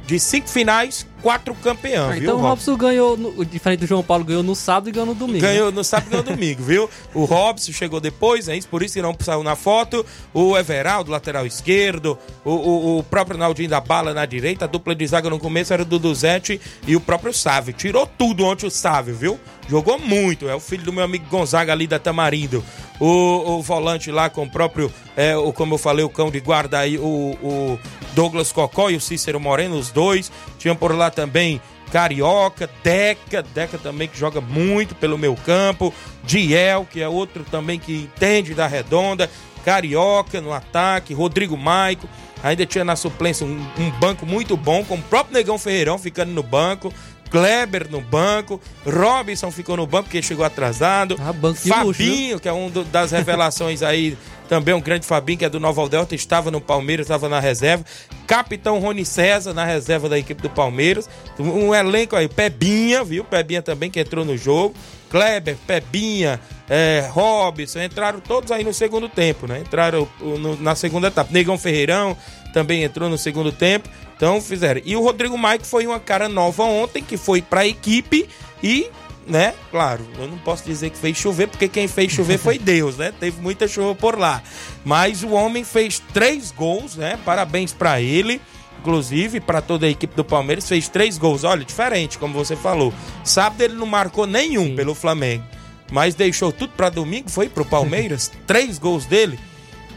De 0.06 0.18
cinco 0.18 0.48
finais, 0.48 1.06
quatro 1.22 1.54
campeão, 1.54 2.08
Ah, 2.08 2.12
viu? 2.12 2.22
então 2.22 2.34
o 2.34 2.40
Robson? 2.40 2.72
Robson 2.72 2.76
ganhou, 2.76 3.16
no- 3.16 3.44
diferente 3.44 3.80
do 3.80 3.86
João 3.86 4.02
Paulo, 4.02 4.24
ganhou 4.24 4.42
no 4.42 4.54
sábado 4.54 4.88
e 4.88 4.92
ganhou 4.92 5.06
no 5.06 5.14
domingo. 5.14 5.40
Ganhou 5.40 5.70
no 5.72 5.82
sábado 5.84 6.08
e 6.08 6.10
ganhou 6.10 6.24
no 6.24 6.30
domingo, 6.32 6.62
viu? 6.62 6.90
O 7.14 7.24
Robson 7.24 7.72
chegou 7.72 8.00
depois, 8.00 8.48
é 8.48 8.56
isso, 8.56 8.68
por 8.68 8.82
isso 8.82 8.94
que 8.94 9.02
não 9.02 9.16
saiu 9.20 9.42
na 9.42 9.54
foto. 9.56 10.04
O 10.34 10.56
Everaldo, 10.58 11.10
lateral 11.10 11.46
esquerdo. 11.46 12.18
O, 12.44 12.50
o, 12.50 12.98
o 12.98 13.02
próprio 13.04 13.38
Naldinho 13.38 13.68
da 13.68 13.80
Bala 13.80 14.12
na 14.12 14.26
direita. 14.26 14.64
A 14.64 14.68
dupla 14.68 14.94
de 14.94 15.06
zaga 15.06 15.30
no 15.30 15.38
começo 15.38 15.72
era 15.72 15.82
o 15.82 15.86
Duduzete 15.86 16.60
e 16.86 16.96
o 16.96 17.00
próprio 17.00 17.32
Sávio. 17.32 17.72
Tirou 17.72 18.06
tudo 18.06 18.44
ontem 18.44 18.66
o 18.66 18.70
Sávio, 18.70 19.14
viu? 19.14 19.38
Jogou 19.68 19.98
muito. 19.98 20.48
É 20.48 20.54
o 20.54 20.60
filho 20.60 20.82
do 20.82 20.92
meu 20.92 21.04
amigo 21.04 21.24
Gonzaga 21.30 21.72
ali 21.72 21.86
da 21.86 21.98
Tamarindo. 21.98 22.64
O, 23.00 23.56
o 23.58 23.62
volante 23.62 24.10
lá 24.12 24.28
com 24.30 24.44
o 24.44 24.50
próprio, 24.50 24.92
é, 25.16 25.36
o, 25.36 25.52
como 25.52 25.74
eu 25.74 25.78
falei, 25.78 26.04
o 26.04 26.08
cão 26.08 26.30
de 26.30 26.38
guarda 26.40 26.78
aí, 26.78 26.98
o, 26.98 27.02
o 27.42 27.78
Douglas 28.14 28.52
Cocó 28.52 28.90
e 28.90 28.96
o 28.96 29.00
Cícero 29.00 29.40
Moreno, 29.40 29.76
os 29.76 29.90
dois. 29.90 30.30
Tinha 30.58 30.74
por 30.74 30.94
lá 30.94 31.10
também 31.12 31.60
Carioca, 31.92 32.68
Deca, 32.82 33.42
Deca 33.42 33.76
também 33.76 34.08
que 34.08 34.18
joga 34.18 34.40
muito 34.40 34.94
pelo 34.94 35.18
meu 35.18 35.36
campo, 35.36 35.92
Diel, 36.24 36.86
que 36.90 37.02
é 37.02 37.08
outro 37.08 37.44
também 37.44 37.78
que 37.78 37.92
entende 37.92 38.54
da 38.54 38.66
redonda, 38.66 39.28
Carioca 39.62 40.40
no 40.40 40.52
ataque, 40.52 41.12
Rodrigo 41.12 41.56
Maico, 41.56 42.08
ainda 42.42 42.64
tinha 42.64 42.84
na 42.84 42.96
suplência 42.96 43.46
um, 43.46 43.64
um 43.78 43.90
banco 44.00 44.24
muito 44.24 44.56
bom, 44.56 44.82
com 44.84 44.94
o 44.94 45.02
próprio 45.02 45.34
Negão 45.34 45.58
Ferreirão 45.58 45.98
ficando 45.98 46.32
no 46.32 46.42
banco, 46.42 46.92
Kleber 47.32 47.90
no 47.90 48.00
banco, 48.02 48.60
Robinson 48.86 49.50
ficou 49.50 49.74
no 49.76 49.86
banco 49.86 50.04
porque 50.04 50.20
chegou 50.22 50.44
atrasado, 50.44 51.16
Ah, 51.18 51.32
banco 51.32 51.58
Fabinho, 51.58 52.26
luxo, 52.32 52.40
que 52.42 52.48
é 52.48 52.52
um 52.52 52.68
do- 52.68 52.84
das 52.84 53.10
revelações 53.10 53.82
aí, 53.82 54.16
também 54.50 54.74
um 54.74 54.80
grande 54.82 55.06
Fabinho, 55.06 55.38
que 55.38 55.44
é 55.46 55.48
do 55.48 55.58
Nova 55.58 55.80
Aldelta, 55.80 56.14
estava 56.14 56.50
no 56.50 56.60
Palmeiras, 56.60 57.06
estava 57.06 57.30
na 57.30 57.40
reserva. 57.40 57.84
Capitão 58.26 58.78
Rony 58.78 59.04
César 59.06 59.54
na 59.54 59.64
reserva 59.64 60.10
da 60.10 60.18
equipe 60.18 60.42
do 60.42 60.50
Palmeiras. 60.50 61.08
Um 61.38 61.74
elenco 61.74 62.14
aí, 62.14 62.28
Pebinha, 62.28 63.02
viu? 63.02 63.24
Pebinha 63.24 63.62
também 63.62 63.90
que 63.90 63.98
entrou 63.98 64.24
no 64.26 64.36
jogo. 64.36 64.74
Kleber, 65.10 65.56
Pebinha, 65.66 66.38
é, 66.68 67.06
Robson, 67.10 67.80
entraram 67.80 68.20
todos 68.20 68.50
aí 68.52 68.62
no 68.62 68.72
segundo 68.74 69.08
tempo, 69.08 69.46
né? 69.46 69.60
Entraram 69.60 70.06
no- 70.20 70.56
na 70.60 70.74
segunda 70.74 71.08
etapa. 71.08 71.30
Negão 71.32 71.56
Ferreirão 71.58 72.16
também 72.52 72.82
entrou 72.82 73.08
no 73.08 73.16
segundo 73.18 73.50
tempo. 73.52 73.88
Então 74.22 74.40
fizeram. 74.40 74.80
E 74.84 74.94
o 74.94 75.02
Rodrigo 75.02 75.36
Maico 75.36 75.66
foi 75.66 75.84
uma 75.84 75.98
cara 75.98 76.28
nova 76.28 76.62
ontem, 76.62 77.02
que 77.02 77.16
foi 77.16 77.42
pra 77.42 77.66
equipe 77.66 78.28
e 78.62 78.86
né? 79.26 79.52
Claro, 79.68 80.06
eu 80.16 80.28
não 80.28 80.38
posso 80.38 80.64
dizer 80.64 80.90
que 80.90 80.96
fez 80.96 81.16
chover, 81.16 81.48
porque 81.48 81.66
quem 81.66 81.88
fez 81.88 82.12
chover 82.12 82.38
foi 82.38 82.56
Deus, 82.58 82.96
né? 82.96 83.12
Teve 83.18 83.40
muita 83.40 83.66
chuva 83.66 83.96
por 83.96 84.16
lá. 84.16 84.40
Mas 84.84 85.24
o 85.24 85.30
homem 85.30 85.64
fez 85.64 86.00
três 86.12 86.52
gols, 86.52 86.94
né? 86.94 87.18
Parabéns 87.24 87.72
pra 87.72 88.00
ele. 88.00 88.40
Inclusive, 88.78 89.40
pra 89.40 89.60
toda 89.60 89.86
a 89.86 89.90
equipe 89.90 90.14
do 90.14 90.24
Palmeiras, 90.24 90.68
fez 90.68 90.88
três 90.88 91.18
gols. 91.18 91.42
Olha, 91.42 91.64
diferente, 91.64 92.16
como 92.16 92.32
você 92.32 92.54
falou. 92.54 92.94
Sábado 93.24 93.60
ele 93.62 93.74
não 93.74 93.86
marcou 93.86 94.24
nenhum 94.24 94.76
pelo 94.76 94.94
Flamengo. 94.94 95.42
Mas 95.90 96.14
deixou 96.14 96.52
tudo 96.52 96.74
pra 96.76 96.90
domingo, 96.90 97.28
foi 97.28 97.48
pro 97.48 97.64
Palmeiras. 97.64 98.30
três 98.46 98.78
gols 98.78 99.04
dele. 99.04 99.36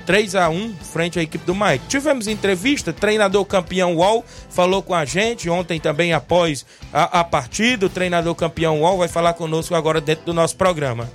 3 0.05 0.35
a 0.35 0.49
1 0.49 0.75
frente 0.75 1.19
à 1.19 1.21
equipe 1.23 1.45
do 1.45 1.55
Mike. 1.55 1.87
Tivemos 1.87 2.27
entrevista, 2.27 2.93
treinador 2.93 3.43
campeão 3.45 3.95
UOL 3.95 4.23
falou 4.49 4.81
com 4.81 4.93
a 4.93 5.03
gente 5.03 5.49
ontem 5.49 5.79
também 5.79 6.13
após 6.13 6.65
a, 6.93 7.19
a 7.19 7.23
partida. 7.23 7.87
O 7.87 7.89
treinador 7.89 8.35
campeão 8.35 8.81
UOL 8.81 8.99
vai 8.99 9.07
falar 9.07 9.33
conosco 9.33 9.75
agora 9.75 9.99
dentro 9.99 10.25
do 10.25 10.33
nosso 10.33 10.55
programa. 10.55 11.09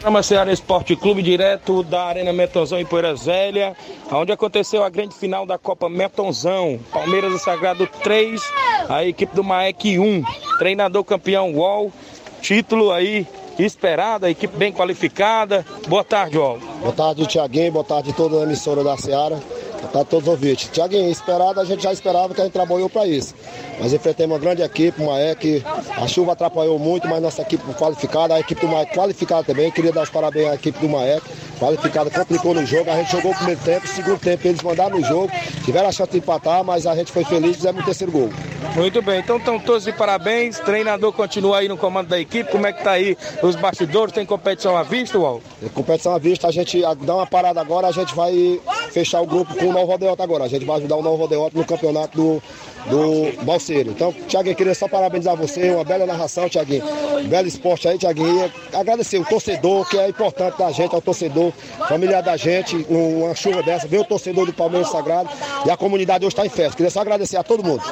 Programa 0.00 0.22
Ceará 0.22 0.50
Esporte 0.50 0.96
Clube, 0.96 1.22
direto 1.22 1.82
da 1.82 2.04
Arena 2.04 2.32
Metonzão 2.32 2.80
em 2.80 2.86
Poeira 2.86 3.14
Zélia, 3.14 3.76
onde 4.10 4.32
aconteceu 4.32 4.82
a 4.82 4.88
grande 4.88 5.14
final 5.14 5.44
da 5.44 5.58
Copa 5.58 5.90
Metonzão. 5.90 6.80
Palmeiras 6.90 7.34
e 7.34 7.38
Sagrado 7.38 7.86
3, 8.02 8.40
a 8.88 9.04
equipe 9.04 9.36
do 9.36 9.44
Maek 9.44 9.98
1. 9.98 10.24
Treinador 10.58 11.04
campeão 11.04 11.52
UOL, 11.52 11.92
título 12.40 12.90
aí 12.90 13.26
esperado, 13.58 14.26
a 14.26 14.30
equipe 14.30 14.56
bem 14.56 14.72
qualificada. 14.72 15.64
Boa 15.88 16.04
tarde, 16.04 16.38
UOL. 16.38 16.58
Boa 16.80 16.92
tarde, 16.92 17.26
Tiaguinho. 17.26 17.72
Boa 17.72 17.84
tarde 17.84 18.12
toda 18.12 18.40
a 18.40 18.42
emissora 18.42 18.82
da 18.82 18.96
Seara. 18.96 19.40
Boa 19.80 19.92
tarde 19.92 20.08
a 20.08 20.10
todos 20.10 20.28
os 20.28 20.28
ouvintes. 20.28 20.68
Tiaguinho, 20.68 21.10
esperado, 21.10 21.58
a 21.58 21.64
gente 21.64 21.82
já 21.82 21.92
esperava 21.92 22.34
que 22.34 22.40
a 22.40 22.44
gente 22.44 22.52
trabalhou 22.52 22.88
para 22.90 23.06
isso. 23.06 23.34
Mas 23.80 23.94
enfrentamos 23.94 24.36
uma 24.36 24.38
grande 24.38 24.62
equipe, 24.62 25.02
uma 25.02 25.18
EC. 25.20 25.64
A 25.96 26.06
chuva 26.06 26.32
atrapalhou 26.32 26.78
muito, 26.78 27.08
mas 27.08 27.22
nossa 27.22 27.40
equipe 27.40 27.64
qualificada, 27.74 28.34
a 28.34 28.40
equipe 28.40 28.60
do 28.60 28.68
Maek 28.68 28.94
qualificada 28.94 29.42
também. 29.44 29.70
Queria 29.70 29.90
dar 29.90 30.02
os 30.02 30.10
parabéns 30.10 30.50
à 30.50 30.54
equipe 30.54 30.78
do 30.78 30.88
Maek. 30.88 31.22
Qualificada, 31.58 32.10
complicou 32.10 32.54
no 32.54 32.64
jogo. 32.66 32.90
A 32.90 32.96
gente 32.96 33.10
jogou 33.10 33.32
o 33.32 33.34
primeiro 33.34 33.60
tempo, 33.62 33.86
segundo 33.88 34.18
tempo 34.18 34.46
eles 34.46 34.62
mandaram 34.62 34.98
no 34.98 35.04
jogo. 35.04 35.30
Tiveram 35.64 35.88
a 35.88 35.92
chance 35.92 36.10
de 36.10 36.18
empatar, 36.18 36.62
mas 36.62 36.86
a 36.86 36.94
gente 36.94 37.10
foi 37.10 37.24
feliz 37.24 37.56
fizemos 37.56 37.82
o 37.82 37.84
terceiro 37.84 38.12
gol. 38.12 38.30
Muito 38.74 39.00
bem, 39.00 39.20
então 39.20 39.38
estão 39.38 39.58
todos 39.58 39.84
de 39.84 39.92
parabéns. 39.92 40.58
Treinador 40.60 41.12
continua 41.12 41.58
aí 41.58 41.68
no 41.68 41.76
comando 41.76 42.08
da 42.08 42.20
equipe. 42.20 42.50
Como 42.50 42.66
é 42.66 42.72
que 42.72 42.84
tá 42.84 42.92
aí 42.92 43.16
os 43.42 43.56
bastidores? 43.56 44.12
Tem 44.12 44.26
competição 44.26 44.76
à 44.76 44.82
vista, 44.82 45.18
UOL? 45.18 45.42
Competição 45.74 46.14
à 46.14 46.18
vista, 46.18 46.48
a 46.48 46.50
gente 46.50 46.80
dá 47.02 47.16
uma 47.16 47.26
parada 47.26 47.60
agora, 47.60 47.88
a 47.88 47.92
gente 47.92 48.14
vai 48.14 48.60
fechar 48.90 49.20
o 49.20 49.26
grupo 49.26 49.54
com 49.54 49.69
o 49.70 49.72
Novo 49.72 49.86
Rodeota 49.86 50.22
agora. 50.22 50.44
A 50.44 50.48
gente 50.48 50.64
vai 50.64 50.76
ajudar 50.78 50.96
o 50.96 51.02
Novo 51.02 51.16
Rodeota 51.16 51.56
no 51.56 51.64
campeonato 51.64 52.16
do, 52.16 52.42
do 52.88 53.44
Balseiro. 53.44 53.90
Então, 53.90 54.12
Tiaguinho, 54.28 54.56
queria 54.56 54.74
só 54.74 54.88
parabenizar 54.88 55.36
você, 55.36 55.70
uma 55.70 55.84
bela 55.84 56.06
narração, 56.06 56.48
Tiaguinho. 56.48 56.84
Belo 57.28 57.48
esporte 57.48 57.88
aí, 57.88 57.98
Tiaguinho. 57.98 58.52
Agradecer 58.72 59.18
o 59.18 59.24
torcedor, 59.24 59.88
que 59.88 59.98
é 59.98 60.08
importante 60.08 60.58
da 60.58 60.70
gente, 60.70 60.94
ao 60.94 61.00
torcedor, 61.00 61.52
familiar 61.88 62.22
da 62.22 62.36
gente, 62.36 62.86
numa 62.88 63.34
chuva 63.34 63.62
dessa, 63.62 63.86
ver 63.86 63.98
o 63.98 64.04
torcedor 64.04 64.46
do 64.46 64.52
Palmeiras 64.52 64.90
Sagrado 64.90 65.28
e 65.64 65.70
a 65.70 65.76
comunidade 65.76 66.24
hoje 66.24 66.32
está 66.32 66.44
em 66.44 66.48
festa. 66.48 66.76
Queria 66.76 66.90
só 66.90 67.00
agradecer 67.00 67.36
a 67.36 67.42
todo 67.42 67.62
mundo. 67.62 67.82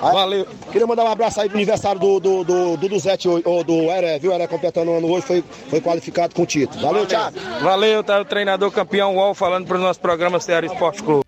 Valeu. 0.00 0.46
Queria 0.70 0.86
mandar 0.86 1.04
um 1.04 1.10
abraço 1.10 1.40
aí 1.40 1.48
pro 1.48 1.56
aniversário 1.56 2.00
do, 2.00 2.20
do, 2.20 2.44
do, 2.44 2.76
do 2.76 2.88
Duzete, 2.88 3.28
ou 3.28 3.64
do 3.64 3.90
Heré, 3.90 4.18
viu? 4.18 4.32
Heré 4.32 4.46
completando 4.46 4.90
um 4.90 4.98
ano 4.98 5.10
hoje, 5.10 5.26
foi, 5.26 5.44
foi 5.68 5.80
qualificado 5.80 6.34
com 6.34 6.42
o 6.42 6.46
título. 6.46 6.80
Valeu, 6.82 7.06
Tiago. 7.06 7.38
Valeu, 7.62 8.04
tá 8.04 8.20
o 8.20 8.24
treinador 8.24 8.70
campeão 8.70 9.16
UOL 9.16 9.34
falando 9.34 9.66
para 9.66 9.76
o 9.76 9.80
nosso 9.80 10.00
programa 10.00 10.38
Ceará 10.40 10.66
Esporte 10.66 11.02
Clube. 11.02 11.25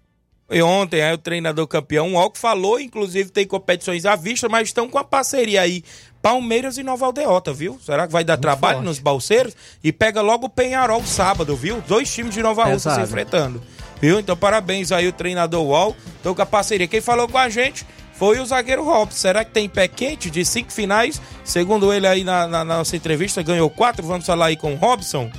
E 0.51 0.62
ontem 0.62 1.03
aí 1.03 1.12
o 1.12 1.18
treinador 1.18 1.66
campeão 1.66 2.14
UOL 2.14 2.30
que 2.30 2.38
falou, 2.38 2.80
inclusive 2.80 3.30
tem 3.30 3.46
competições 3.46 4.07
à 4.07 4.16
vista, 4.16 4.49
mas 4.49 4.68
estão 4.68 4.88
com 4.88 4.96
a 4.99 5.05
parceria 5.05 5.61
aí. 5.61 5.84
Palmeiras 6.22 6.78
e 6.78 6.82
Nova 6.82 7.05
Aldeota, 7.07 7.53
viu? 7.53 7.78
Será 7.84 8.07
que 8.07 8.12
vai 8.12 8.24
dar 8.24 8.36
trabalho 8.38 8.76
forte. 8.78 8.86
nos 8.86 8.99
balseiros? 8.99 9.55
E 9.84 9.92
pega 9.92 10.20
logo 10.22 10.46
o 10.46 10.49
Penharol 10.49 11.05
sábado, 11.05 11.55
viu? 11.55 11.82
Dois 11.86 12.12
times 12.12 12.34
de 12.34 12.42
Nova 12.42 12.64
Rússia 12.64 12.90
se 12.92 12.96
enfrentando. 13.11 13.62
Viu? 14.01 14.18
Então 14.18 14.36
parabéns 14.36 14.90
aí 14.90 15.07
o 15.07 15.12
treinador 15.12 15.62
UOL. 15.64 15.94
Tô 16.22 16.34
com 16.34 16.42
a 16.42 16.46
parceria. 16.46 16.88
Quem 16.88 17.01
falou 17.01 17.28
com 17.28 17.36
a 17.38 17.49
gente 17.49 17.84
foi 18.14 18.40
o 18.40 18.46
zagueiro 18.46 18.82
Robson. 18.84 19.16
Será 19.18 19.44
que 19.44 19.53
tem 19.53 19.68
pé 19.68 19.86
quente 19.86 20.28
de 20.30 20.44
cinco 20.44 20.72
finais? 20.72 21.20
Segundo 21.44 21.92
ele 21.92 22.07
aí 22.07 22.24
na, 22.24 22.49
na- 22.49 22.64
na 22.64 22.78
nossa 22.78 22.96
entrevista, 22.96 23.42
ganhou 23.42 23.68
quatro. 23.70 24.05
Vamos 24.05 24.24
falar 24.26 24.46
aí 24.46 24.57
com 24.57 24.72
o 24.72 24.76
Robson. 24.76 25.30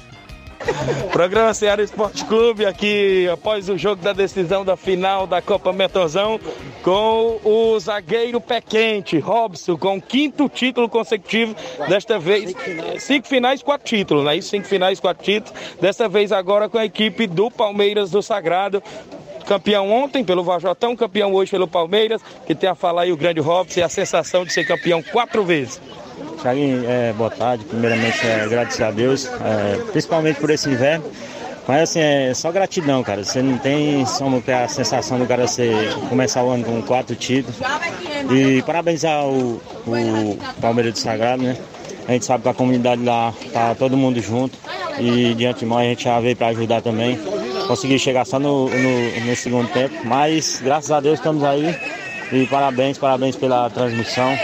Programa 1.12 1.54
Ceará 1.54 1.82
Esporte 1.82 2.26
Clube, 2.26 2.66
aqui 2.66 3.28
após 3.32 3.70
o 3.70 3.78
jogo 3.78 4.02
da 4.02 4.14
decisão 4.14 4.64
da 4.64 4.76
final 4.76 5.26
da 5.26 5.42
Copa 5.42 5.72
Metonzão, 5.74 6.40
com 6.84 7.40
o 7.44 7.80
zagueiro 7.80 8.40
pé 8.40 8.62
quente, 8.62 9.18
Robson, 9.20 9.78
com 9.78 10.02
quinto 10.02 10.48
título 10.50 10.88
consecutivo, 10.90 11.56
desta 11.88 12.20
vez. 12.20 12.54
Cinco 13.00 13.28
finais, 13.28 13.64
quatro 13.64 13.88
títulos, 13.88 14.24
né? 14.24 14.40
Cinco 14.42 14.68
finais, 14.68 15.00
quatro 15.00 15.24
títulos. 15.24 15.60
Desta 15.80 16.08
vez 16.08 16.32
agora 16.32 16.70
com 16.70 16.78
a 16.78 16.86
equipe 16.86 17.26
do 17.26 17.50
Palmeiras 17.50 18.12
do 18.12 18.22
Sagrado. 18.22 18.84
Campeão 19.46 19.90
ontem 19.92 20.24
pelo 20.24 20.44
Vajotão, 20.44 20.96
campeão 20.96 21.34
hoje 21.34 21.50
pelo 21.50 21.68
Palmeiras, 21.68 22.22
que 22.46 22.54
tem 22.54 22.70
a 22.70 22.76
falar 22.76 23.04
aí 23.04 23.12
o 23.12 23.18
grande 23.18 23.40
Robson 23.40 23.80
e 23.80 23.84
a 23.84 23.90
sensação 23.90 24.46
de 24.46 24.54
ser 24.54 24.64
campeão 24.64 25.02
quatro 25.02 25.44
vezes. 25.44 25.82
Thiaguinho, 26.42 26.90
é, 26.90 27.14
boa 27.14 27.30
tarde. 27.30 27.66
Primeiramente, 27.66 28.26
é, 28.26 28.42
agradecer 28.42 28.84
a 28.84 28.92
Deus, 28.92 29.26
é, 29.28 29.78
principalmente 29.92 30.40
por 30.40 30.50
esse 30.50 30.70
inverno. 30.70 31.06
Mas 31.68 31.84
assim, 31.84 32.00
é 32.00 32.34
só 32.34 32.52
gratidão, 32.52 33.04
cara. 33.04 33.24
Você 33.24 33.44
não 33.44 33.58
tem 33.60 34.04
ter 34.44 34.54
a 34.54 34.68
sensação 34.68 35.20
do 35.20 35.28
cara 35.28 35.48
ser, 35.48 35.94
começar 36.10 36.44
o 36.44 36.50
ano 36.50 36.64
com 36.64 36.82
quatro 36.82 37.16
títulos. 37.16 37.60
E 38.32 38.62
parabenizar 38.64 39.24
o, 39.26 39.62
o 39.86 40.40
Palmeiras 40.60 40.94
do 40.94 41.00
Sagrado, 41.00 41.44
né? 41.44 41.56
A 42.08 42.14
gente 42.14 42.26
sabe 42.26 42.42
que 42.42 42.50
a 42.50 42.54
comunidade 42.56 43.04
lá 43.04 43.32
tá 43.54 43.76
todo 43.76 43.96
mundo 43.96 44.20
junto. 44.20 44.58
E 44.98 45.36
de 45.36 45.46
antemão 45.46 45.78
a 45.78 45.84
gente 45.84 46.06
já 46.06 46.20
veio 46.20 46.36
para 46.36 46.48
ajudar 46.48 46.82
também. 46.82 47.20
Consegui 47.68 48.00
chegar 48.00 48.26
só 48.26 48.40
no, 48.40 48.68
no, 48.68 49.26
no 49.28 49.36
segundo 49.36 49.70
tempo. 49.72 49.94
Mas 50.06 50.60
graças 50.64 50.90
a 50.90 51.00
Deus 51.00 51.20
estamos 51.20 51.44
aí. 51.44 51.78
E 52.32 52.48
parabéns, 52.48 52.98
parabéns 52.98 53.36
pela 53.36 53.70
transmissão. 53.70 54.36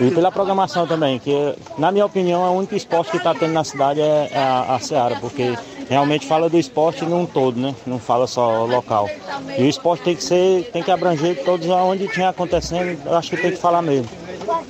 E 0.00 0.10
pela 0.10 0.32
programação 0.32 0.86
também, 0.86 1.18
que 1.18 1.54
na 1.76 1.92
minha 1.92 2.06
opinião 2.06 2.44
é 2.44 2.48
o 2.48 2.52
único 2.52 2.74
esporte 2.74 3.10
que 3.10 3.18
está 3.18 3.34
tendo 3.34 3.52
na 3.52 3.64
cidade 3.64 4.00
é, 4.00 4.30
a, 4.34 4.74
a 4.74 4.78
Seara, 4.78 5.16
porque 5.16 5.54
realmente 5.90 6.26
fala 6.26 6.48
do 6.48 6.58
esporte 6.58 7.04
num 7.04 7.26
todo, 7.26 7.60
né? 7.60 7.74
Não 7.86 7.98
fala 7.98 8.26
só 8.26 8.64
local. 8.64 9.10
E 9.58 9.62
o 9.62 9.68
esporte 9.68 10.04
tem 10.04 10.16
que 10.16 10.24
ser, 10.24 10.70
tem 10.72 10.82
que 10.82 10.90
abranger 10.90 11.44
todos 11.44 11.68
onde 11.68 12.08
tinha 12.08 12.30
acontecendo, 12.30 12.98
acho 13.14 13.30
que 13.30 13.36
tem 13.36 13.50
que 13.50 13.58
falar 13.58 13.82
mesmo. 13.82 14.08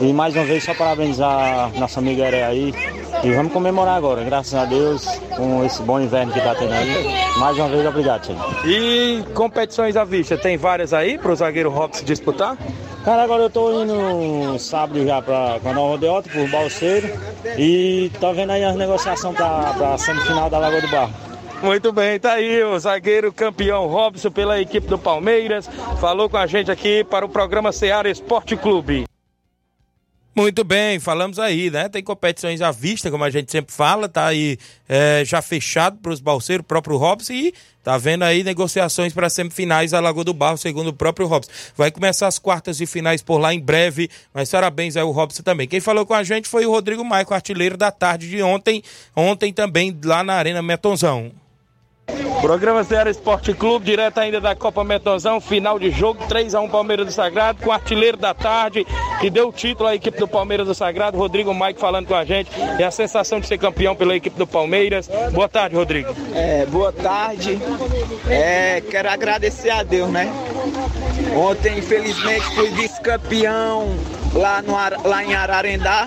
E 0.01 0.13
mais 0.13 0.35
uma 0.35 0.45
vez 0.45 0.65
só 0.65 0.75
parabenizar 0.75 1.71
nossa 1.79 2.01
amiga 2.01 2.25
Ere 2.25 2.43
aí. 2.43 2.75
E 3.23 3.33
vamos 3.33 3.53
comemorar 3.53 3.97
agora, 3.97 4.25
graças 4.25 4.55
a 4.55 4.65
Deus, 4.65 5.05
com 5.37 5.63
esse 5.65 5.83
bom 5.83 6.01
inverno 6.01 6.33
que 6.33 6.39
está 6.39 6.55
tendo 6.55 6.73
aí. 6.73 7.39
Mais 7.39 7.57
uma 7.57 7.69
vez, 7.69 7.87
obrigado. 7.87 8.35
E 8.65 9.23
competições 9.35 9.97
à 9.97 10.05
vista, 10.05 10.39
tem 10.39 10.57
várias 10.57 10.95
aí 10.95 11.19
para 11.19 11.31
o 11.31 11.37
zagueiro 11.37 11.71
Robson 11.71 12.05
disputar? 12.05 12.57
Cara, 13.05 13.23
agora 13.23 13.45
eu 13.45 13.51
tô 13.51 13.83
indo 13.83 14.59
sábado 14.59 15.05
já 15.07 15.23
pra, 15.23 15.59
Nova 15.73 15.93
Rodeota, 15.93 16.29
por 16.29 16.49
Balseiro. 16.49 17.09
E 17.57 18.11
tô 18.21 18.33
vendo 18.35 18.51
aí 18.51 18.63
as 18.63 18.77
negociações 18.77 19.35
pra, 19.35 19.73
pra 19.73 19.97
semifinal 19.97 20.51
da 20.51 20.59
Lagoa 20.59 20.81
do 20.81 20.89
Barro. 20.89 21.13
Muito 21.63 21.93
bem, 21.93 22.19
tá 22.19 22.33
aí 22.35 22.63
o 22.63 22.79
zagueiro 22.79 23.33
campeão 23.33 23.87
Robson 23.87 24.31
pela 24.31 24.61
equipe 24.61 24.87
do 24.87 24.99
Palmeiras. 24.99 25.69
Falou 26.01 26.29
com 26.29 26.37
a 26.37 26.47
gente 26.47 26.71
aqui 26.71 27.05
para 27.05 27.25
o 27.25 27.29
programa 27.29 27.73
Seara 27.73 28.11
Esporte 28.11 28.57
Clube. 28.57 29.10
Muito 30.35 30.63
bem, 30.63 31.01
falamos 31.01 31.41
aí, 31.41 31.71
né? 31.71 31.89
Tem 31.89 32.05
competições 32.05 32.61
à 32.61 32.71
vista, 32.71 33.11
como 33.11 33.25
a 33.25 33.31
gente 33.31 33.51
sempre 33.51 33.75
fala, 33.75 34.09
tá 34.09 34.27
aí 34.27 34.59
é, 34.89 35.25
já 35.25 35.43
fechado 35.43 35.99
para 35.99 36.13
os 36.13 36.21
balseiros, 36.21 36.63
o 36.63 36.67
próprio 36.67 36.97
Robson, 36.97 37.33
e 37.33 37.55
tá 37.83 37.99
vendo 37.99 38.23
aí 38.23 38.45
negociações 38.45 39.13
para 39.13 39.29
semifinais 39.29 39.91
da 39.91 39.99
Lagoa 39.99 40.23
do 40.23 40.33
Barro, 40.33 40.57
segundo 40.57 40.89
o 40.89 40.93
próprio 40.93 41.27
Robson. 41.27 41.51
Vai 41.77 41.91
começar 41.91 42.29
as 42.29 42.39
quartas 42.39 42.77
de 42.77 42.87
finais 42.87 43.23
por 43.23 43.39
lá 43.39 43.53
em 43.53 43.59
breve, 43.59 44.09
mas 44.33 44.49
parabéns 44.49 44.97
aí 44.97 45.03
o 45.03 45.11
Robson 45.11 45.43
também. 45.43 45.67
Quem 45.67 45.81
falou 45.81 46.07
com 46.07 46.15
a 46.15 46.23
gente 46.23 46.49
foi 46.49 46.65
o 46.65 46.71
Rodrigo 46.71 47.05
Maico, 47.05 47.35
artilheiro 47.35 47.77
da 47.77 47.91
tarde 47.91 48.31
de 48.31 48.41
ontem, 48.41 48.85
ontem 49.17 49.53
também 49.53 49.99
lá 50.05 50.23
na 50.23 50.35
Arena 50.35 50.63
Metonzão. 50.63 51.33
Programa 52.41 52.83
Ceará 52.85 53.11
Esporte 53.11 53.53
Clube, 53.53 53.85
direto 53.85 54.19
ainda 54.19 54.41
da 54.41 54.55
Copa 54.55 54.83
Metonzão, 54.83 55.41
final 55.41 55.79
de 55.79 55.91
jogo, 55.91 56.25
3x1 56.27 56.71
Palmeiras 56.71 57.07
do 57.07 57.13
Sagrado, 57.13 57.63
com 57.63 57.71
artilheiro 57.71 58.17
da 58.17 58.33
tarde, 58.33 58.87
que 59.21 59.29
deu 59.29 59.49
o 59.49 59.53
título 59.53 59.89
à 59.89 59.95
equipe 59.95 60.19
do 60.19 60.27
Palmeiras 60.27 60.67
do 60.67 60.75
Sagrado, 60.75 61.19
Rodrigo 61.19 61.53
Mike 61.53 61.79
falando 61.79 62.07
com 62.07 62.15
a 62.15 62.25
gente. 62.25 62.51
É 62.79 62.85
a 62.85 62.91
sensação 62.91 63.41
de 63.41 63.47
ser 63.47 63.59
campeão 63.59 63.95
pela 63.95 64.17
equipe 64.17 64.39
do 64.39 64.47
Palmeiras. 64.47 65.09
Boa 65.33 65.49
tarde, 65.49 65.77
Rodrigo. 65.77 66.15
É, 66.35 66.65
boa 66.67 66.93
tarde. 66.93 67.59
É, 68.29 68.81
quero 68.81 69.11
agradecer 69.11 69.71
a 69.71 69.83
Deus, 69.83 70.09
né? 70.11 70.33
Ontem, 71.37 71.79
infelizmente, 71.79 72.45
fui 72.55 72.71
vice-campeão 72.71 73.87
lá, 74.35 74.63
no, 74.63 74.73
lá 75.09 75.25
em 75.25 75.35
Ararendá, 75.35 76.07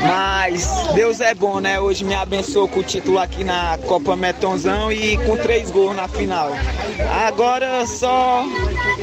mas 0.00 0.92
Deus 0.94 1.20
é 1.20 1.34
bom, 1.34 1.60
né? 1.60 1.80
Hoje 1.80 2.04
me 2.04 2.14
abençoou 2.14 2.68
com 2.68 2.80
o 2.80 2.82
título 2.82 3.18
aqui 3.18 3.44
na 3.44 3.78
Copa 3.86 4.16
Metonzão 4.16 4.90
e 4.92 5.16
com 5.18 5.36
três 5.36 5.70
gols 5.70 5.96
na 5.96 6.08
final. 6.08 6.50
Agora 7.26 7.86
só, 7.86 8.44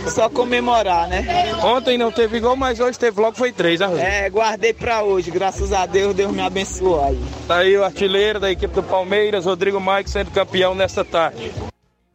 só 0.07 0.29
comemorar, 0.29 1.07
né? 1.07 1.25
Ontem 1.63 1.97
não 1.97 2.11
teve 2.11 2.39
gol, 2.39 2.55
mas 2.55 2.79
hoje 2.79 2.97
teve 2.97 3.19
logo, 3.19 3.37
foi 3.37 3.51
três, 3.51 3.79
né, 3.79 3.85
Rodrigo? 3.85 4.07
É, 4.07 4.29
guardei 4.29 4.73
pra 4.73 5.03
hoje, 5.03 5.31
graças 5.31 5.73
a 5.73 5.85
Deus, 5.85 6.15
Deus 6.15 6.31
me 6.31 6.41
abençoou 6.41 7.03
aí. 7.03 7.19
Tá 7.47 7.57
aí 7.57 7.77
o 7.77 7.83
artilheiro 7.83 8.39
da 8.39 8.51
equipe 8.51 8.73
do 8.73 8.83
Palmeiras, 8.83 9.45
Rodrigo 9.45 9.79
Mike, 9.79 10.09
sendo 10.09 10.31
campeão 10.31 10.75
nesta 10.75 11.03
tarde. 11.03 11.51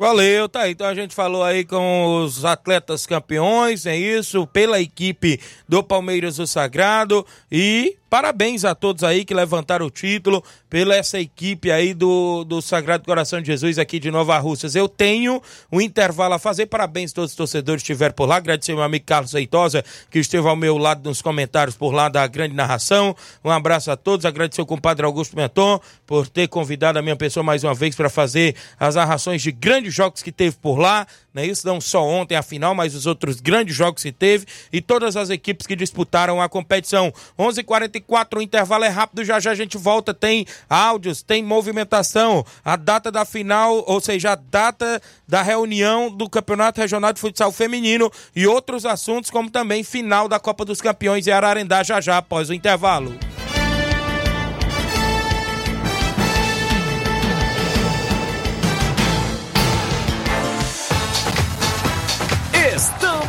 Valeu, 0.04 0.50
tá 0.50 0.60
aí. 0.60 0.72
Então 0.72 0.86
a 0.86 0.94
gente 0.94 1.14
falou 1.14 1.42
aí 1.42 1.64
com 1.64 2.22
os 2.22 2.44
atletas 2.44 3.06
campeões, 3.06 3.86
é 3.86 3.96
isso, 3.96 4.46
pela 4.46 4.78
equipe 4.78 5.40
do 5.66 5.82
Palmeiras 5.82 6.36
do 6.36 6.46
Sagrado 6.46 7.24
e 7.50 7.96
parabéns 8.14 8.64
a 8.64 8.76
todos 8.76 9.02
aí 9.02 9.24
que 9.24 9.34
levantaram 9.34 9.86
o 9.86 9.90
título, 9.90 10.40
pela 10.70 10.94
essa 10.94 11.18
equipe 11.18 11.72
aí 11.72 11.92
do, 11.92 12.44
do 12.44 12.62
Sagrado 12.62 13.04
Coração 13.04 13.40
de 13.40 13.48
Jesus 13.48 13.76
aqui 13.76 13.98
de 13.98 14.08
Nova 14.08 14.38
Russas. 14.38 14.76
Eu 14.76 14.88
tenho 14.88 15.42
um 15.72 15.80
intervalo 15.80 16.34
a 16.34 16.38
fazer, 16.38 16.66
parabéns 16.66 17.10
a 17.10 17.14
todos 17.16 17.32
os 17.32 17.36
torcedores 17.36 17.82
que 17.82 17.90
estiveram 17.90 18.14
por 18.14 18.28
lá, 18.28 18.36
agradecer 18.36 18.70
ao 18.70 18.76
meu 18.76 18.84
amigo 18.84 19.04
Carlos 19.04 19.34
Eitosa, 19.34 19.84
que 20.12 20.20
esteve 20.20 20.46
ao 20.46 20.54
meu 20.54 20.78
lado 20.78 21.08
nos 21.08 21.20
comentários 21.20 21.76
por 21.76 21.92
lá 21.92 22.08
da 22.08 22.24
grande 22.28 22.54
narração. 22.54 23.16
Um 23.44 23.50
abraço 23.50 23.90
a 23.90 23.96
todos, 23.96 24.24
agradecer 24.24 24.60
ao 24.60 24.66
compadre 24.66 25.04
Augusto 25.04 25.34
Menton 25.36 25.80
por 26.06 26.28
ter 26.28 26.46
convidado 26.46 27.00
a 27.00 27.02
minha 27.02 27.16
pessoa 27.16 27.42
mais 27.42 27.64
uma 27.64 27.74
vez 27.74 27.96
para 27.96 28.08
fazer 28.08 28.54
as 28.78 28.94
narrações 28.94 29.42
de 29.42 29.50
grandes 29.50 29.92
jogos 29.92 30.22
que 30.22 30.30
teve 30.30 30.54
por 30.62 30.78
lá, 30.78 31.04
não 31.34 31.42
é 31.42 31.46
isso? 31.46 31.66
Não 31.66 31.80
só 31.80 32.06
ontem 32.06 32.36
a 32.36 32.42
final, 32.42 32.76
mas 32.76 32.94
os 32.94 33.06
outros 33.06 33.40
grandes 33.40 33.74
jogos 33.74 34.04
que 34.04 34.12
teve 34.12 34.46
e 34.72 34.80
todas 34.80 35.16
as 35.16 35.30
equipes 35.30 35.66
que 35.66 35.74
disputaram 35.74 36.40
a 36.40 36.48
competição. 36.48 37.12
11:44 37.36 38.03
o 38.08 38.42
intervalo 38.42 38.84
é 38.84 38.88
rápido, 38.88 39.24
já 39.24 39.40
já 39.40 39.50
a 39.50 39.54
gente 39.54 39.76
volta, 39.76 40.12
tem 40.12 40.46
áudios, 40.68 41.22
tem 41.22 41.42
movimentação, 41.42 42.44
a 42.64 42.76
data 42.76 43.10
da 43.10 43.24
final, 43.24 43.84
ou 43.86 44.00
seja, 44.00 44.32
a 44.32 44.34
data 44.34 45.00
da 45.26 45.42
reunião 45.42 46.10
do 46.10 46.28
Campeonato 46.28 46.80
Regional 46.80 47.12
de 47.12 47.20
Futsal 47.20 47.52
Feminino 47.52 48.10
e 48.34 48.46
outros 48.46 48.84
assuntos, 48.86 49.30
como 49.30 49.50
também 49.50 49.82
final 49.82 50.28
da 50.28 50.38
Copa 50.38 50.64
dos 50.64 50.80
Campeões 50.80 51.26
em 51.26 51.30
Ararendá 51.30 51.82
já 51.82 52.00
já 52.00 52.18
após 52.18 52.50
o 52.50 52.54
intervalo. 52.54 53.14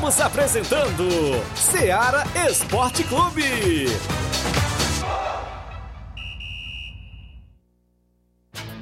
Estamos 0.06 0.22
apresentando 0.22 1.08
Seara 1.56 2.24
Esporte 2.48 3.04
Clube. 3.06 3.88
Thank 8.56 8.70
you. 8.70 8.75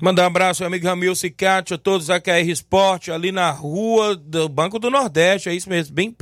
Mandar 0.00 0.22
um 0.22 0.26
abraço 0.26 0.62
ao 0.62 0.68
amigo 0.68 0.86
Ramil 0.86 1.12
Cicate, 1.16 1.74
a 1.74 1.78
todos 1.78 2.06
da 2.06 2.20
KR 2.20 2.48
Esporte, 2.48 3.10
ali 3.10 3.32
na 3.32 3.50
rua 3.50 4.14
do 4.14 4.48
Banco 4.48 4.78
do 4.78 4.88
Nordeste, 4.90 5.48
é 5.48 5.54
isso 5.54 5.68
mesmo, 5.68 5.92
bem 5.92 6.14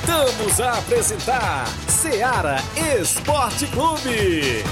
Voltamos 0.06 0.60
a 0.60 0.78
apresentar 0.78 1.66
Seara 1.88 2.58
Esporte 3.00 3.66
Clube. 3.66 4.62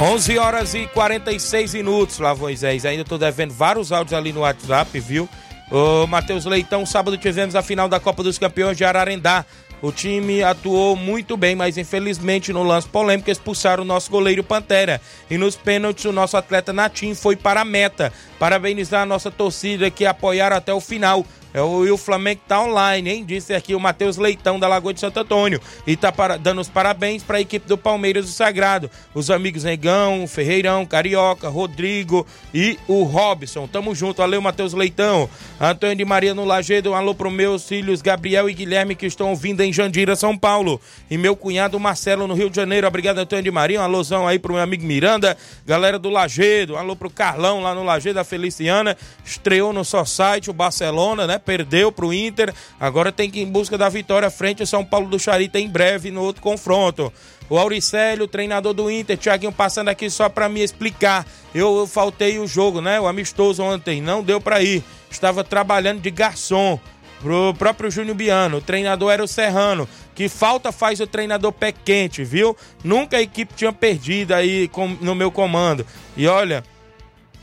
Onze 0.00 0.38
horas 0.38 0.72
e 0.74 0.86
46 0.86 1.74
minutos, 1.74 2.16
Flávio 2.16 2.42
Moisés. 2.42 2.84
Ainda 2.84 3.04
tô 3.04 3.18
devendo 3.18 3.52
vários 3.52 3.90
áudios 3.90 4.12
ali 4.12 4.32
no 4.32 4.42
WhatsApp, 4.42 5.00
viu? 5.00 5.28
Ô, 5.70 6.06
Matheus 6.06 6.44
Leitão, 6.44 6.86
sábado 6.86 7.18
tivemos 7.18 7.56
a 7.56 7.62
final 7.62 7.88
da 7.88 7.98
Copa 7.98 8.22
dos 8.22 8.38
Campeões 8.38 8.76
de 8.76 8.84
Ararendá. 8.84 9.44
O 9.82 9.92
time 9.92 10.42
atuou 10.42 10.96
muito 10.96 11.36
bem, 11.36 11.54
mas 11.54 11.76
infelizmente 11.76 12.52
no 12.52 12.62
lance 12.62 12.88
polêmico 12.88 13.30
expulsaram 13.30 13.82
o 13.82 13.86
nosso 13.86 14.10
goleiro 14.10 14.42
Pantera. 14.42 15.00
E 15.28 15.36
nos 15.36 15.56
pênaltis 15.56 16.04
o 16.04 16.12
nosso 16.12 16.36
atleta 16.36 16.72
Natim 16.72 17.14
foi 17.14 17.36
para 17.36 17.60
a 17.60 17.64
meta. 17.64 18.12
Parabenizar 18.38 19.02
a 19.02 19.06
nossa 19.06 19.30
torcida 19.30 19.90
que 19.90 20.06
apoiaram 20.06 20.56
até 20.56 20.72
o 20.72 20.80
final. 20.80 21.26
É 21.56 21.86
e 21.86 21.90
o 21.90 21.96
Flamengo 21.96 22.42
tá 22.46 22.60
online, 22.60 23.08
hein? 23.08 23.24
Disse 23.24 23.54
aqui 23.54 23.74
o 23.74 23.80
Matheus 23.80 24.18
Leitão 24.18 24.60
da 24.60 24.68
Lagoa 24.68 24.92
de 24.92 25.00
Santo 25.00 25.20
Antônio. 25.20 25.58
E 25.86 25.96
tá 25.96 26.12
para, 26.12 26.36
dando 26.36 26.60
os 26.60 26.68
parabéns 26.68 27.22
para 27.22 27.38
a 27.38 27.40
equipe 27.40 27.66
do 27.66 27.78
Palmeiras 27.78 28.26
do 28.26 28.30
Sagrado. 28.30 28.90
Os 29.14 29.30
amigos 29.30 29.64
Negão, 29.64 30.26
Ferreirão, 30.26 30.84
Carioca, 30.84 31.48
Rodrigo 31.48 32.26
e 32.52 32.78
o 32.86 33.04
Robson. 33.04 33.66
Tamo 33.66 33.94
junto. 33.94 34.18
Valeu, 34.18 34.42
Matheus 34.42 34.74
Leitão. 34.74 35.30
Antônio 35.58 35.96
de 35.96 36.04
Maria 36.04 36.34
no 36.34 36.44
Lagedo. 36.44 36.90
Um 36.90 36.94
alô 36.94 37.14
pro 37.14 37.30
meus 37.30 37.66
filhos 37.66 38.02
Gabriel 38.02 38.50
e 38.50 38.52
Guilherme 38.52 38.94
que 38.94 39.06
estão 39.06 39.30
ouvindo 39.30 39.62
em 39.62 39.72
Jandira, 39.72 40.14
São 40.14 40.36
Paulo. 40.36 40.78
E 41.10 41.16
meu 41.16 41.34
cunhado 41.34 41.80
Marcelo 41.80 42.26
no 42.26 42.34
Rio 42.34 42.50
de 42.50 42.56
Janeiro. 42.56 42.86
Obrigado, 42.86 43.16
Antônio 43.16 43.44
de 43.44 43.50
Maria. 43.50 43.80
Um 43.80 43.84
alôzão 43.84 44.28
aí 44.28 44.38
pro 44.38 44.52
meu 44.52 44.62
amigo 44.62 44.84
Miranda. 44.84 45.34
Galera 45.64 45.98
do 45.98 46.10
Lagedo. 46.10 46.74
Um 46.74 46.76
alô 46.76 46.94
pro 46.94 47.08
Carlão 47.08 47.62
lá 47.62 47.74
no 47.74 47.82
Lagedo, 47.82 48.20
a 48.20 48.24
Feliciana. 48.24 48.94
Estreou 49.24 49.72
no 49.72 49.86
só 49.86 50.04
site 50.04 50.50
o 50.50 50.52
Barcelona, 50.52 51.26
né? 51.26 51.38
Perdeu 51.46 51.92
pro 51.92 52.12
Inter. 52.12 52.52
Agora 52.78 53.12
tem 53.12 53.30
que 53.30 53.38
ir 53.38 53.42
em 53.44 53.50
busca 53.50 53.78
da 53.78 53.88
vitória 53.88 54.28
frente 54.28 54.62
ao 54.62 54.66
São 54.66 54.84
Paulo 54.84 55.08
do 55.08 55.18
Charita 55.18 55.60
em 55.60 55.68
breve 55.68 56.10
no 56.10 56.20
outro 56.20 56.42
confronto. 56.42 57.12
O 57.48 57.56
Auricélio, 57.56 58.26
treinador 58.26 58.74
do 58.74 58.90
Inter, 58.90 59.16
Thiaguinho 59.16 59.52
passando 59.52 59.88
aqui 59.88 60.10
só 60.10 60.28
para 60.28 60.48
me 60.48 60.62
explicar. 60.62 61.24
Eu, 61.54 61.78
eu, 61.78 61.86
faltei 61.86 62.40
o 62.40 62.46
jogo, 62.46 62.80
né? 62.80 63.00
O 63.00 63.06
amistoso 63.06 63.62
ontem, 63.62 64.02
não 64.02 64.22
deu 64.22 64.40
para 64.40 64.60
ir. 64.60 64.82
Estava 65.08 65.44
trabalhando 65.44 66.00
de 66.00 66.10
garçom 66.10 66.80
pro 67.20 67.54
próprio 67.54 67.90
Júnior 67.90 68.16
Biano. 68.16 68.58
O 68.58 68.60
treinador 68.60 69.12
era 69.12 69.22
o 69.22 69.28
Serrano. 69.28 69.88
Que 70.14 70.28
falta 70.28 70.72
faz 70.72 70.98
o 70.98 71.06
treinador 71.06 71.52
pé 71.52 71.72
quente, 71.72 72.24
viu? 72.24 72.56
Nunca 72.82 73.18
a 73.18 73.22
equipe 73.22 73.54
tinha 73.54 73.72
perdido 73.72 74.32
aí 74.32 74.66
com, 74.68 74.88
no 74.88 75.14
meu 75.14 75.30
comando. 75.30 75.86
E 76.16 76.26
olha, 76.26 76.64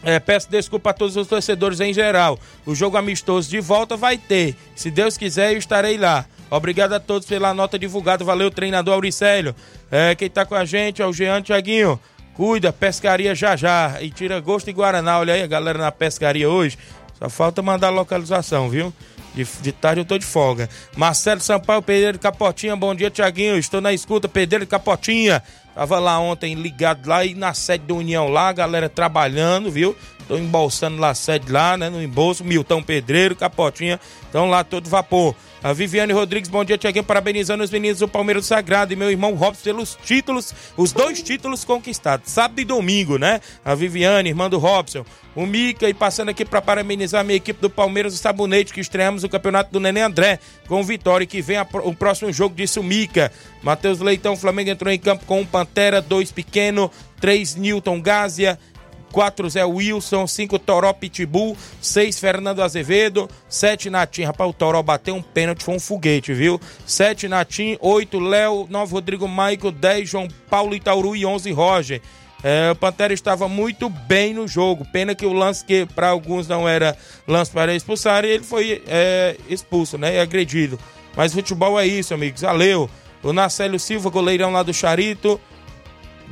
é, 0.03 0.19
peço 0.19 0.49
desculpa 0.49 0.89
a 0.89 0.93
todos 0.93 1.15
os 1.15 1.27
torcedores 1.27 1.79
em 1.79 1.93
geral. 1.93 2.37
O 2.65 2.75
jogo 2.75 2.97
amistoso 2.97 3.49
de 3.49 3.59
volta 3.59 3.95
vai 3.95 4.17
ter. 4.17 4.55
Se 4.75 4.91
Deus 4.91 5.17
quiser, 5.17 5.53
eu 5.53 5.57
estarei 5.57 5.97
lá. 5.97 6.25
Obrigado 6.49 6.93
a 6.93 6.99
todos 6.99 7.27
pela 7.27 7.53
nota 7.53 7.79
divulgada. 7.79 8.23
Valeu, 8.23 8.51
treinador 8.51 8.93
Auricélio. 8.93 9.55
É, 9.89 10.13
quem 10.13 10.29
tá 10.29 10.45
com 10.45 10.55
a 10.55 10.65
gente 10.65 11.01
é 11.01 11.05
o 11.05 11.13
Jean 11.13 11.41
Tiaguinho. 11.41 11.99
Cuida, 12.35 12.73
pescaria 12.73 13.33
já 13.33 13.55
já. 13.55 13.97
E 14.01 14.09
tira 14.09 14.39
gosto 14.39 14.65
de 14.65 14.73
Guaraná. 14.73 15.19
Olha 15.19 15.33
aí 15.33 15.41
a 15.41 15.47
galera 15.47 15.79
na 15.79 15.91
pescaria 15.91 16.49
hoje. 16.49 16.77
Só 17.17 17.29
falta 17.29 17.61
mandar 17.61 17.89
localização, 17.89 18.69
viu? 18.69 18.93
De, 19.33 19.43
de, 19.61 19.71
tarde 19.71 20.01
eu 20.01 20.05
tô 20.05 20.17
de 20.17 20.25
folga. 20.25 20.69
Marcelo 20.95 21.41
Sampaio, 21.41 21.81
Pedreiro 21.81 22.17
de 22.17 22.21
Capotinha. 22.21 22.75
Bom 22.75 22.93
dia, 22.93 23.09
Tiaguinho. 23.09 23.57
Estou 23.57 23.81
na 23.81 23.93
escuta, 23.93 24.27
Pedreiro 24.27 24.65
de 24.65 24.69
Capotinha. 24.69 25.41
Tava 25.75 25.99
lá 25.99 26.19
ontem 26.19 26.53
ligado 26.53 27.07
lá 27.07 27.25
e 27.25 27.33
na 27.33 27.53
sede 27.53 27.85
do 27.85 27.97
União 27.97 28.27
lá, 28.27 28.49
a 28.49 28.53
galera 28.53 28.87
trabalhando, 28.87 29.71
viu? 29.71 29.95
Tô 30.27 30.37
embolsando 30.37 30.97
lá 30.97 31.09
a 31.09 31.15
sede 31.15 31.51
lá, 31.51 31.75
né? 31.75 31.89
No 31.89 32.01
embolso, 32.01 32.43
Milton 32.43 32.81
Pedreiro, 32.81 33.35
Capotinha. 33.35 33.99
Estão 34.23 34.49
lá 34.49 34.63
todo 34.63 34.89
vapor. 34.89 35.35
A 35.63 35.71
Viviane 35.71 36.11
Rodrigues, 36.11 36.49
bom 36.49 36.65
dia, 36.65 36.77
Tiaguinho. 36.77 37.05
Parabenizando 37.05 37.63
os 37.63 37.71
meninos 37.71 37.99
do 37.99 38.07
Palmeiras 38.07 38.43
do 38.43 38.47
Sagrado 38.47 38.91
e 38.91 38.97
meu 38.97 39.09
irmão 39.09 39.33
Robson 39.33 39.63
pelos 39.63 39.97
títulos, 40.03 40.53
os 40.75 40.91
dois 40.91 41.23
títulos 41.23 41.63
conquistados, 41.63 42.29
sábado 42.33 42.59
e 42.59 42.65
domingo, 42.65 43.17
né? 43.17 43.39
A 43.63 43.73
Viviane, 43.73 44.27
irmã 44.27 44.49
do 44.49 44.57
Robson. 44.57 45.05
O 45.33 45.45
Mica 45.45 45.87
e 45.87 45.93
passando 45.93 46.27
aqui 46.27 46.43
para 46.43 46.61
parabenizar 46.61 47.21
a 47.21 47.23
minha 47.23 47.37
equipe 47.37 47.61
do 47.61 47.69
Palmeiras 47.69 48.11
do 48.11 48.19
Sabonete, 48.19 48.73
que 48.73 48.81
estreamos 48.81 49.23
o 49.23 49.29
campeonato 49.29 49.71
do 49.71 49.79
Nenê 49.79 50.01
André 50.01 50.37
com 50.67 50.83
vitória, 50.83 51.25
que 51.25 51.41
vem 51.41 51.55
a, 51.55 51.65
o 51.85 51.95
próximo 51.95 52.31
jogo, 52.33 52.53
disse 52.53 52.77
o 52.77 52.83
Mica. 52.83 53.31
Matheus 53.61 53.99
Leitão, 53.99 54.35
Flamengo 54.35 54.69
entrou 54.69 54.93
em 54.93 54.99
campo 54.99 55.23
com 55.25 55.39
um 55.39 55.45
Pantera, 55.45 56.01
dois 56.01 56.29
Pequeno, 56.29 56.91
três 57.21 57.55
Newton 57.55 58.01
Gásia 58.01 58.59
4 59.13 59.47
Zé 59.47 59.63
Wilson, 59.63 60.25
5 60.25 60.57
Toró 60.57 60.91
Pitbull, 60.91 61.55
6 61.79 62.19
Fernando 62.19 62.63
Azevedo, 62.63 63.29
7 63.47 63.91
Natim. 63.91 64.23
Rapaz, 64.23 64.49
o 64.49 64.53
Toró 64.53 64.81
bateu 64.81 65.15
um 65.15 65.21
pênalti, 65.21 65.63
foi 65.63 65.75
um 65.75 65.79
foguete, 65.79 66.33
viu? 66.33 66.59
7 66.85 67.27
Natim, 67.27 67.77
8 67.79 68.19
Léo, 68.19 68.67
9 68.67 68.91
Rodrigo 68.91 69.27
Maico, 69.27 69.71
10 69.71 70.09
João 70.09 70.27
Paulo 70.49 70.73
Itauru 70.73 71.15
e 71.15 71.25
11 71.25 71.51
Roger. 71.51 72.01
É, 72.43 72.71
o 72.71 72.75
Pantera 72.75 73.13
estava 73.13 73.47
muito 73.47 73.87
bem 73.87 74.33
no 74.33 74.47
jogo. 74.47 74.83
Pena 74.91 75.13
que 75.13 75.25
o 75.25 75.31
lance 75.31 75.63
que 75.63 75.85
para 75.85 76.09
alguns 76.09 76.47
não 76.47 76.67
era 76.67 76.97
lance 77.27 77.51
para 77.51 77.73
expulsar, 77.73 78.25
ele 78.25 78.43
foi 78.43 78.83
é, 78.87 79.37
expulso, 79.47 79.97
né? 79.97 80.15
E 80.15 80.19
agredido. 80.19 80.77
Mas 81.15 81.33
futebol 81.33 81.79
é 81.79 81.85
isso, 81.85 82.15
amigos. 82.15 82.41
Valeu. 82.41 82.89
O 83.21 83.31
Nacélio 83.31 83.79
Silva, 83.79 84.09
goleirão 84.09 84.51
lá 84.51 84.63
do 84.63 84.73
Charito. 84.73 85.39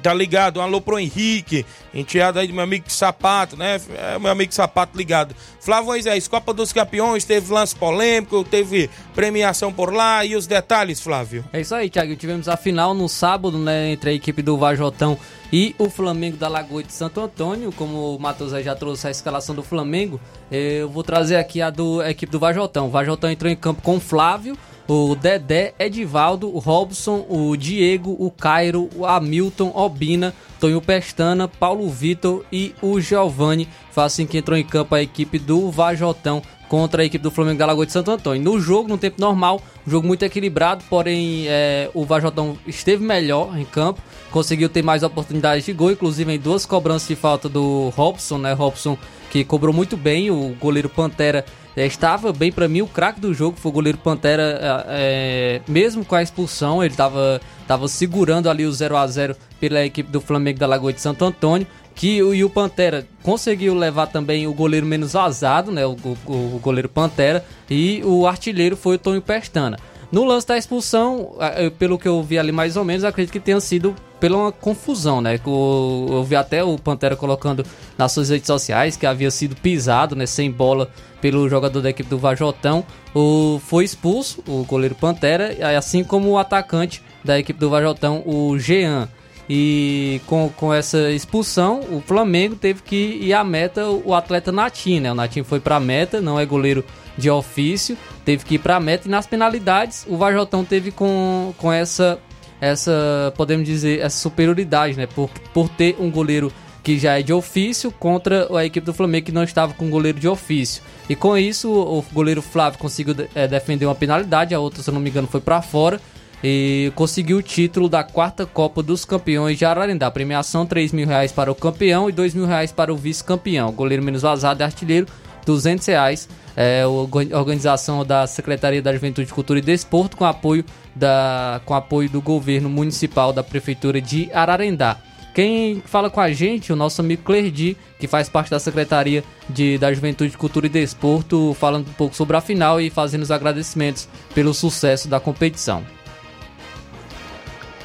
Tá 0.01 0.13
ligado? 0.13 0.59
Um 0.59 0.63
alô 0.63 0.81
pro 0.81 0.99
Henrique, 0.99 1.65
enteado 1.93 2.39
aí 2.39 2.47
do 2.47 2.53
meu 2.53 2.63
amigo 2.63 2.85
Sapato, 2.87 3.55
né? 3.55 3.79
É, 3.95 4.17
meu 4.17 4.31
amigo 4.31 4.53
Sapato 4.53 4.97
ligado. 4.97 5.35
Flávio 5.59 5.85
Moisés, 5.87 6.27
Copa 6.27 6.53
dos 6.53 6.73
Campeões, 6.73 7.23
teve 7.23 7.53
lance 7.53 7.75
polêmico, 7.75 8.43
teve 8.43 8.89
premiação 9.13 9.71
por 9.71 9.93
lá 9.93 10.25
e 10.25 10.35
os 10.35 10.47
detalhes, 10.47 10.99
Flávio. 10.99 11.45
É 11.53 11.61
isso 11.61 11.75
aí, 11.75 11.89
Thiago. 11.89 12.15
Tivemos 12.15 12.47
a 12.47 12.57
final 12.57 12.93
no 12.93 13.07
sábado, 13.07 13.57
né? 13.57 13.91
Entre 13.91 14.09
a 14.09 14.13
equipe 14.13 14.41
do 14.41 14.57
Vajotão 14.57 15.17
e 15.53 15.75
o 15.77 15.89
Flamengo 15.89 16.37
da 16.37 16.47
Lagoa 16.47 16.83
de 16.83 16.93
Santo 16.93 17.19
Antônio. 17.19 17.71
Como 17.71 18.15
o 18.15 18.19
Matheus 18.19 18.51
já 18.63 18.75
trouxe 18.75 19.07
a 19.07 19.11
escalação 19.11 19.53
do 19.53 19.61
Flamengo, 19.61 20.19
eu 20.51 20.89
vou 20.89 21.03
trazer 21.03 21.35
aqui 21.35 21.61
a 21.61 21.69
do 21.69 22.01
a 22.01 22.09
equipe 22.09 22.31
do 22.31 22.39
Vajotão. 22.39 22.87
O 22.87 22.89
Vajotão 22.89 23.29
entrou 23.29 23.51
em 23.51 23.55
campo 23.55 23.81
com 23.81 23.99
Flávio 23.99 24.57
o 24.93 25.15
Dedé, 25.15 25.73
Edivaldo, 25.79 26.53
o 26.53 26.59
Robson, 26.59 27.25
o 27.29 27.55
Diego, 27.55 28.13
o 28.19 28.29
Cairo, 28.29 28.89
o 28.93 29.05
Hamilton, 29.05 29.71
Obina, 29.73 30.33
Tonho 30.59 30.81
Pestana, 30.81 31.47
Paulo 31.47 31.89
Vitor 31.89 32.43
e 32.51 32.75
o 32.81 32.99
Giovanni. 32.99 33.69
Foi 33.91 34.03
assim 34.03 34.27
que 34.27 34.37
entrou 34.37 34.57
em 34.57 34.65
campo 34.65 34.93
a 34.93 35.01
equipe 35.01 35.39
do 35.39 35.71
Vajotão 35.71 36.41
contra 36.67 37.03
a 37.03 37.05
equipe 37.05 37.23
do 37.23 37.31
Flamengo 37.31 37.59
da 37.59 37.65
Lagoa 37.67 37.85
de 37.85 37.93
Santo 37.93 38.11
Antônio. 38.11 38.43
No 38.43 38.59
jogo, 38.59 38.89
no 38.89 38.97
tempo 38.97 39.15
normal, 39.17 39.61
um 39.87 39.89
jogo 39.89 40.05
muito 40.05 40.23
equilibrado, 40.23 40.83
porém 40.89 41.45
é, 41.47 41.89
o 41.93 42.03
Vajotão 42.03 42.57
esteve 42.67 43.01
melhor 43.01 43.57
em 43.57 43.63
campo, 43.63 44.01
conseguiu 44.29 44.67
ter 44.67 44.81
mais 44.81 45.03
oportunidades 45.03 45.65
de 45.65 45.71
gol, 45.71 45.91
inclusive 45.91 46.33
em 46.33 46.39
duas 46.39 46.65
cobranças 46.65 47.07
de 47.07 47.15
falta 47.15 47.47
do 47.47 47.93
Robson, 47.95 48.37
né? 48.37 48.51
Robson 48.51 48.97
que 49.29 49.45
cobrou 49.45 49.73
muito 49.73 49.95
bem, 49.95 50.29
o 50.29 50.53
goleiro 50.59 50.89
Pantera 50.89 51.45
é, 51.75 51.85
estava 51.85 52.33
bem 52.33 52.51
para 52.51 52.67
mim 52.67 52.81
o 52.81 52.87
craque 52.87 53.19
do 53.19 53.33
jogo 53.33 53.57
foi 53.57 53.69
o 53.69 53.73
goleiro 53.73 53.97
Pantera, 53.97 54.85
é, 54.87 55.61
mesmo 55.67 56.03
com 56.03 56.15
a 56.15 56.21
expulsão, 56.21 56.83
ele 56.83 56.93
estava 56.93 57.39
tava 57.67 57.87
segurando 57.87 58.49
ali 58.49 58.65
o 58.65 58.71
0 58.71 58.97
a 58.97 59.07
0 59.07 59.35
pela 59.59 59.85
equipe 59.85 60.11
do 60.11 60.19
Flamengo 60.19 60.59
da 60.59 60.67
Lagoa 60.67 60.91
de 60.91 60.99
Santo 60.99 61.23
Antônio. 61.23 61.65
Que 61.93 62.21
o, 62.23 62.33
e 62.33 62.43
o 62.43 62.49
Pantera 62.49 63.05
conseguiu 63.21 63.73
levar 63.73 64.07
também 64.07 64.47
o 64.47 64.53
goleiro 64.53 64.85
menos 64.85 65.13
vazado, 65.13 65.71
né? 65.71 65.85
O, 65.85 65.91
o, 66.25 66.55
o 66.55 66.59
goleiro 66.61 66.89
Pantera. 66.89 67.45
E 67.69 68.01
o 68.03 68.25
artilheiro 68.25 68.75
foi 68.75 68.95
o 68.95 68.99
Tonho 68.99 69.21
Pestana. 69.21 69.77
No 70.11 70.25
lance 70.25 70.45
da 70.45 70.57
expulsão, 70.57 71.35
pelo 71.79 71.97
que 71.97 72.07
eu 72.07 72.21
vi 72.21 72.37
ali 72.37 72.51
mais 72.51 72.75
ou 72.75 72.83
menos, 72.83 73.05
acredito 73.05 73.31
que 73.31 73.39
tenha 73.39 73.59
sido 73.61 73.95
pela 74.19 74.37
uma 74.37 74.51
confusão, 74.51 75.21
né? 75.21 75.39
Eu 75.45 76.23
vi 76.27 76.35
até 76.35 76.63
o 76.63 76.77
Pantera 76.77 77.15
colocando 77.15 77.65
nas 77.97 78.11
suas 78.11 78.29
redes 78.29 78.45
sociais 78.45 78.97
que 78.97 79.05
havia 79.05 79.31
sido 79.31 79.55
pisado, 79.55 80.15
né, 80.15 80.25
sem 80.25 80.51
bola 80.51 80.91
pelo 81.21 81.47
jogador 81.47 81.81
da 81.81 81.89
equipe 81.89 82.09
do 82.09 82.19
Vajotão. 82.19 82.85
O, 83.15 83.59
foi 83.65 83.85
expulso 83.85 84.43
o 84.47 84.65
goleiro 84.65 84.95
Pantera, 84.95 85.55
assim 85.77 86.03
como 86.03 86.29
o 86.31 86.37
atacante 86.37 87.01
da 87.23 87.39
equipe 87.39 87.59
do 87.59 87.69
Vajotão, 87.69 88.21
o 88.25 88.59
Jean. 88.59 89.07
E 89.49 90.21
com, 90.27 90.49
com 90.55 90.73
essa 90.73 91.09
expulsão, 91.09 91.81
o 91.91 92.01
Flamengo 92.05 92.55
teve 92.55 92.83
que 92.83 92.95
ir 92.95 93.33
à 93.33 93.43
meta 93.43 93.87
o 93.87 94.13
atleta 94.13 94.51
Natim, 94.51 94.99
né? 94.99 95.11
O 95.11 95.15
Natim 95.15 95.43
foi 95.43 95.59
para 95.59 95.77
a 95.77 95.79
meta, 95.79 96.21
não 96.21 96.39
é 96.39 96.45
goleiro 96.45 96.85
de 97.17 97.29
ofício, 97.29 97.97
teve 98.25 98.45
que 98.45 98.55
ir 98.55 98.59
para 98.59 98.75
a 98.75 98.79
meta 98.79 99.07
e 99.07 99.11
nas 99.11 99.25
penalidades 99.25 100.05
o 100.07 100.17
Vajotão 100.17 100.63
teve 100.63 100.91
com, 100.91 101.53
com 101.57 101.71
essa 101.71 102.19
essa, 102.61 103.33
podemos 103.35 103.65
dizer, 103.65 103.99
essa 104.01 104.19
superioridade, 104.19 104.95
né? 104.95 105.07
Por, 105.07 105.29
por 105.51 105.67
ter 105.67 105.95
um 105.99 106.11
goleiro 106.11 106.53
que 106.83 106.97
já 106.97 107.19
é 107.19 107.23
de 107.23 107.33
ofício 107.33 107.91
contra 107.91 108.47
a 108.55 108.65
equipe 108.65 108.85
do 108.85 108.93
Flamengo 108.93 109.25
que 109.25 109.31
não 109.31 109.43
estava 109.43 109.73
com 109.73 109.89
goleiro 109.89 110.19
de 110.19 110.27
ofício. 110.27 110.81
E 111.09 111.15
com 111.15 111.37
isso, 111.37 111.71
o 111.71 112.03
goleiro 112.13 112.41
Flávio 112.41 112.79
conseguiu 112.79 113.15
é, 113.35 113.47
defender 113.47 113.85
uma 113.85 113.95
penalidade, 113.95 114.53
a 114.53 114.59
outra, 114.59 114.81
se 114.81 114.89
eu 114.89 114.93
não 114.93 115.01
me 115.01 115.09
engano, 115.09 115.27
foi 115.27 115.41
para 115.41 115.61
fora. 115.61 115.99
E 116.43 116.91
conseguiu 116.95 117.37
o 117.37 117.41
título 117.41 117.87
da 117.87 118.03
quarta 118.03 118.47
Copa 118.47 118.81
dos 118.81 119.05
Campeões 119.05 119.59
de 119.59 119.65
Ararendá. 119.65 120.09
Premiação: 120.09 120.65
3 120.65 120.91
mil 120.91 121.07
reais 121.07 121.31
para 121.31 121.51
o 121.51 121.55
campeão 121.55 122.09
e 122.09 122.11
2 122.11 122.33
mil 122.33 122.45
reais 122.47 122.71
para 122.71 122.91
o 122.91 122.97
vice-campeão. 122.97 123.71
Goleiro 123.71 124.03
menos 124.03 124.23
vazado 124.23 124.61
e 124.61 124.63
artilheiro, 124.63 125.05
200 125.45 125.85
reais. 125.85 126.29
É, 126.55 126.85
organização 126.85 128.05
da 128.05 128.27
Secretaria 128.27 128.81
da 128.81 128.91
Juventude, 128.93 129.31
Cultura 129.31 129.59
e 129.59 129.61
Desporto 129.61 130.17
com 130.17 130.25
apoio, 130.25 130.65
da, 130.93 131.61
com 131.65 131.73
apoio 131.73 132.09
do 132.09 132.21
governo 132.21 132.69
municipal 132.69 133.31
da 133.31 133.41
Prefeitura 133.41 134.01
de 134.01 134.29
Ararendá. 134.33 134.97
Quem 135.33 135.81
fala 135.85 136.09
com 136.09 136.19
a 136.19 136.31
gente, 136.33 136.73
o 136.73 136.75
nosso 136.75 136.99
amigo 136.99 137.23
Clerdi, 137.23 137.77
que 137.97 138.05
faz 138.05 138.27
parte 138.27 138.51
da 138.51 138.59
Secretaria 138.59 139.23
de, 139.49 139.77
da 139.77 139.93
Juventude, 139.93 140.37
Cultura 140.37 140.65
e 140.65 140.69
Desporto, 140.69 141.55
falando 141.57 141.87
um 141.87 141.93
pouco 141.93 142.13
sobre 142.15 142.35
a 142.35 142.41
final 142.41 142.81
e 142.81 142.89
fazendo 142.89 143.21
os 143.21 143.31
agradecimentos 143.31 144.09
pelo 144.35 144.53
sucesso 144.53 145.07
da 145.07 145.21
competição. 145.21 145.85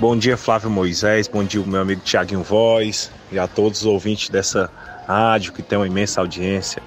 Bom 0.00 0.16
dia, 0.16 0.36
Flávio 0.36 0.68
Moisés, 0.68 1.28
bom 1.28 1.44
dia, 1.44 1.62
meu 1.64 1.80
amigo 1.80 2.02
Tiaguinho 2.04 2.42
Voz 2.42 3.10
e 3.30 3.38
a 3.38 3.46
todos 3.46 3.80
os 3.80 3.86
ouvintes 3.86 4.28
dessa 4.28 4.68
rádio 5.06 5.52
que 5.52 5.62
tem 5.62 5.78
uma 5.78 5.86
imensa 5.86 6.20
audiência. 6.20 6.82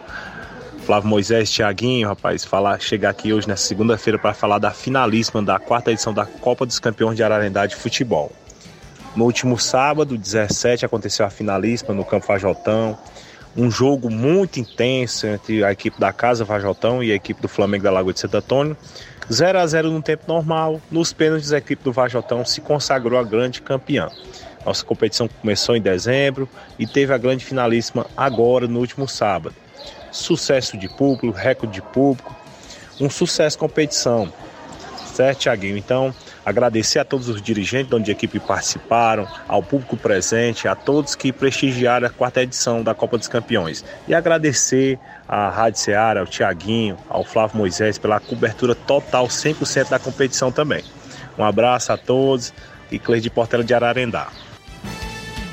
Flávio 0.89 1.07
Moisés, 1.07 1.51
Thiaguinho, 1.51 2.07
rapaz, 2.07 2.43
falar, 2.43 2.81
chegar 2.81 3.11
aqui 3.11 3.31
hoje 3.31 3.47
nessa 3.47 3.67
segunda-feira 3.67 4.17
para 4.17 4.33
falar 4.33 4.57
da 4.57 4.71
finalíssima 4.71 5.39
da 5.39 5.59
quarta 5.59 5.91
edição 5.91 6.11
da 6.11 6.25
Copa 6.25 6.65
dos 6.65 6.79
Campeões 6.79 7.15
de 7.15 7.21
Ararendá 7.21 7.67
de 7.67 7.75
Futebol. 7.75 8.31
No 9.15 9.25
último 9.25 9.59
sábado, 9.59 10.17
17, 10.17 10.87
aconteceu 10.87 11.23
a 11.27 11.29
finalíssima 11.29 11.93
no 11.93 12.03
Campo 12.03 12.25
Fajotão. 12.25 12.97
Um 13.55 13.69
jogo 13.69 14.09
muito 14.09 14.59
intenso 14.59 15.27
entre 15.27 15.63
a 15.63 15.71
equipe 15.71 15.99
da 15.99 16.11
Casa 16.11 16.43
Fajotão 16.43 17.03
e 17.03 17.11
a 17.11 17.15
equipe 17.15 17.39
do 17.39 17.47
Flamengo 17.47 17.83
da 17.83 17.91
Lagoa 17.91 18.11
de 18.11 18.21
Santo 18.21 18.37
Antônio. 18.37 18.75
0 19.31 19.59
a 19.59 19.67
0 19.67 19.91
no 19.91 20.01
tempo 20.01 20.23
normal. 20.27 20.81
Nos 20.89 21.13
pênaltis, 21.13 21.53
a 21.53 21.59
equipe 21.59 21.83
do 21.83 21.93
Vajotão 21.93 22.43
se 22.43 22.61
consagrou 22.61 23.19
a 23.19 23.23
grande 23.23 23.61
campeã. 23.61 24.09
Nossa 24.65 24.83
competição 24.83 25.27
começou 25.27 25.75
em 25.75 25.81
dezembro 25.81 26.49
e 26.79 26.87
teve 26.87 27.13
a 27.13 27.17
grande 27.19 27.45
finalíssima 27.45 28.07
agora, 28.17 28.67
no 28.67 28.79
último 28.79 29.07
sábado. 29.07 29.53
Sucesso 30.11 30.77
de 30.77 30.87
público, 30.87 31.31
recorde 31.31 31.73
de 31.73 31.81
público, 31.81 32.35
um 32.99 33.09
sucesso 33.09 33.57
competição. 33.57 34.31
Certo, 35.13 35.39
Thiaguinho? 35.39 35.77
Então, 35.77 36.13
agradecer 36.45 36.99
a 36.99 37.05
todos 37.05 37.27
os 37.27 37.41
dirigentes 37.41 37.91
onde 37.91 38.09
a 38.09 38.13
equipe 38.13 38.39
participaram, 38.39 39.27
ao 39.47 39.61
público 39.61 39.97
presente, 39.97 40.67
a 40.67 40.75
todos 40.75 41.13
que 41.13 41.31
prestigiaram 41.33 42.07
a 42.07 42.09
quarta 42.09 42.41
edição 42.41 42.81
da 42.81 42.93
Copa 42.93 43.17
dos 43.17 43.27
Campeões. 43.27 43.83
E 44.07 44.13
agradecer 44.13 44.97
à 45.27 45.49
Rádio 45.49 45.79
Ceará, 45.81 46.21
ao 46.21 46.25
Tiaguinho, 46.25 46.97
ao 47.09 47.23
Flávio 47.23 47.57
Moisés 47.57 47.97
pela 47.97 48.19
cobertura 48.19 48.73
total 48.73 49.27
100% 49.27 49.89
da 49.89 49.99
competição 49.99 50.51
também. 50.51 50.83
Um 51.37 51.43
abraço 51.43 51.91
a 51.91 51.97
todos 51.97 52.53
e 52.91 52.97
Cleide 52.97 53.29
Portela 53.29 53.63
de 53.63 53.73
Ararendá. 53.73 54.29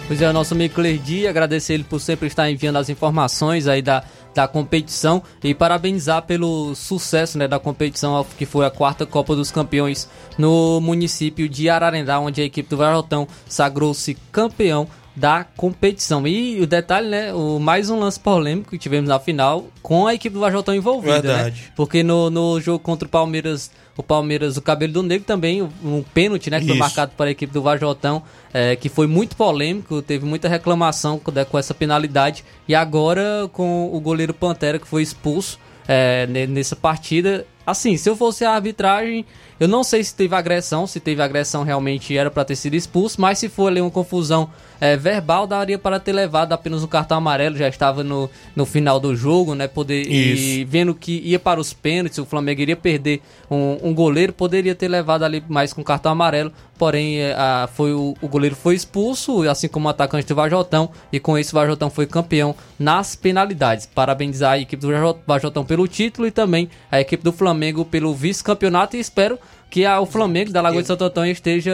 Pois 0.06 0.22
é, 0.22 0.30
o 0.30 0.32
nosso 0.32 0.54
amigo 0.54 0.74
Clerdi, 0.74 1.26
agradecer 1.26 1.74
ele 1.74 1.82
por 1.82 2.00
sempre 2.00 2.28
estar 2.28 2.48
enviando 2.48 2.76
as 2.76 2.88
informações 2.88 3.66
aí 3.66 3.82
da, 3.82 4.04
da 4.36 4.46
competição 4.46 5.22
e 5.42 5.54
parabenizar 5.54 6.22
pelo 6.22 6.74
sucesso 6.74 7.38
né, 7.38 7.48
da 7.48 7.58
competição, 7.58 8.24
que 8.36 8.44
foi 8.44 8.66
a 8.66 8.70
quarta 8.70 9.06
Copa 9.06 9.34
dos 9.34 9.50
Campeões 9.50 10.08
no 10.36 10.78
município 10.78 11.48
de 11.48 11.70
Ararendá, 11.70 12.20
onde 12.20 12.42
a 12.42 12.44
equipe 12.44 12.68
do 12.68 12.76
Varotão 12.76 13.26
sagrou-se 13.48 14.14
campeão 14.30 14.86
da 15.16 15.44
competição. 15.56 16.26
E 16.26 16.60
o 16.60 16.66
detalhe, 16.66 17.08
né? 17.08 17.32
O, 17.32 17.58
mais 17.58 17.88
um 17.88 17.98
lance 17.98 18.20
polêmico 18.20 18.70
que 18.70 18.78
tivemos 18.78 19.08
na 19.08 19.18
final 19.18 19.66
com 19.82 20.06
a 20.06 20.14
equipe 20.14 20.34
do 20.34 20.40
Vajotão 20.40 20.74
envolvida, 20.74 21.14
né? 21.14 21.20
Verdade. 21.22 21.62
né? 21.62 21.68
Porque 21.74 22.02
no, 22.02 22.28
no 22.28 22.60
jogo 22.60 22.78
contra 22.78 23.08
o 23.08 23.10
Palmeiras, 23.10 23.70
o 23.96 24.02
Palmeiras, 24.02 24.58
o 24.58 24.62
Cabelo 24.62 24.92
do 24.92 25.02
Negro 25.02 25.26
também, 25.26 25.62
um 25.62 26.02
pênalti, 26.14 26.50
né? 26.50 26.58
Que 26.60 26.66
foi 26.66 26.74
Isso. 26.74 26.80
marcado 26.84 27.12
para 27.16 27.26
a 27.26 27.30
equipe 27.30 27.50
do 27.52 27.62
Vajotão, 27.62 28.22
é, 28.52 28.76
que 28.76 28.90
foi 28.90 29.06
muito 29.06 29.34
polêmico, 29.36 30.02
teve 30.02 30.26
muita 30.26 30.48
reclamação 30.48 31.18
com, 31.18 31.32
com 31.32 31.58
essa 31.58 31.72
penalidade. 31.72 32.44
E 32.68 32.74
agora 32.74 33.48
com 33.52 33.90
o 33.90 33.98
goleiro 34.00 34.34
Pantera 34.34 34.78
que 34.78 34.86
foi 34.86 35.02
expulso 35.02 35.58
é, 35.88 36.26
ne- 36.26 36.46
nessa 36.46 36.76
partida. 36.76 37.46
Assim, 37.66 37.96
se 37.96 38.08
eu 38.08 38.16
fosse 38.16 38.44
a 38.44 38.52
arbitragem, 38.52 39.24
eu 39.58 39.66
não 39.66 39.82
sei 39.82 40.04
se 40.04 40.14
teve 40.14 40.34
agressão, 40.36 40.86
se 40.86 41.00
teve 41.00 41.20
agressão 41.20 41.64
realmente 41.64 42.16
era 42.16 42.30
para 42.30 42.44
ter 42.44 42.54
sido 42.56 42.74
expulso, 42.74 43.20
mas 43.20 43.38
se 43.38 43.48
for 43.48 43.66
ali 43.68 43.80
uma 43.80 43.90
confusão 43.90 44.48
é, 44.80 44.96
verbal, 44.96 45.46
daria 45.46 45.78
para 45.78 45.98
ter 45.98 46.12
levado 46.12 46.52
apenas 46.52 46.84
um 46.84 46.86
cartão 46.86 47.16
amarelo, 47.16 47.56
já 47.56 47.66
estava 47.66 48.04
no, 48.04 48.30
no 48.54 48.66
final 48.66 49.00
do 49.00 49.16
jogo, 49.16 49.54
né? 49.54 49.66
Poder, 49.66 50.06
e 50.60 50.64
vendo 50.66 50.94
que 50.94 51.18
ia 51.24 51.38
para 51.38 51.58
os 51.58 51.72
pênaltis, 51.72 52.18
o 52.18 52.26
Flamengo 52.26 52.60
iria 52.60 52.76
perder 52.76 53.20
um, 53.50 53.78
um 53.82 53.94
goleiro, 53.94 54.32
poderia 54.34 54.74
ter 54.74 54.88
levado 54.88 55.24
ali 55.24 55.42
mais 55.48 55.72
com 55.72 55.82
cartão 55.82 56.12
amarelo, 56.12 56.52
porém 56.78 57.20
é, 57.20 57.32
a- 57.32 57.68
foi 57.74 57.94
o, 57.94 58.14
o 58.20 58.28
goleiro 58.28 58.54
foi 58.54 58.74
expulso, 58.74 59.48
assim 59.48 59.66
como 59.66 59.86
o 59.86 59.90
atacante 59.90 60.26
do 60.28 60.34
Vajotão, 60.34 60.90
e 61.10 61.18
com 61.18 61.38
isso 61.38 61.56
o 61.56 61.58
Vajotão 61.58 61.88
foi 61.88 62.06
campeão 62.06 62.54
nas 62.78 63.16
penalidades. 63.16 63.86
Parabenizar 63.86 64.52
a 64.52 64.58
equipe 64.58 64.76
do 64.82 64.92
Vajo- 64.92 65.16
Vajotão 65.26 65.64
pelo 65.64 65.88
título 65.88 66.28
e 66.28 66.30
também 66.30 66.68
a 66.92 67.00
equipe 67.00 67.24
do 67.24 67.32
Flamengo 67.32 67.55
pelo 67.84 68.14
vice-campeonato 68.14 68.96
e 68.96 69.00
espero 69.00 69.38
que 69.70 69.84
a- 69.84 70.00
o 70.00 70.06
Flamengo 70.06 70.52
da 70.52 70.60
Lagoa 70.60 70.80
de 70.82 70.86
Santo 70.88 71.04
Antônio 71.04 71.32
esteja 71.32 71.72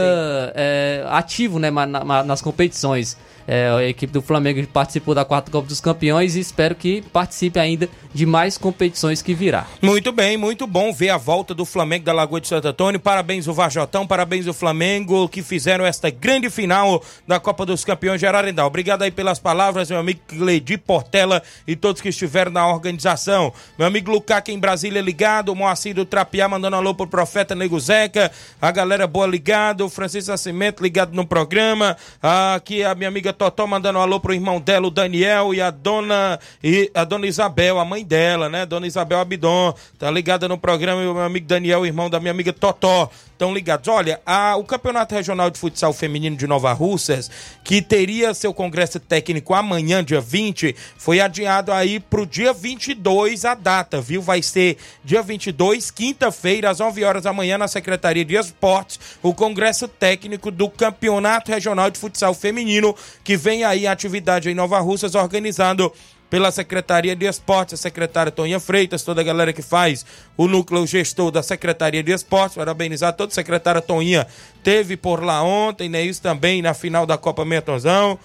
é, 0.55 1.05
ativo 1.09 1.59
né, 1.59 1.71
na- 1.71 2.05
ma- 2.05 2.23
nas 2.23 2.41
competições. 2.41 3.17
É, 3.47 3.69
a 3.69 3.85
equipe 3.85 4.13
do 4.13 4.23
Flamengo 4.23 4.65
participou 4.69 5.15
da 5.15 5.25
quarta 5.25 5.51
Copa 5.51 5.67
dos 5.67 5.81
Campeões 5.81 6.37
e 6.37 6.41
espero 6.41 6.75
que 6.75 7.03
participe 7.13 7.59
ainda 7.59 7.89
de 8.15 8.27
mais 8.27 8.57
competições 8.57 9.23
que 9.23 9.35
virá. 9.35 9.67
Muito 9.81 10.13
bem, 10.13 10.37
muito 10.37 10.67
bom 10.67 10.93
ver 10.93 11.11
a 11.11 11.17
volta 11.17 11.55
do 11.55 11.65
Flamengo 11.65 12.05
da 12.05 12.13
Lagoa 12.13 12.41
de 12.41 12.49
Santo 12.49 12.69
Antônio. 12.69 13.01
Parabéns 13.01 13.49
o 13.49 13.53
Vajotão, 13.53 14.07
parabéns 14.07 14.47
o 14.47 14.53
Flamengo 14.53 15.29
que 15.29 15.43
fizeram 15.43 15.85
esta 15.85 16.11
grande 16.11 16.51
final 16.51 17.03
da 17.27 17.41
Copa 17.41 17.67
dos 17.67 17.85
Campeões 17.85 18.21
de 18.21 18.27
Ararendá. 18.27 18.67
Obrigado 18.67 19.03
aí 19.03 19.11
pelas 19.11 19.39
palavras, 19.39 19.91
meu 19.91 19.99
amigo 19.99 20.21
Cleidi 20.29 20.79
Portela 20.79 21.43
e 21.67 21.75
todos 21.75 22.01
que 22.01 22.09
estiveram 22.09 22.53
na 22.53 22.67
organização. 22.69 23.53
Meu 23.79 23.87
amigo 23.87 24.11
Lucaca 24.11 24.53
em 24.53 24.59
Brasília 24.59 25.01
ligado, 25.01 25.55
Moacir 25.55 25.95
do 25.95 26.05
Trapiá 26.05 26.49
mandando 26.49 26.77
alô 26.77 26.95
pro 26.95 27.07
Profeta 27.07 27.55
Nego 27.55 27.79
Zeca, 27.81 28.31
a 28.61 28.71
galera 28.71 29.07
boa 29.07 29.27
ligado, 29.27 29.89
Francisco 29.89 30.31
Nascimento 30.31 30.83
ligado 30.83 31.15
no 31.15 31.27
programa, 31.27 31.97
aqui 32.23 32.85
a 32.85 32.95
minha 32.95 33.09
amiga 33.09 33.32
Totó 33.33 33.67
mandando 33.67 33.99
alô 33.99 34.21
pro 34.21 34.35
irmão 34.35 34.61
dela, 34.61 34.87
o 34.87 34.91
Daniel, 34.91 35.55
e 35.55 35.61
a 35.61 35.71
dona, 35.71 36.39
e 36.63 36.91
a 36.95 37.05
dona 37.05 37.27
Isabel, 37.27 37.79
a 37.79 37.85
mãe 37.85 38.05
dela, 38.05 38.49
né? 38.49 38.67
Dona 38.67 38.87
Isabel 38.87 39.19
Abidon, 39.19 39.75
tá 39.99 40.11
ligada 40.11 40.49
no 40.49 40.59
programa, 40.59 41.03
e 41.03 41.07
o 41.07 41.15
meu 41.15 41.23
amigo 41.23 41.47
Daniel, 41.47 41.85
irmão 41.87 42.09
da 42.11 42.21
minha 42.21 42.31
amiga 42.31 42.53
Totó, 42.53 43.11
estão 43.33 43.53
ligados. 43.53 43.89
Olha, 43.89 44.21
a- 44.25 44.57
o 44.57 44.65
Campeonato 44.65 45.15
Regional 45.15 45.51
de 45.51 45.59
Futsal 45.59 45.93
Feminino 45.93 46.37
de 46.37 46.47
Nova 46.47 46.73
Russas, 46.73 47.31
que 47.65 47.83
teria 47.83 48.35
seu 48.35 48.55
congresso 48.55 49.01
técnico 49.01 49.53
amanhã, 49.55 50.05
dia 50.05 50.21
20, 50.21 50.77
foi 50.97 51.21
adiado 51.21 51.73
aí 51.73 51.99
pro 51.99 52.25
dia 52.25 52.53
22 52.53 53.45
a 53.45 53.55
data, 53.55 54.01
viu? 54.01 54.23
Vai 54.23 54.43
ser 54.43 54.77
dia 55.05 55.23
22, 55.23 55.91
quinta-feira, 55.91 56.71
às 56.71 56.81
11 56.81 57.03
horas 57.03 57.25
da 57.25 57.33
manhã, 57.33 57.59
na 57.59 57.67
Secretaria 57.67 58.25
de 58.25 58.37
Esportes, 58.37 59.01
o 59.23 59.35
congresso 59.35 59.89
técnico 59.89 60.51
do 60.51 60.69
Campeonato 60.69 61.51
Regional 61.51 61.91
de 61.91 61.99
Futsal 61.99 62.35
Feminino, 62.35 62.95
que 63.25 63.37
vem 63.37 63.65
aí 63.65 63.87
a 63.87 63.93
atividade 63.93 64.51
em 64.51 64.55
Nova 64.55 64.79
Russas, 64.81 65.15
organizado 65.15 65.93
pela 66.33 66.51
Secretaria 66.51 67.15
de 67.15 67.27
Esportes, 67.27 67.75
a 67.75 67.77
secretária 67.77 68.33
Toninha 68.33 68.59
Freitas, 68.59 69.03
toda 69.03 69.21
a 69.21 69.25
galera 69.25 69.53
que 69.53 69.61
faz 69.61 70.07
o 70.35 70.49
núcleo 70.49 70.87
gestor 70.87 71.31
da 71.31 71.43
Secretaria 71.43 72.03
de 72.03 72.11
Esportes, 72.11 72.57
parabenizar 72.57 73.13
toda 73.13 73.31
a 73.31 73.35
secretária 73.35 73.83
Toninha, 73.83 74.27
teve 74.63 74.97
por 74.97 75.23
lá 75.23 75.43
ontem, 75.43 75.91
né, 75.91 76.03
isso 76.03 76.23
também 76.23 76.63
na 76.63 76.73
final 76.73 77.05
da 77.05 77.19
Copa 77.19 77.45
Mentozão, 77.45 78.19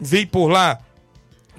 vi 0.00 0.24
por 0.24 0.46
lá 0.46 0.78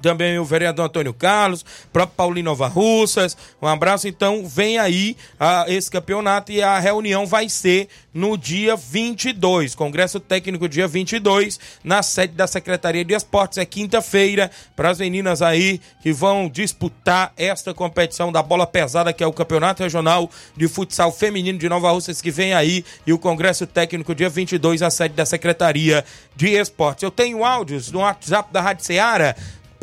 também 0.04 0.38
o 0.38 0.44
vereador 0.44 0.84
Antônio 0.84 1.14
Carlos, 1.14 1.64
próprio 1.90 2.14
Paulinho 2.14 2.44
Nova 2.44 2.68
Russas. 2.68 3.34
Um 3.60 3.66
abraço. 3.66 4.06
Então, 4.06 4.46
vem 4.46 4.78
aí 4.78 5.16
ah, 5.40 5.64
esse 5.66 5.90
campeonato 5.90 6.52
e 6.52 6.62
a 6.62 6.78
reunião 6.78 7.24
vai 7.26 7.48
ser 7.48 7.88
no 8.12 8.36
dia 8.36 8.76
22. 8.76 9.74
Congresso 9.74 10.20
técnico 10.20 10.68
dia 10.68 10.86
22, 10.86 11.58
na 11.82 12.02
sede 12.02 12.34
da 12.34 12.46
Secretaria 12.46 13.02
de 13.02 13.14
Esportes. 13.14 13.56
É 13.56 13.64
quinta-feira 13.64 14.50
para 14.76 14.90
as 14.90 14.98
meninas 14.98 15.40
aí 15.40 15.80
que 16.02 16.12
vão 16.12 16.50
disputar 16.50 17.32
esta 17.34 17.72
competição 17.72 18.30
da 18.30 18.42
bola 18.42 18.66
pesada, 18.66 19.12
que 19.12 19.24
é 19.24 19.26
o 19.26 19.32
Campeonato 19.32 19.82
Regional 19.82 20.30
de 20.54 20.68
Futsal 20.68 21.10
Feminino 21.10 21.58
de 21.58 21.68
Nova 21.68 21.90
Russas, 21.90 22.20
que 22.20 22.30
vem 22.30 22.52
aí. 22.52 22.84
E 23.06 23.12
o 23.12 23.18
Congresso 23.18 23.66
técnico 23.66 24.14
dia 24.14 24.28
22, 24.28 24.82
na 24.82 24.90
sede 24.90 25.14
da 25.14 25.24
Secretaria 25.24 26.04
de 26.36 26.48
Esportes. 26.50 27.02
Eu 27.02 27.10
tenho 27.10 27.42
áudios 27.42 27.90
no 27.90 28.00
WhatsApp 28.00 28.52
da 28.52 28.60
Rádio 28.60 28.84
Ceará 28.84 29.34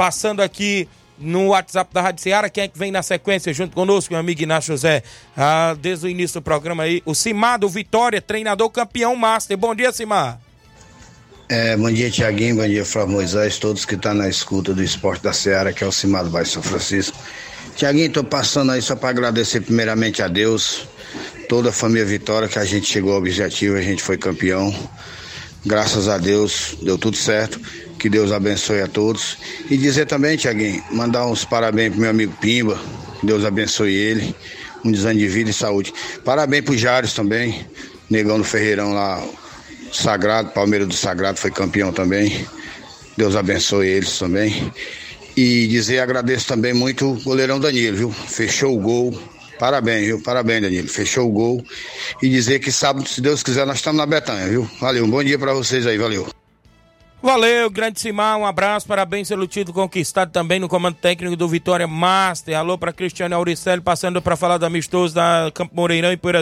passando 0.01 0.41
aqui 0.41 0.89
no 1.19 1.49
WhatsApp 1.49 1.93
da 1.93 2.01
Rádio 2.01 2.23
Ceará, 2.23 2.49
quem 2.49 2.63
é 2.63 2.67
que 2.67 2.75
vem 2.75 2.89
na 2.89 3.03
sequência 3.03 3.53
junto 3.53 3.75
conosco, 3.75 4.11
meu 4.11 4.19
amigo 4.19 4.41
Inácio 4.41 4.73
José, 4.73 5.03
ah, 5.37 5.77
desde 5.79 6.07
o 6.07 6.09
início 6.09 6.41
do 6.41 6.43
programa 6.43 6.81
aí, 6.81 7.03
o 7.05 7.13
Simar 7.13 7.59
do 7.59 7.69
Vitória, 7.69 8.19
treinador 8.19 8.67
campeão 8.71 9.15
master. 9.15 9.55
Bom 9.55 9.75
dia, 9.75 9.91
Simar. 9.91 10.39
É, 11.47 11.77
bom 11.77 11.91
dia, 11.91 12.09
Tiaguinho, 12.09 12.55
bom 12.55 12.67
dia, 12.67 12.83
Flávio 12.83 13.13
Moisés, 13.13 13.59
todos 13.59 13.85
que 13.85 13.93
estão 13.93 14.15
na 14.15 14.27
escuta 14.27 14.73
do 14.73 14.81
Esporte 14.81 15.21
da 15.21 15.33
Seara, 15.33 15.71
que 15.71 15.83
é 15.83 15.87
o 15.87 15.91
Cimado 15.91 16.31
Bairro 16.31 16.49
São 16.49 16.63
Francisco. 16.63 17.15
Tiaguinho, 17.75 18.07
estou 18.07 18.23
passando 18.23 18.71
aí 18.71 18.81
só 18.81 18.95
para 18.95 19.09
agradecer 19.09 19.61
primeiramente 19.61 20.23
a 20.23 20.27
Deus, 20.27 20.87
toda 21.47 21.69
a 21.69 21.71
família 21.71 22.05
Vitória, 22.07 22.47
que 22.47 22.57
a 22.57 22.65
gente 22.65 22.87
chegou 22.87 23.11
ao 23.11 23.19
objetivo, 23.19 23.75
a 23.75 23.81
gente 23.83 24.01
foi 24.01 24.17
campeão. 24.17 24.73
Graças 25.63 26.07
a 26.07 26.17
Deus, 26.17 26.75
deu 26.81 26.97
tudo 26.97 27.15
certo. 27.15 27.61
Que 28.01 28.09
Deus 28.09 28.31
abençoe 28.31 28.81
a 28.81 28.87
todos. 28.87 29.37
E 29.69 29.77
dizer 29.77 30.07
também, 30.07 30.35
Tiaguinho, 30.35 30.83
mandar 30.89 31.27
uns 31.27 31.45
parabéns 31.45 31.91
pro 31.91 32.01
meu 32.01 32.09
amigo 32.09 32.35
Pimba, 32.41 32.75
que 33.19 33.27
Deus 33.27 33.45
abençoe 33.45 33.93
ele. 33.93 34.35
Muitos 34.83 35.05
anos 35.05 35.19
de 35.21 35.27
vida 35.27 35.51
e 35.51 35.53
saúde. 35.53 35.93
Parabéns 36.25 36.65
pro 36.65 36.75
Jários 36.75 37.13
também, 37.13 37.63
negão 38.09 38.39
do 38.39 38.43
Ferreirão 38.43 38.91
lá, 38.91 39.23
Sagrado, 39.93 40.49
Palmeiras 40.49 40.87
do 40.87 40.95
Sagrado 40.95 41.37
foi 41.37 41.51
campeão 41.51 41.93
também. 41.93 42.43
Deus 43.15 43.35
abençoe 43.35 43.89
eles 43.89 44.17
também. 44.17 44.73
E 45.37 45.67
dizer 45.67 45.99
agradeço 45.99 46.47
também 46.47 46.73
muito 46.73 47.07
o 47.07 47.21
goleirão 47.21 47.59
Danilo, 47.59 47.97
viu? 47.97 48.11
Fechou 48.11 48.75
o 48.75 48.81
gol. 48.81 49.21
Parabéns, 49.59 50.07
viu? 50.07 50.19
Parabéns, 50.23 50.63
Danilo. 50.63 50.87
Fechou 50.87 51.29
o 51.29 51.31
gol. 51.31 51.63
E 52.19 52.27
dizer 52.27 52.57
que 52.57 52.71
sábado, 52.71 53.07
se 53.07 53.21
Deus 53.21 53.43
quiser, 53.43 53.63
nós 53.67 53.77
estamos 53.77 53.99
na 53.99 54.07
Betanha, 54.07 54.47
viu? 54.47 54.67
Valeu. 54.79 55.05
Um 55.05 55.09
bom 55.09 55.23
dia 55.23 55.37
pra 55.37 55.53
vocês 55.53 55.85
aí, 55.85 55.99
valeu. 55.99 56.40
Valeu, 57.23 57.69
grande 57.69 57.99
Simar, 57.99 58.35
um 58.35 58.47
abraço, 58.47 58.87
parabéns 58.87 59.29
pelo 59.29 59.45
título 59.45 59.75
conquistado 59.75 60.31
também 60.31 60.59
no 60.59 60.67
comando 60.67 60.95
técnico 60.95 61.35
do 61.35 61.47
Vitória 61.47 61.85
Master. 61.85 62.57
Alô 62.57 62.79
para 62.79 62.91
Cristiano 62.91 63.35
Auricelli, 63.35 63.79
passando 63.79 64.19
para 64.23 64.35
falar 64.35 64.57
do 64.57 64.65
amistoso 64.65 65.13
da 65.13 65.51
Campo 65.53 65.75
Moreirão 65.75 66.11
e 66.11 66.17
Poeira 66.17 66.41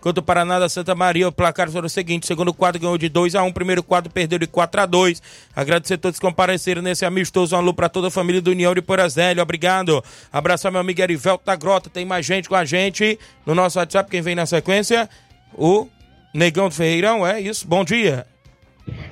contra 0.00 0.20
o 0.20 0.22
Paraná 0.22 0.60
da 0.60 0.68
Santa 0.68 0.94
Maria. 0.94 1.26
O 1.26 1.32
placar 1.32 1.68
foi 1.68 1.80
o 1.80 1.88
seguinte: 1.88 2.28
segundo 2.28 2.54
quadro 2.54 2.80
ganhou 2.80 2.96
de 2.96 3.08
2 3.08 3.34
a 3.34 3.42
1 3.42 3.52
primeiro 3.52 3.82
quadro 3.82 4.08
perdeu 4.08 4.38
de 4.38 4.46
4 4.46 4.82
a 4.82 4.86
2 4.86 5.20
Agradecer 5.54 5.94
a 5.94 5.98
todos 5.98 6.20
que 6.20 6.24
compareceram 6.24 6.80
nesse 6.80 7.04
amistoso. 7.04 7.56
Um 7.56 7.58
alô 7.58 7.74
para 7.74 7.88
toda 7.88 8.06
a 8.06 8.10
família 8.10 8.40
do 8.40 8.52
União 8.52 8.72
de 8.72 8.82
Poeira 8.82 9.08
obrigado. 9.42 10.02
Abraço 10.32 10.68
ao 10.68 10.72
meu 10.72 10.80
amigo 10.80 11.02
Erivelto 11.02 11.44
da 11.44 11.56
Grota, 11.56 11.90
tem 11.90 12.04
mais 12.04 12.24
gente 12.24 12.48
com 12.48 12.54
a 12.54 12.64
gente 12.64 13.18
no 13.44 13.52
nosso 13.52 13.80
WhatsApp. 13.80 14.08
Quem 14.08 14.22
vem 14.22 14.36
na 14.36 14.46
sequência? 14.46 15.10
O 15.54 15.88
Negão 16.32 16.68
do 16.68 16.74
Ferreirão, 16.74 17.26
é 17.26 17.40
isso, 17.40 17.66
bom 17.66 17.84
dia. 17.84 18.24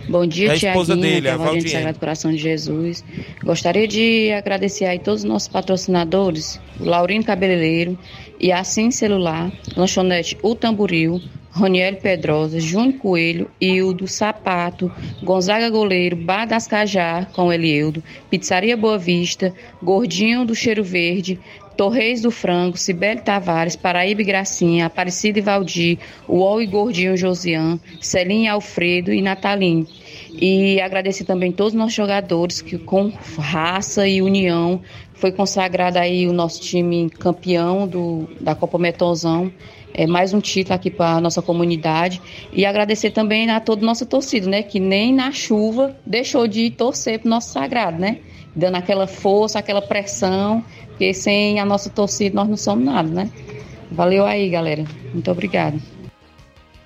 Bom 0.09 0.27
dia, 0.27 0.53
É 0.55 0.59
Tiaguinho, 0.59 0.97
dele, 0.97 1.29
a 1.29 1.37
Valdiene. 1.37 1.69
Sagrado 1.69 1.99
Coração 1.99 2.31
de 2.31 2.39
Jesus. 2.39 3.05
Gostaria 3.43 3.89
de 3.89 4.31
agradecer 4.33 4.85
aí 4.85 4.99
todos 4.99 5.23
os 5.23 5.29
nossos 5.29 5.49
patrocinadores, 5.49 6.61
o 6.79 6.85
Laurino 6.85 7.25
Cabeleireiro, 7.25 7.99
Yacim 8.43 8.91
Celular, 8.91 9.51
Lanchonete 9.77 10.37
O 10.43 10.55
Tamboril, 10.55 11.21
Roniel 11.55 11.97
Pedrosa, 11.97 12.59
Júnior 12.59 12.99
Coelho, 12.99 13.51
Ildo, 13.61 14.09
Sapato, 14.09 14.91
Gonzaga 15.23 15.69
Goleiro, 15.69 16.17
Bar 16.17 16.49
com 17.33 17.53
Elieldo, 17.53 18.03
Pizzaria 18.31 18.77
Boa 18.77 18.97
Vista, 18.97 19.53
Gordinho 19.83 20.47
do 20.47 20.55
Cheiro 20.55 20.83
Verde, 20.83 21.39
Torreis 21.77 22.23
do 22.23 22.31
Frango, 22.31 22.77
Cibele 22.77 23.21
Tavares, 23.21 23.77
Paraíba 23.77 24.23
Gracinha, 24.23 24.87
Aparecida 24.87 25.39
e 25.39 25.43
Valdir, 25.43 25.99
Uol 26.29 26.63
e 26.63 26.67
Gordinho 26.67 27.17
Josian, 27.17 27.79
Celinha 28.01 28.53
Alfredo 28.53 29.13
e 29.13 29.21
Natalim. 29.21 29.87
E 30.33 30.81
agradecer 30.81 31.25
também 31.25 31.53
todos 31.53 31.75
os 31.75 31.79
nossos 31.79 31.95
jogadores 31.95 32.63
que 32.63 32.79
com 32.79 33.13
raça 33.39 34.09
e 34.09 34.23
união 34.23 34.81
foi 35.15 35.31
consagrado 35.31 35.99
aí 35.99 36.27
o 36.27 36.33
nosso 36.33 36.61
time 36.61 37.09
campeão 37.09 37.87
do, 37.87 38.29
da 38.41 38.55
Copa 38.55 38.79
Metonzão. 38.79 39.53
É 39.95 40.07
mais 40.07 40.33
um 40.33 40.41
título 40.41 40.75
aqui 40.75 40.91
para 40.91 41.17
a 41.17 41.21
nossa 41.21 41.43
comunidade. 41.43 42.21
E 42.53 42.65
agradecer 42.65 43.11
também 43.11 43.51
a 43.51 43.61
toda 43.61 43.83
a 43.83 43.87
nossa 43.87 44.07
torcida, 44.07 44.49
né? 44.49 44.63
Que 44.63 44.81
nem 44.81 45.13
na 45.13 45.33
chuva 45.33 45.97
deixou 46.07 46.47
de 46.47 46.71
torcer 46.71 47.19
pro 47.19 47.29
nosso 47.29 47.53
sagrado, 47.53 47.99
né? 47.99 48.19
Dando 48.55 48.77
aquela 48.77 49.07
força, 49.07 49.59
aquela 49.59 49.83
pressão, 49.83 50.65
porque 50.89 51.13
sem 51.13 51.59
a 51.61 51.65
nossa 51.65 51.91
torcida 51.91 52.37
nós 52.37 52.49
não 52.49 52.57
somos 52.57 52.85
nada, 52.85 53.09
né? 53.09 53.31
Valeu 53.91 54.25
aí, 54.25 54.49
galera. 54.49 54.85
Muito 55.13 55.31
obrigada. 55.31 55.79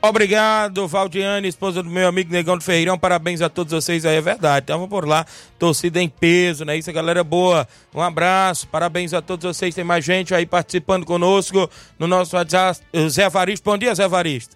Obrigado, 0.09 0.87
Valdiane, 0.87 1.49
esposa 1.49 1.83
do 1.83 1.91
meu 1.91 2.07
amigo 2.07 2.33
Negão 2.33 2.57
do 2.57 2.63
Ferreirão. 2.63 2.97
Parabéns 2.97 3.43
a 3.43 3.49
todos 3.49 3.73
vocês 3.73 4.07
aí, 4.07 4.17
é 4.17 4.21
verdade. 4.21 4.67
Tava 4.67 4.87
por 4.87 5.07
lá, 5.07 5.27
torcida 5.59 6.01
em 6.01 6.09
peso, 6.09 6.65
né? 6.65 6.77
Isso, 6.77 6.93
galera 6.93 7.25
boa. 7.25 7.67
Um 7.93 8.01
abraço, 8.01 8.69
parabéns 8.69 9.13
a 9.13 9.21
todos 9.21 9.45
vocês. 9.45 9.75
Tem 9.75 9.83
mais 9.83 10.05
gente 10.05 10.33
aí 10.33 10.47
participando 10.47 11.05
conosco 11.05 11.69
no 11.99 12.07
nosso 12.07 12.37
WhatsApp. 12.37 12.81
Zé 13.09 13.29
Varisto, 13.29 13.69
bom 13.69 13.77
dia, 13.77 13.95
Zé 13.97 14.07
Varisto. 14.07 14.55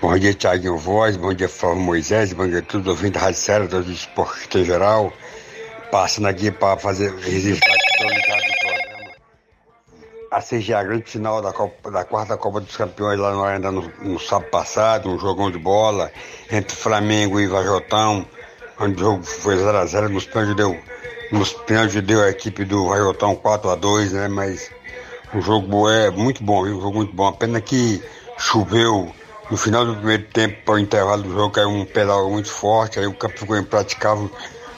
Bom 0.00 0.16
dia, 0.16 0.32
Thiaguinho 0.32 0.78
Voz, 0.78 1.16
bom 1.16 1.34
dia, 1.34 1.48
Flávio 1.48 1.82
Moisés, 1.82 2.32
bom 2.32 2.46
dia 2.46 2.60
a 2.60 2.62
todos 2.62 2.86
os 2.86 2.92
ouvintes 2.92 3.20
da 3.20 3.26
Rádio 3.26 3.40
Série, 3.40 3.66
do 3.66 3.90
esporte 3.90 4.64
geral. 4.64 5.12
Passando 5.90 6.28
aqui 6.28 6.52
para 6.52 6.78
fazer 6.78 7.12
registrar 7.16 7.74
que. 7.74 8.37
A 10.30 10.40
CGA, 10.42 10.82
grande 10.82 11.10
final 11.10 11.40
da, 11.40 11.52
Copa, 11.52 11.90
da 11.90 12.04
quarta 12.04 12.36
Copa 12.36 12.60
dos 12.60 12.76
Campeões 12.76 13.18
lá 13.18 13.32
no 13.32 13.42
Arena 13.42 13.72
no, 13.72 13.90
no 14.02 14.20
sábado 14.20 14.50
passado, 14.50 15.08
um 15.08 15.18
jogão 15.18 15.50
de 15.50 15.58
bola 15.58 16.10
entre 16.50 16.76
Flamengo 16.76 17.40
e 17.40 17.46
Vajotão, 17.46 18.26
onde 18.78 18.96
o 18.96 18.98
jogo 18.98 19.24
foi 19.24 19.56
0x0, 19.56 20.08
nos 20.08 20.26
pênaltis 20.26 20.56
deu, 20.56 20.78
nos 21.32 21.52
pênaltis 21.54 22.02
deu 22.02 22.22
a 22.22 22.28
equipe 22.28 22.64
do 22.64 22.88
Vajotão 22.88 23.34
4x2, 23.36 24.10
né? 24.10 24.28
Mas 24.28 24.70
um 25.34 25.40
jogo 25.40 25.88
é 25.88 26.10
muito 26.10 26.44
bom, 26.44 26.62
viu? 26.64 26.76
um 26.76 26.80
jogo 26.80 26.98
muito 26.98 27.14
bom. 27.14 27.26
A 27.26 27.32
pena 27.32 27.60
que 27.60 28.02
choveu 28.36 29.10
no 29.50 29.56
final 29.56 29.86
do 29.86 29.96
primeiro 29.96 30.24
tempo, 30.24 30.62
para 30.64 30.74
o 30.74 30.78
intervalo 30.78 31.22
do 31.22 31.32
jogo, 31.32 31.50
caiu 31.50 31.70
um 31.70 31.84
pedal 31.84 32.30
muito 32.30 32.50
forte, 32.50 32.98
aí 32.98 33.06
o 33.06 33.14
campo 33.14 33.38
ficou 33.38 33.56
impraticável. 33.56 34.30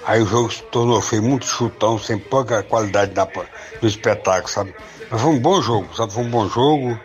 Aí 0.05 0.23
o 0.23 0.27
jogo 0.27 0.51
se 0.51 0.63
tornou 0.65 1.01
feio, 1.01 1.23
muito 1.23 1.45
chutão, 1.45 1.99
sem 1.99 2.19
pouca 2.19 2.63
qualidade 2.63 3.13
da, 3.13 3.25
do 3.25 3.87
espetáculo, 3.87 4.49
sabe? 4.49 4.75
Mas 5.11 5.21
foi 5.21 5.31
um 5.31 5.39
bom 5.39 5.61
jogo, 5.61 5.95
sabe? 5.95 6.13
Foi 6.13 6.25
um 6.25 6.31
bom 6.31 6.49
jogo. 6.49 6.99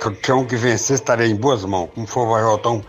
Qualquer 0.00 0.34
um 0.34 0.44
que 0.44 0.56
vencer 0.56 0.94
estaria 0.94 1.26
em 1.26 1.36
boas 1.36 1.64
mãos. 1.64 1.88
Como 1.94 2.06
for 2.06 2.26
o 2.26 2.32
Vajotão, 2.32 2.84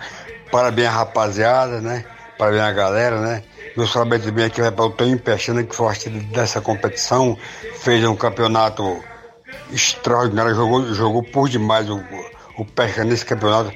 parabéns 0.52 0.90
a 0.90 0.92
rapaziada, 0.92 1.80
né? 1.80 2.04
Parabéns 2.38 2.64
a 2.64 2.72
galera, 2.72 3.22
né? 3.22 3.44
Meus 3.78 3.92
parabéns 3.92 4.24
também 4.24 4.46
aqui 4.46 4.62
vai 4.62 4.72
para 4.72 4.86
o 4.86 4.90
Toninho 4.90 5.20
Peixana, 5.20 5.64
que 5.64 5.76
foi 5.76 5.88
artilheiro 5.88 6.26
dessa 6.28 6.62
competição, 6.62 7.38
fez 7.80 8.04
um 8.06 8.16
campeonato 8.16 9.04
extraordinário, 9.72 10.56
jogou, 10.56 10.94
jogou 10.94 11.24
por 11.24 11.48
demais 11.48 11.90
o, 11.90 12.02
o 12.58 12.66
Peixana 12.66 13.06
nesse 13.06 13.26
campeonato. 13.26 13.72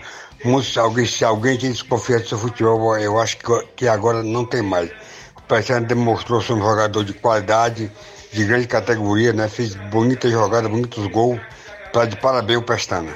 Alguém, 0.77 1.05
se 1.05 1.25
alguém 1.25 1.57
tinha 1.57 1.71
desconfiado 1.71 2.23
do 2.23 2.30
seu 2.30 2.38
futebol, 2.38 2.97
eu 2.97 3.19
acho 3.19 3.38
que, 3.38 3.67
que 3.75 3.88
agora 3.88 4.23
não 4.23 4.45
tem 4.45 4.61
mais. 4.61 4.89
Peixana 5.49 5.87
demonstrou 5.87 6.41
ser 6.43 6.53
um 6.53 6.61
jogador 6.61 7.03
de 7.03 7.11
qualidade, 7.11 7.91
de 8.31 8.45
grande 8.45 8.67
categoria, 8.67 9.33
né? 9.33 9.49
Fez 9.49 9.73
bonitas 9.73 10.31
jogadas, 10.31 10.69
bonitos 10.69 11.07
gols. 11.07 11.41
Tá 11.91 12.05
de 12.05 12.15
parabéns 12.17 12.59
o 12.59 12.61
Pestana. 12.61 13.13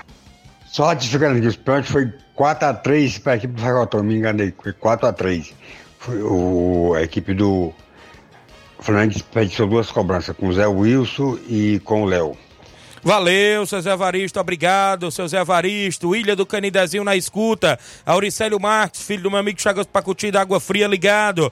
Só 0.66 0.88
ratificando 0.88 1.38
aqui, 1.38 1.46
os 1.46 1.56
pênaltis 1.56 1.92
foi 1.92 2.12
4x3 2.36 3.22
para 3.22 3.34
a 3.34 3.36
equipe 3.36 3.54
do 3.54 3.62
Vagotão, 3.62 4.02
me 4.02 4.16
enganei, 4.16 4.52
foi 4.62 4.74
4x3. 4.74 5.54
Foi 6.00 6.24
o, 6.24 6.96
a 6.96 7.04
equipe 7.04 7.36
do 7.36 7.72
Flamengo 8.80 9.14
desperdiçou 9.14 9.68
duas 9.68 9.92
cobranças, 9.92 10.36
com 10.36 10.48
o 10.48 10.54
Zé 10.54 10.66
Wilson 10.66 11.38
e 11.48 11.80
com 11.86 12.02
o 12.02 12.06
Léo. 12.06 12.36
Valeu, 13.04 13.66
seu 13.66 13.82
Zé 13.82 13.94
Varisto, 13.98 14.40
obrigado, 14.40 15.12
seu 15.12 15.28
Zé 15.28 15.44
Varisto, 15.44 16.16
Ilha 16.16 16.38
do 16.38 16.46
Canidezinho 16.46 17.04
na 17.04 17.18
escuta, 17.18 17.78
Auricélio 18.06 18.58
Marques, 18.62 19.02
filho 19.02 19.24
do 19.24 19.30
meu 19.30 19.40
amigo 19.40 19.62
Chagas 19.62 19.86
Pacuti 19.86 20.32
da 20.32 20.40
Água 20.40 20.58
Fria 20.58 20.88
ligado, 20.88 21.52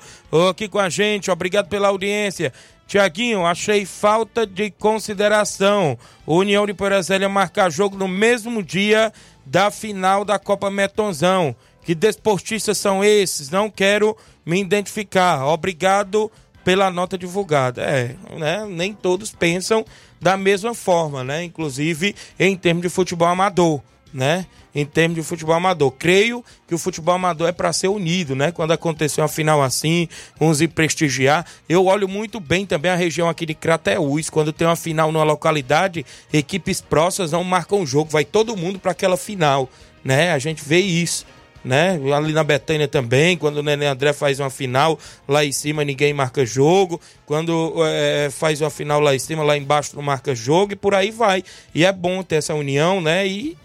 aqui 0.49 0.69
com 0.69 0.79
a 0.79 0.87
gente, 0.87 1.29
obrigado 1.29 1.67
pela 1.67 1.89
audiência. 1.89 2.53
Tiaguinho, 2.87 3.45
achei 3.45 3.85
falta 3.85 4.45
de 4.45 4.71
consideração. 4.71 5.97
União 6.25 6.65
de 6.65 6.73
Porazélia 6.73 7.27
marcar 7.29 7.69
jogo 7.69 7.97
no 7.97 8.07
mesmo 8.07 8.63
dia 8.63 9.11
da 9.45 9.71
final 9.71 10.25
da 10.25 10.37
Copa 10.37 10.69
Metonzão. 10.69 11.55
Que 11.83 11.95
desportistas 11.95 12.77
são 12.77 13.03
esses? 13.03 13.49
Não 13.49 13.69
quero 13.69 14.15
me 14.45 14.59
identificar. 14.59 15.45
Obrigado 15.45 16.29
pela 16.65 16.91
nota 16.91 17.17
divulgada. 17.17 17.81
É, 17.81 18.15
né? 18.37 18.65
Nem 18.69 18.93
todos 18.93 19.31
pensam 19.31 19.85
da 20.21 20.37
mesma 20.37 20.73
forma, 20.75 21.23
né? 21.23 21.43
Inclusive 21.43 22.15
em 22.39 22.55
termos 22.55 22.83
de 22.83 22.89
futebol 22.89 23.27
amador, 23.27 23.81
né? 24.13 24.45
Em 24.73 24.85
termos 24.85 25.15
de 25.15 25.23
futebol 25.23 25.55
amador. 25.55 25.91
Creio 25.91 26.45
que 26.67 26.75
o 26.75 26.77
futebol 26.77 27.15
amador 27.15 27.49
é 27.49 27.51
para 27.51 27.73
ser 27.73 27.87
unido, 27.87 28.35
né? 28.35 28.51
Quando 28.51 28.71
aconteceu 28.71 29.23
uma 29.23 29.27
final 29.27 29.63
assim, 29.63 30.07
uns 30.39 30.61
ir 30.61 30.67
prestigiar. 30.67 31.45
Eu 31.67 31.85
olho 31.85 32.07
muito 32.07 32.39
bem 32.39 32.65
também 32.65 32.91
a 32.91 32.95
região 32.95 33.27
aqui 33.27 33.45
de 33.45 33.55
Crateús. 33.55 34.29
Quando 34.29 34.53
tem 34.53 34.67
uma 34.67 34.75
final 34.75 35.11
numa 35.11 35.23
localidade, 35.23 36.05
equipes 36.31 36.79
próximas 36.79 37.31
não 37.31 37.43
marcam 37.43 37.81
o 37.81 37.85
jogo. 37.85 38.11
Vai 38.11 38.23
todo 38.23 38.55
mundo 38.55 38.79
para 38.79 38.91
aquela 38.91 39.17
final, 39.17 39.67
né? 40.03 40.31
A 40.31 40.39
gente 40.39 40.63
vê 40.63 40.79
isso 40.79 41.25
né? 41.63 41.99
Ali 42.15 42.33
na 42.33 42.43
Betânia 42.43 42.87
também, 42.87 43.37
quando 43.37 43.57
o 43.57 43.63
Nenê 43.63 43.85
André 43.85 44.13
faz 44.13 44.39
uma 44.39 44.49
final, 44.49 44.97
lá 45.27 45.45
em 45.45 45.51
cima 45.51 45.83
ninguém 45.83 46.13
marca 46.13 46.45
jogo. 46.45 46.99
Quando 47.25 47.75
é, 47.85 48.29
faz 48.31 48.61
uma 48.61 48.69
final 48.69 48.99
lá 48.99 49.15
em 49.15 49.19
cima, 49.19 49.43
lá 49.43 49.57
embaixo 49.57 49.95
não 49.95 50.03
marca 50.03 50.33
jogo 50.35 50.73
e 50.73 50.75
por 50.75 50.93
aí 50.93 51.11
vai. 51.11 51.43
E 51.73 51.85
é 51.85 51.91
bom 51.91 52.21
ter 52.23 52.35
essa 52.35 52.53
união, 52.53 52.99
né? 52.99 53.27
E 53.27 53.57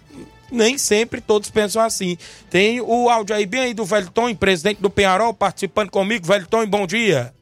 nem 0.51 0.79
sempre 0.79 1.21
todos 1.21 1.51
pensam 1.51 1.83
assim. 1.83 2.17
Tem 2.51 2.81
o 2.81 3.09
áudio 3.09 3.35
aí 3.35 3.47
bem 3.47 3.61
aí 3.61 3.75
do 3.75 3.85
Velton, 3.85 4.35
presidente 4.35 4.81
do 4.81 4.91
Penharol, 4.91 5.35
participando 5.35 5.91
comigo. 5.91 6.27
Velton, 6.27 6.67
bom 6.67 6.87
dia. 6.87 7.33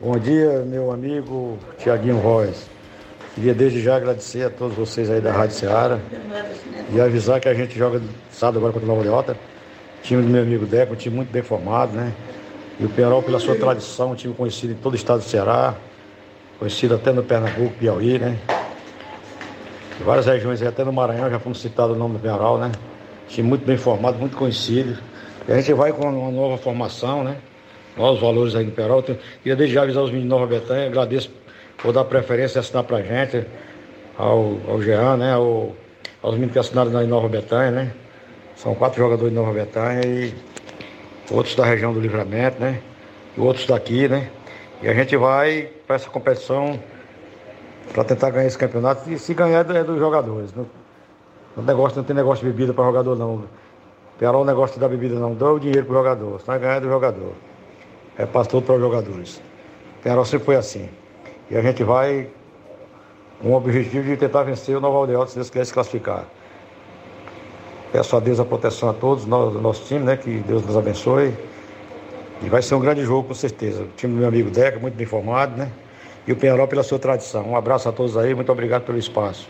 Bom 0.00 0.18
dia, 0.18 0.64
meu 0.66 0.90
amigo 0.90 1.58
Tiaguinho 1.78 2.18
Royce. 2.18 2.74
Queria 3.34 3.54
desde 3.54 3.82
já 3.82 3.96
agradecer 3.96 4.46
a 4.46 4.50
todos 4.50 4.76
vocês 4.76 5.10
aí 5.10 5.20
da 5.20 5.32
Rádio 5.32 5.56
Ceará 5.56 5.98
e 6.92 7.00
avisar 7.00 7.40
que 7.40 7.48
a 7.48 7.54
gente 7.54 7.76
joga 7.76 8.00
sábado 8.30 8.58
agora 8.58 8.72
contra 8.72 8.86
o 8.86 8.88
Nova 8.88 9.02
Leota. 9.02 9.36
Time 10.04 10.22
do 10.22 10.28
meu 10.28 10.42
amigo 10.42 10.66
Deco, 10.66 10.92
um 10.92 10.96
time 10.96 11.16
muito 11.16 11.32
bem 11.32 11.40
formado, 11.40 11.92
né? 11.92 12.12
E 12.78 12.84
o 12.84 12.90
Penarol, 12.90 13.22
pela 13.22 13.40
sua 13.40 13.54
tradição, 13.54 14.12
um 14.12 14.14
time 14.14 14.34
conhecido 14.34 14.74
em 14.74 14.76
todo 14.76 14.92
o 14.92 14.96
estado 14.96 15.20
do 15.20 15.24
Ceará, 15.24 15.74
conhecido 16.58 16.94
até 16.94 17.10
no 17.10 17.22
Pernambuco, 17.22 17.74
Piauí, 17.78 18.18
né? 18.18 18.36
Em 19.98 20.04
várias 20.04 20.26
regiões, 20.26 20.60
até 20.60 20.84
no 20.84 20.92
Maranhão, 20.92 21.30
já 21.30 21.38
fomos 21.38 21.58
citados 21.58 21.96
o 21.96 21.98
nome 21.98 22.18
do 22.18 22.20
Penarol, 22.20 22.58
né? 22.58 22.70
Time 23.28 23.48
muito 23.48 23.64
bem 23.64 23.78
formado, 23.78 24.18
muito 24.18 24.36
conhecido. 24.36 24.98
E 25.48 25.52
a 25.52 25.56
gente 25.56 25.72
vai 25.72 25.90
com 25.90 26.06
uma 26.06 26.30
nova 26.30 26.58
formação, 26.58 27.24
né? 27.24 27.38
Novos 27.96 28.20
valores 28.20 28.54
aí 28.54 28.66
do 28.66 28.72
Penarol. 28.72 29.00
Então, 29.00 29.16
Queria 29.42 29.56
desde 29.56 29.74
já 29.74 29.84
avisar 29.84 30.02
os 30.02 30.10
meninos 30.10 30.28
de 30.28 30.38
Nova 30.38 30.46
Betânia, 30.46 30.84
agradeço 30.84 31.30
por 31.78 31.94
dar 31.94 32.04
preferência 32.04 32.58
e 32.58 32.60
assinar 32.60 32.84
pra 32.84 33.00
gente, 33.00 33.46
ao, 34.18 34.58
ao 34.68 34.82
Jean, 34.82 35.16
né? 35.16 35.32
Ao, 35.32 35.74
aos 36.22 36.34
meninos 36.34 36.52
que 36.52 36.58
assinaram 36.58 36.90
na 36.90 37.02
Nova 37.04 37.26
Betânia, 37.26 37.70
né? 37.70 37.92
São 38.56 38.74
quatro 38.74 38.98
jogadores 38.98 39.32
de 39.32 39.38
Nova 39.38 39.52
Betânia 39.52 40.06
e 40.06 40.34
outros 41.30 41.54
da 41.54 41.64
região 41.64 41.92
do 41.92 42.00
Livramento, 42.00 42.60
né? 42.60 42.80
E 43.36 43.40
outros 43.40 43.66
daqui, 43.66 44.08
né? 44.08 44.30
E 44.82 44.88
a 44.88 44.94
gente 44.94 45.16
vai 45.16 45.68
para 45.86 45.96
essa 45.96 46.08
competição 46.10 46.78
para 47.92 48.04
tentar 48.04 48.30
ganhar 48.30 48.46
esse 48.46 48.58
campeonato. 48.58 49.10
E 49.10 49.18
se 49.18 49.34
ganhar 49.34 49.68
é 49.70 49.84
dos 49.84 49.98
jogadores. 49.98 50.54
Não, 50.54 50.66
não, 51.56 51.64
negócio, 51.64 51.96
não 51.96 52.04
tem 52.04 52.14
negócio 52.14 52.44
de 52.44 52.50
bebida 52.52 52.72
para 52.72 52.84
jogador, 52.84 53.16
não. 53.16 53.44
Pior 54.18 54.34
o 54.34 54.44
negócio 54.44 54.78
da 54.80 54.88
bebida, 54.88 55.16
não. 55.16 55.34
Dá 55.34 55.50
o 55.50 55.58
dinheiro 55.58 55.84
para 55.86 55.92
o 55.92 55.96
jogador. 55.98 56.40
Se 56.40 56.48
não 56.48 56.58
ganhar 56.58 56.76
é 56.76 56.80
do 56.80 56.88
jogador. 56.88 57.32
É 58.16 58.26
tudo 58.26 58.62
para 58.62 58.74
os 58.74 58.80
jogadores. 58.80 59.42
Penharol 60.02 60.24
sempre 60.24 60.46
foi 60.46 60.56
assim. 60.56 60.88
E 61.50 61.56
a 61.56 61.62
gente 61.62 61.82
vai 61.82 62.28
com 63.40 63.50
o 63.50 63.54
objetivo 63.54 64.04
de 64.04 64.16
tentar 64.16 64.42
vencer 64.44 64.76
o 64.76 64.80
Nova 64.80 64.98
Aldeota, 64.98 65.30
se 65.30 65.34
Deus 65.36 65.50
quiser 65.50 65.64
se 65.64 65.74
classificar. 65.74 66.24
Peço 67.94 68.16
a 68.16 68.18
Deus 68.18 68.40
a 68.40 68.44
proteção 68.44 68.90
a 68.90 68.92
todos, 68.92 69.24
nós, 69.24 69.54
nosso 69.54 69.84
time, 69.84 70.00
né? 70.00 70.16
Que 70.16 70.38
Deus 70.38 70.66
nos 70.66 70.76
abençoe. 70.76 71.32
E 72.42 72.48
vai 72.48 72.60
ser 72.60 72.74
um 72.74 72.80
grande 72.80 73.04
jogo, 73.04 73.28
com 73.28 73.34
certeza. 73.34 73.84
O 73.84 73.88
time 73.96 74.14
do 74.14 74.18
meu 74.18 74.26
amigo 74.26 74.50
Deca, 74.50 74.80
muito 74.80 74.94
bem 74.94 75.06
formado, 75.06 75.56
né? 75.56 75.70
E 76.26 76.32
o 76.32 76.36
Penharol 76.36 76.66
pela 76.66 76.82
sua 76.82 76.98
tradição. 76.98 77.48
Um 77.50 77.56
abraço 77.56 77.88
a 77.88 77.92
todos 77.92 78.16
aí, 78.16 78.34
muito 78.34 78.50
obrigado 78.50 78.82
pelo 78.82 78.98
espaço. 78.98 79.46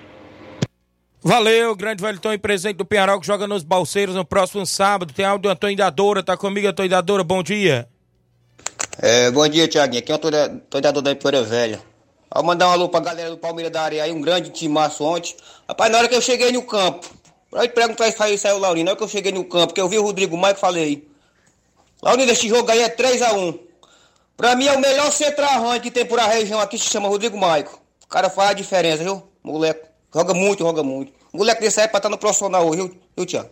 Valeu, 1.22 1.74
grande 1.74 2.05
Wellington 2.05 2.34
e 2.34 2.38
presente 2.38 2.76
do 2.76 2.84
Penharol 2.84 3.18
que 3.18 3.26
joga 3.26 3.47
nos 3.47 3.62
Balseiros 3.62 4.14
no 4.14 4.26
próximo 4.26 4.66
sábado. 4.66 5.14
Tem 5.14 5.24
áudio 5.24 5.51
Antônio 5.51 5.78
Dadora, 5.78 6.22
tá 6.22 6.36
comigo, 6.36 6.68
Antônio 6.68 6.90
Dadora, 6.90 7.24
bom 7.24 7.42
dia. 7.42 7.88
É, 8.99 9.30
bom 9.30 9.49
dia, 9.49 9.66
Tiaguinho. 9.66 10.03
Aqui 10.03 10.12
é 10.12 10.14
o 10.14 10.18
Antônio 10.18 10.61
Dadora 10.70 11.03
da 11.03 11.12
Empoeira 11.12 11.42
Velha. 11.42 11.80
Ao 12.30 12.42
mandar 12.42 12.66
uma 12.66 12.74
alô 12.74 12.90
pra 12.90 13.01
galera 13.01 13.30
do 13.30 13.38
Palmeiras 13.38 13.72
da 13.72 13.80
área 13.80 14.05
aí, 14.05 14.12
um 14.12 14.20
grande 14.20 14.51
timaço 14.51 15.03
ontem. 15.03 15.34
Rapaz, 15.66 15.90
na 15.90 15.97
hora 15.97 16.09
que 16.11 16.14
eu 16.14 16.20
cheguei 16.20 16.53
no 16.53 16.61
campo, 16.61 17.24
pra 17.55 17.68
perguntar 17.68 18.11
se 18.11 18.18
saiu, 18.18 18.36
saiu 18.36 18.57
o 18.57 18.59
Laurino, 18.59 18.90
hora 18.90 18.96
que 18.96 19.05
eu 19.05 19.09
cheguei 19.09 19.30
no 19.30 19.44
campo, 19.44 19.72
que 19.72 19.80
eu 19.80 19.88
vi 19.88 19.96
o 19.96 20.02
Rodrigo 20.02 20.36
Maicon, 20.36 20.59
falei, 20.59 21.09
Laurino, 22.02 22.32
esse 22.32 22.48
jogo 22.48 22.68
aí 22.70 22.82
é 22.82 22.88
3x1. 22.88 23.61
Pra 24.36 24.57
mim 24.57 24.66
é 24.66 24.72
o 24.72 24.80
melhor 24.80 25.12
centroavante 25.12 25.80
que 25.82 25.90
tem 25.90 26.05
por 26.05 26.18
a 26.18 26.26
região 26.26 26.59
aqui, 26.59 26.76
se 26.76 26.90
chama 26.90 27.09
Rodrigo 27.09 27.38
Maicon. 27.38 27.78
O 28.05 28.09
cara 28.09 28.28
faz 28.28 28.50
a 28.50 28.52
diferença, 28.55 29.05
viu? 29.05 29.22
Moleque. 29.42 29.86
Joga 30.12 30.34
muito, 30.34 30.64
joga 30.64 30.82
muito. 30.82 31.12
Moleque 31.32 31.61
desse 31.61 31.80
aí 31.80 31.86
é 31.86 31.88
pra 31.88 31.98
estar 31.98 32.09
no 32.09 32.18
profissional 32.18 32.66
hoje, 32.66 32.90
viu 33.16 33.26
Tiago? 33.26 33.50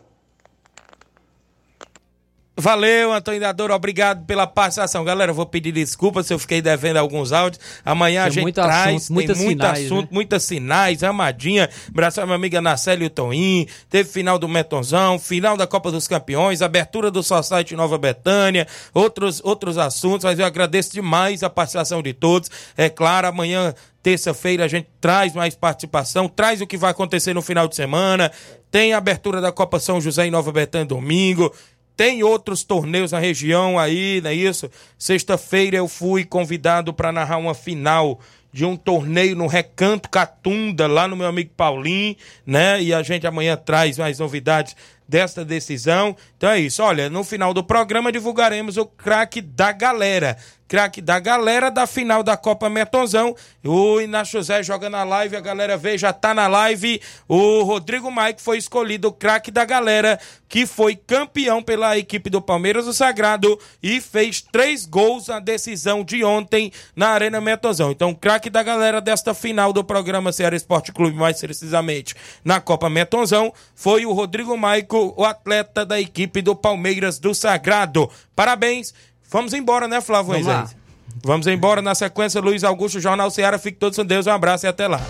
Valeu, 2.55 3.11
Antônio 3.15 3.41
Dador, 3.41 3.71
obrigado 3.71 4.27
pela 4.27 4.47
participação. 4.47 5.03
Galera, 5.05 5.31
eu 5.31 5.35
vou 5.35 5.47
pedir 5.47 5.73
desculpas 5.73 6.27
se 6.27 6.35
eu 6.35 6.39
fiquei 6.39 6.61
devendo 6.61 6.99
alguns 6.99 7.33
áudios. 7.33 7.65
Amanhã 7.83 8.23
tem 8.23 8.27
a 8.27 8.31
gente 8.31 8.43
muito 8.43 8.55
traz, 8.57 8.97
assunto, 8.97 9.17
tem 9.17 9.27
muito 9.27 9.37
sinais, 9.37 9.87
assunto, 9.87 10.03
né? 10.03 10.09
muitas 10.11 10.43
sinais, 10.43 11.03
amadinha. 11.03 11.71
Abraço 11.89 12.21
a 12.21 12.27
minha 12.27 12.37
amiga 12.37 12.61
Nacélia 12.61 13.05
e 13.05 13.07
o 13.07 13.11
Toim. 13.11 13.67
Teve 13.89 14.07
final 14.09 14.39
do 14.39 14.47
Metonzão, 14.47 15.19
final 15.19 15.57
da 15.57 15.67
Copa 15.67 15.91
dos 15.91 16.07
Campeões, 16.07 16.61
abertura 16.61 17.11
do 17.11 17.23
Society 17.23 17.75
Nova 17.75 17.97
Betânia, 17.97 18.67
outros, 18.93 19.41
outros 19.43 19.79
assuntos, 19.79 20.25
mas 20.25 20.39
eu 20.39 20.45
agradeço 20.45 20.93
demais 20.93 21.43
a 21.43 21.49
participação 21.49 22.03
de 22.03 22.13
todos. 22.13 22.51
É 22.77 22.91
claro, 22.91 23.29
amanhã 23.29 23.75
Terça-feira 24.03 24.65
a 24.65 24.69
gente 24.69 24.89
traz 25.01 25.33
mais 25.33 25.55
participação, 25.55 26.29
traz 26.29 26.61
o 26.61 26.67
que 26.67 26.77
vai 26.77 26.91
acontecer 26.91 27.33
no 27.33 27.41
final 27.41 27.69
de 27.69 27.77
semana. 27.77 28.33
Tem 28.69 28.93
a 28.93 28.99
abertura 28.99 29.41
da 29.41 29.53
Copa 29.53 29.79
São 29.79 30.01
José 30.01 30.27
em 30.27 30.31
Nova 30.31 30.51
Betânia 30.51 30.87
domingo. 30.87 31.55
Tem 31.97 32.23
outros 32.23 32.65
torneios 32.65 33.13
na 33.13 33.19
região 33.19 33.79
aí, 33.79 34.21
não 34.23 34.31
é 34.31 34.35
isso? 34.35 34.71
Sexta-feira 34.99 35.77
eu 35.77 35.89
fui 35.89 36.25
convidado 36.25 36.93
para 36.93 37.13
narrar 37.13 37.39
uma 37.39 37.55
final 37.55 38.19
de 38.53 38.65
um 38.65 38.77
torneio 38.77 39.35
no 39.35 39.47
Recanto 39.47 40.11
Catunda, 40.11 40.87
lá 40.87 41.09
no 41.09 41.17
meu 41.17 41.27
amigo 41.27 41.51
Paulinho, 41.57 42.17
né? 42.45 42.83
E 42.83 42.93
a 42.93 43.03
gente 43.03 43.27
amanhã 43.27 43.57
traz 43.57 43.97
mais 43.97 44.19
novidades 44.19 44.77
desta 45.09 45.45
decisão. 45.45 46.15
Então 46.37 46.51
é 46.51 46.61
isso. 46.61 46.83
Olha, 46.83 47.09
no 47.09 47.25
final 47.25 47.55
do 47.55 47.65
programa 47.65 48.13
divulgaremos 48.13 48.77
o 48.77 48.85
craque 48.85 49.41
da 49.41 49.73
galera 49.73 50.37
craque 50.73 51.03
da 51.03 51.21
galera 51.21 51.71
da 51.71 51.87
final 51.87 52.23
da 52.23 52.35
Copa 52.35 52.71
Metonzão. 52.71 53.37
O 53.63 54.01
Inácio 54.01 54.39
José 54.39 54.63
joga 54.63 54.89
na 54.89 55.05
live, 55.05 55.37
a 55.37 55.41
galera 55.41 55.77
vê, 55.77 55.99
já 55.99 56.15
tá 56.15 56.33
na 56.33 56.49
live. 56.49 56.99
O 57.29 57.63
Rodrigo 57.63 58.11
Mike 58.11 58.41
foi 58.41 58.57
escolhido 58.57 59.09
o 59.09 59.13
craque 59.13 59.51
da 59.51 59.67
galera, 59.67 60.19
que 60.49 60.65
foi 60.65 60.97
campeão 60.97 61.63
pela 61.63 61.99
equipe 61.99 62.31
do 62.31 62.41
Palmeiras 62.41 62.87
do 62.87 62.95
Sagrado 62.95 63.59
e 63.83 64.01
fez 64.01 64.41
três 64.41 64.87
gols 64.87 65.29
na 65.29 65.41
decisão 65.41 66.03
de 66.03 66.25
ontem 66.25 66.73
na 66.97 67.09
Arena 67.09 67.39
Metonzão. 67.39 67.91
Então, 67.91 68.15
craque 68.15 68.49
da 68.49 68.63
galera 68.63 68.99
desta 68.99 69.35
final 69.35 69.75
do 69.75 69.85
programa 69.85 70.33
Ceará 70.33 70.57
Esporte 70.57 70.91
Clube, 70.91 71.15
mais 71.15 71.39
precisamente 71.39 72.15
na 72.43 72.63
Copa 72.63 72.89
Metonzão, 72.89 73.53
foi 73.75 74.07
o 74.07 74.13
Rodrigo 74.15 74.57
Maico, 74.57 75.13
o 75.19 75.25
atleta 75.27 75.85
da 75.85 76.01
equipe 76.01 76.41
do 76.41 76.57
Palmeiras 76.57 77.19
do 77.19 77.35
Sagrado. 77.35 78.11
Parabéns 78.35 78.95
Vamos 79.33 79.55
embora, 79.55 79.89
né, 79.89 80.01
Flávio 80.01 80.33
Vamos 80.33 80.47
Moisés? 80.47 80.77
Vamos 81.25 81.47
embora 81.47 81.81
na 81.81 81.95
sequência, 81.95 82.41
Luiz 82.41 82.63
Augusto, 82.63 83.01
Jornal 83.01 83.31
Ceará. 83.31 83.59
Fique 83.59 83.79
todos 83.79 83.97
com 83.97 84.05
Deus, 84.05 84.27
um 84.27 84.31
abraço 84.31 84.67
e 84.67 84.69
até 84.69 84.87
lá. 84.87 85.01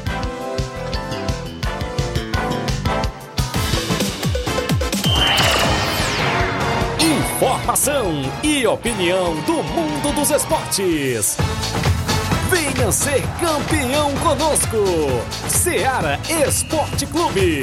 Informação 7.00 8.22
e 8.44 8.64
opinião 8.66 9.34
do 9.42 9.62
mundo 9.64 10.14
dos 10.14 10.30
esportes. 10.30 11.36
Venha 12.48 12.92
ser 12.92 13.22
campeão 13.40 14.14
conosco, 14.16 14.76
Ceará 15.48 16.18
Esporte 16.46 17.06
Clube. 17.06 17.62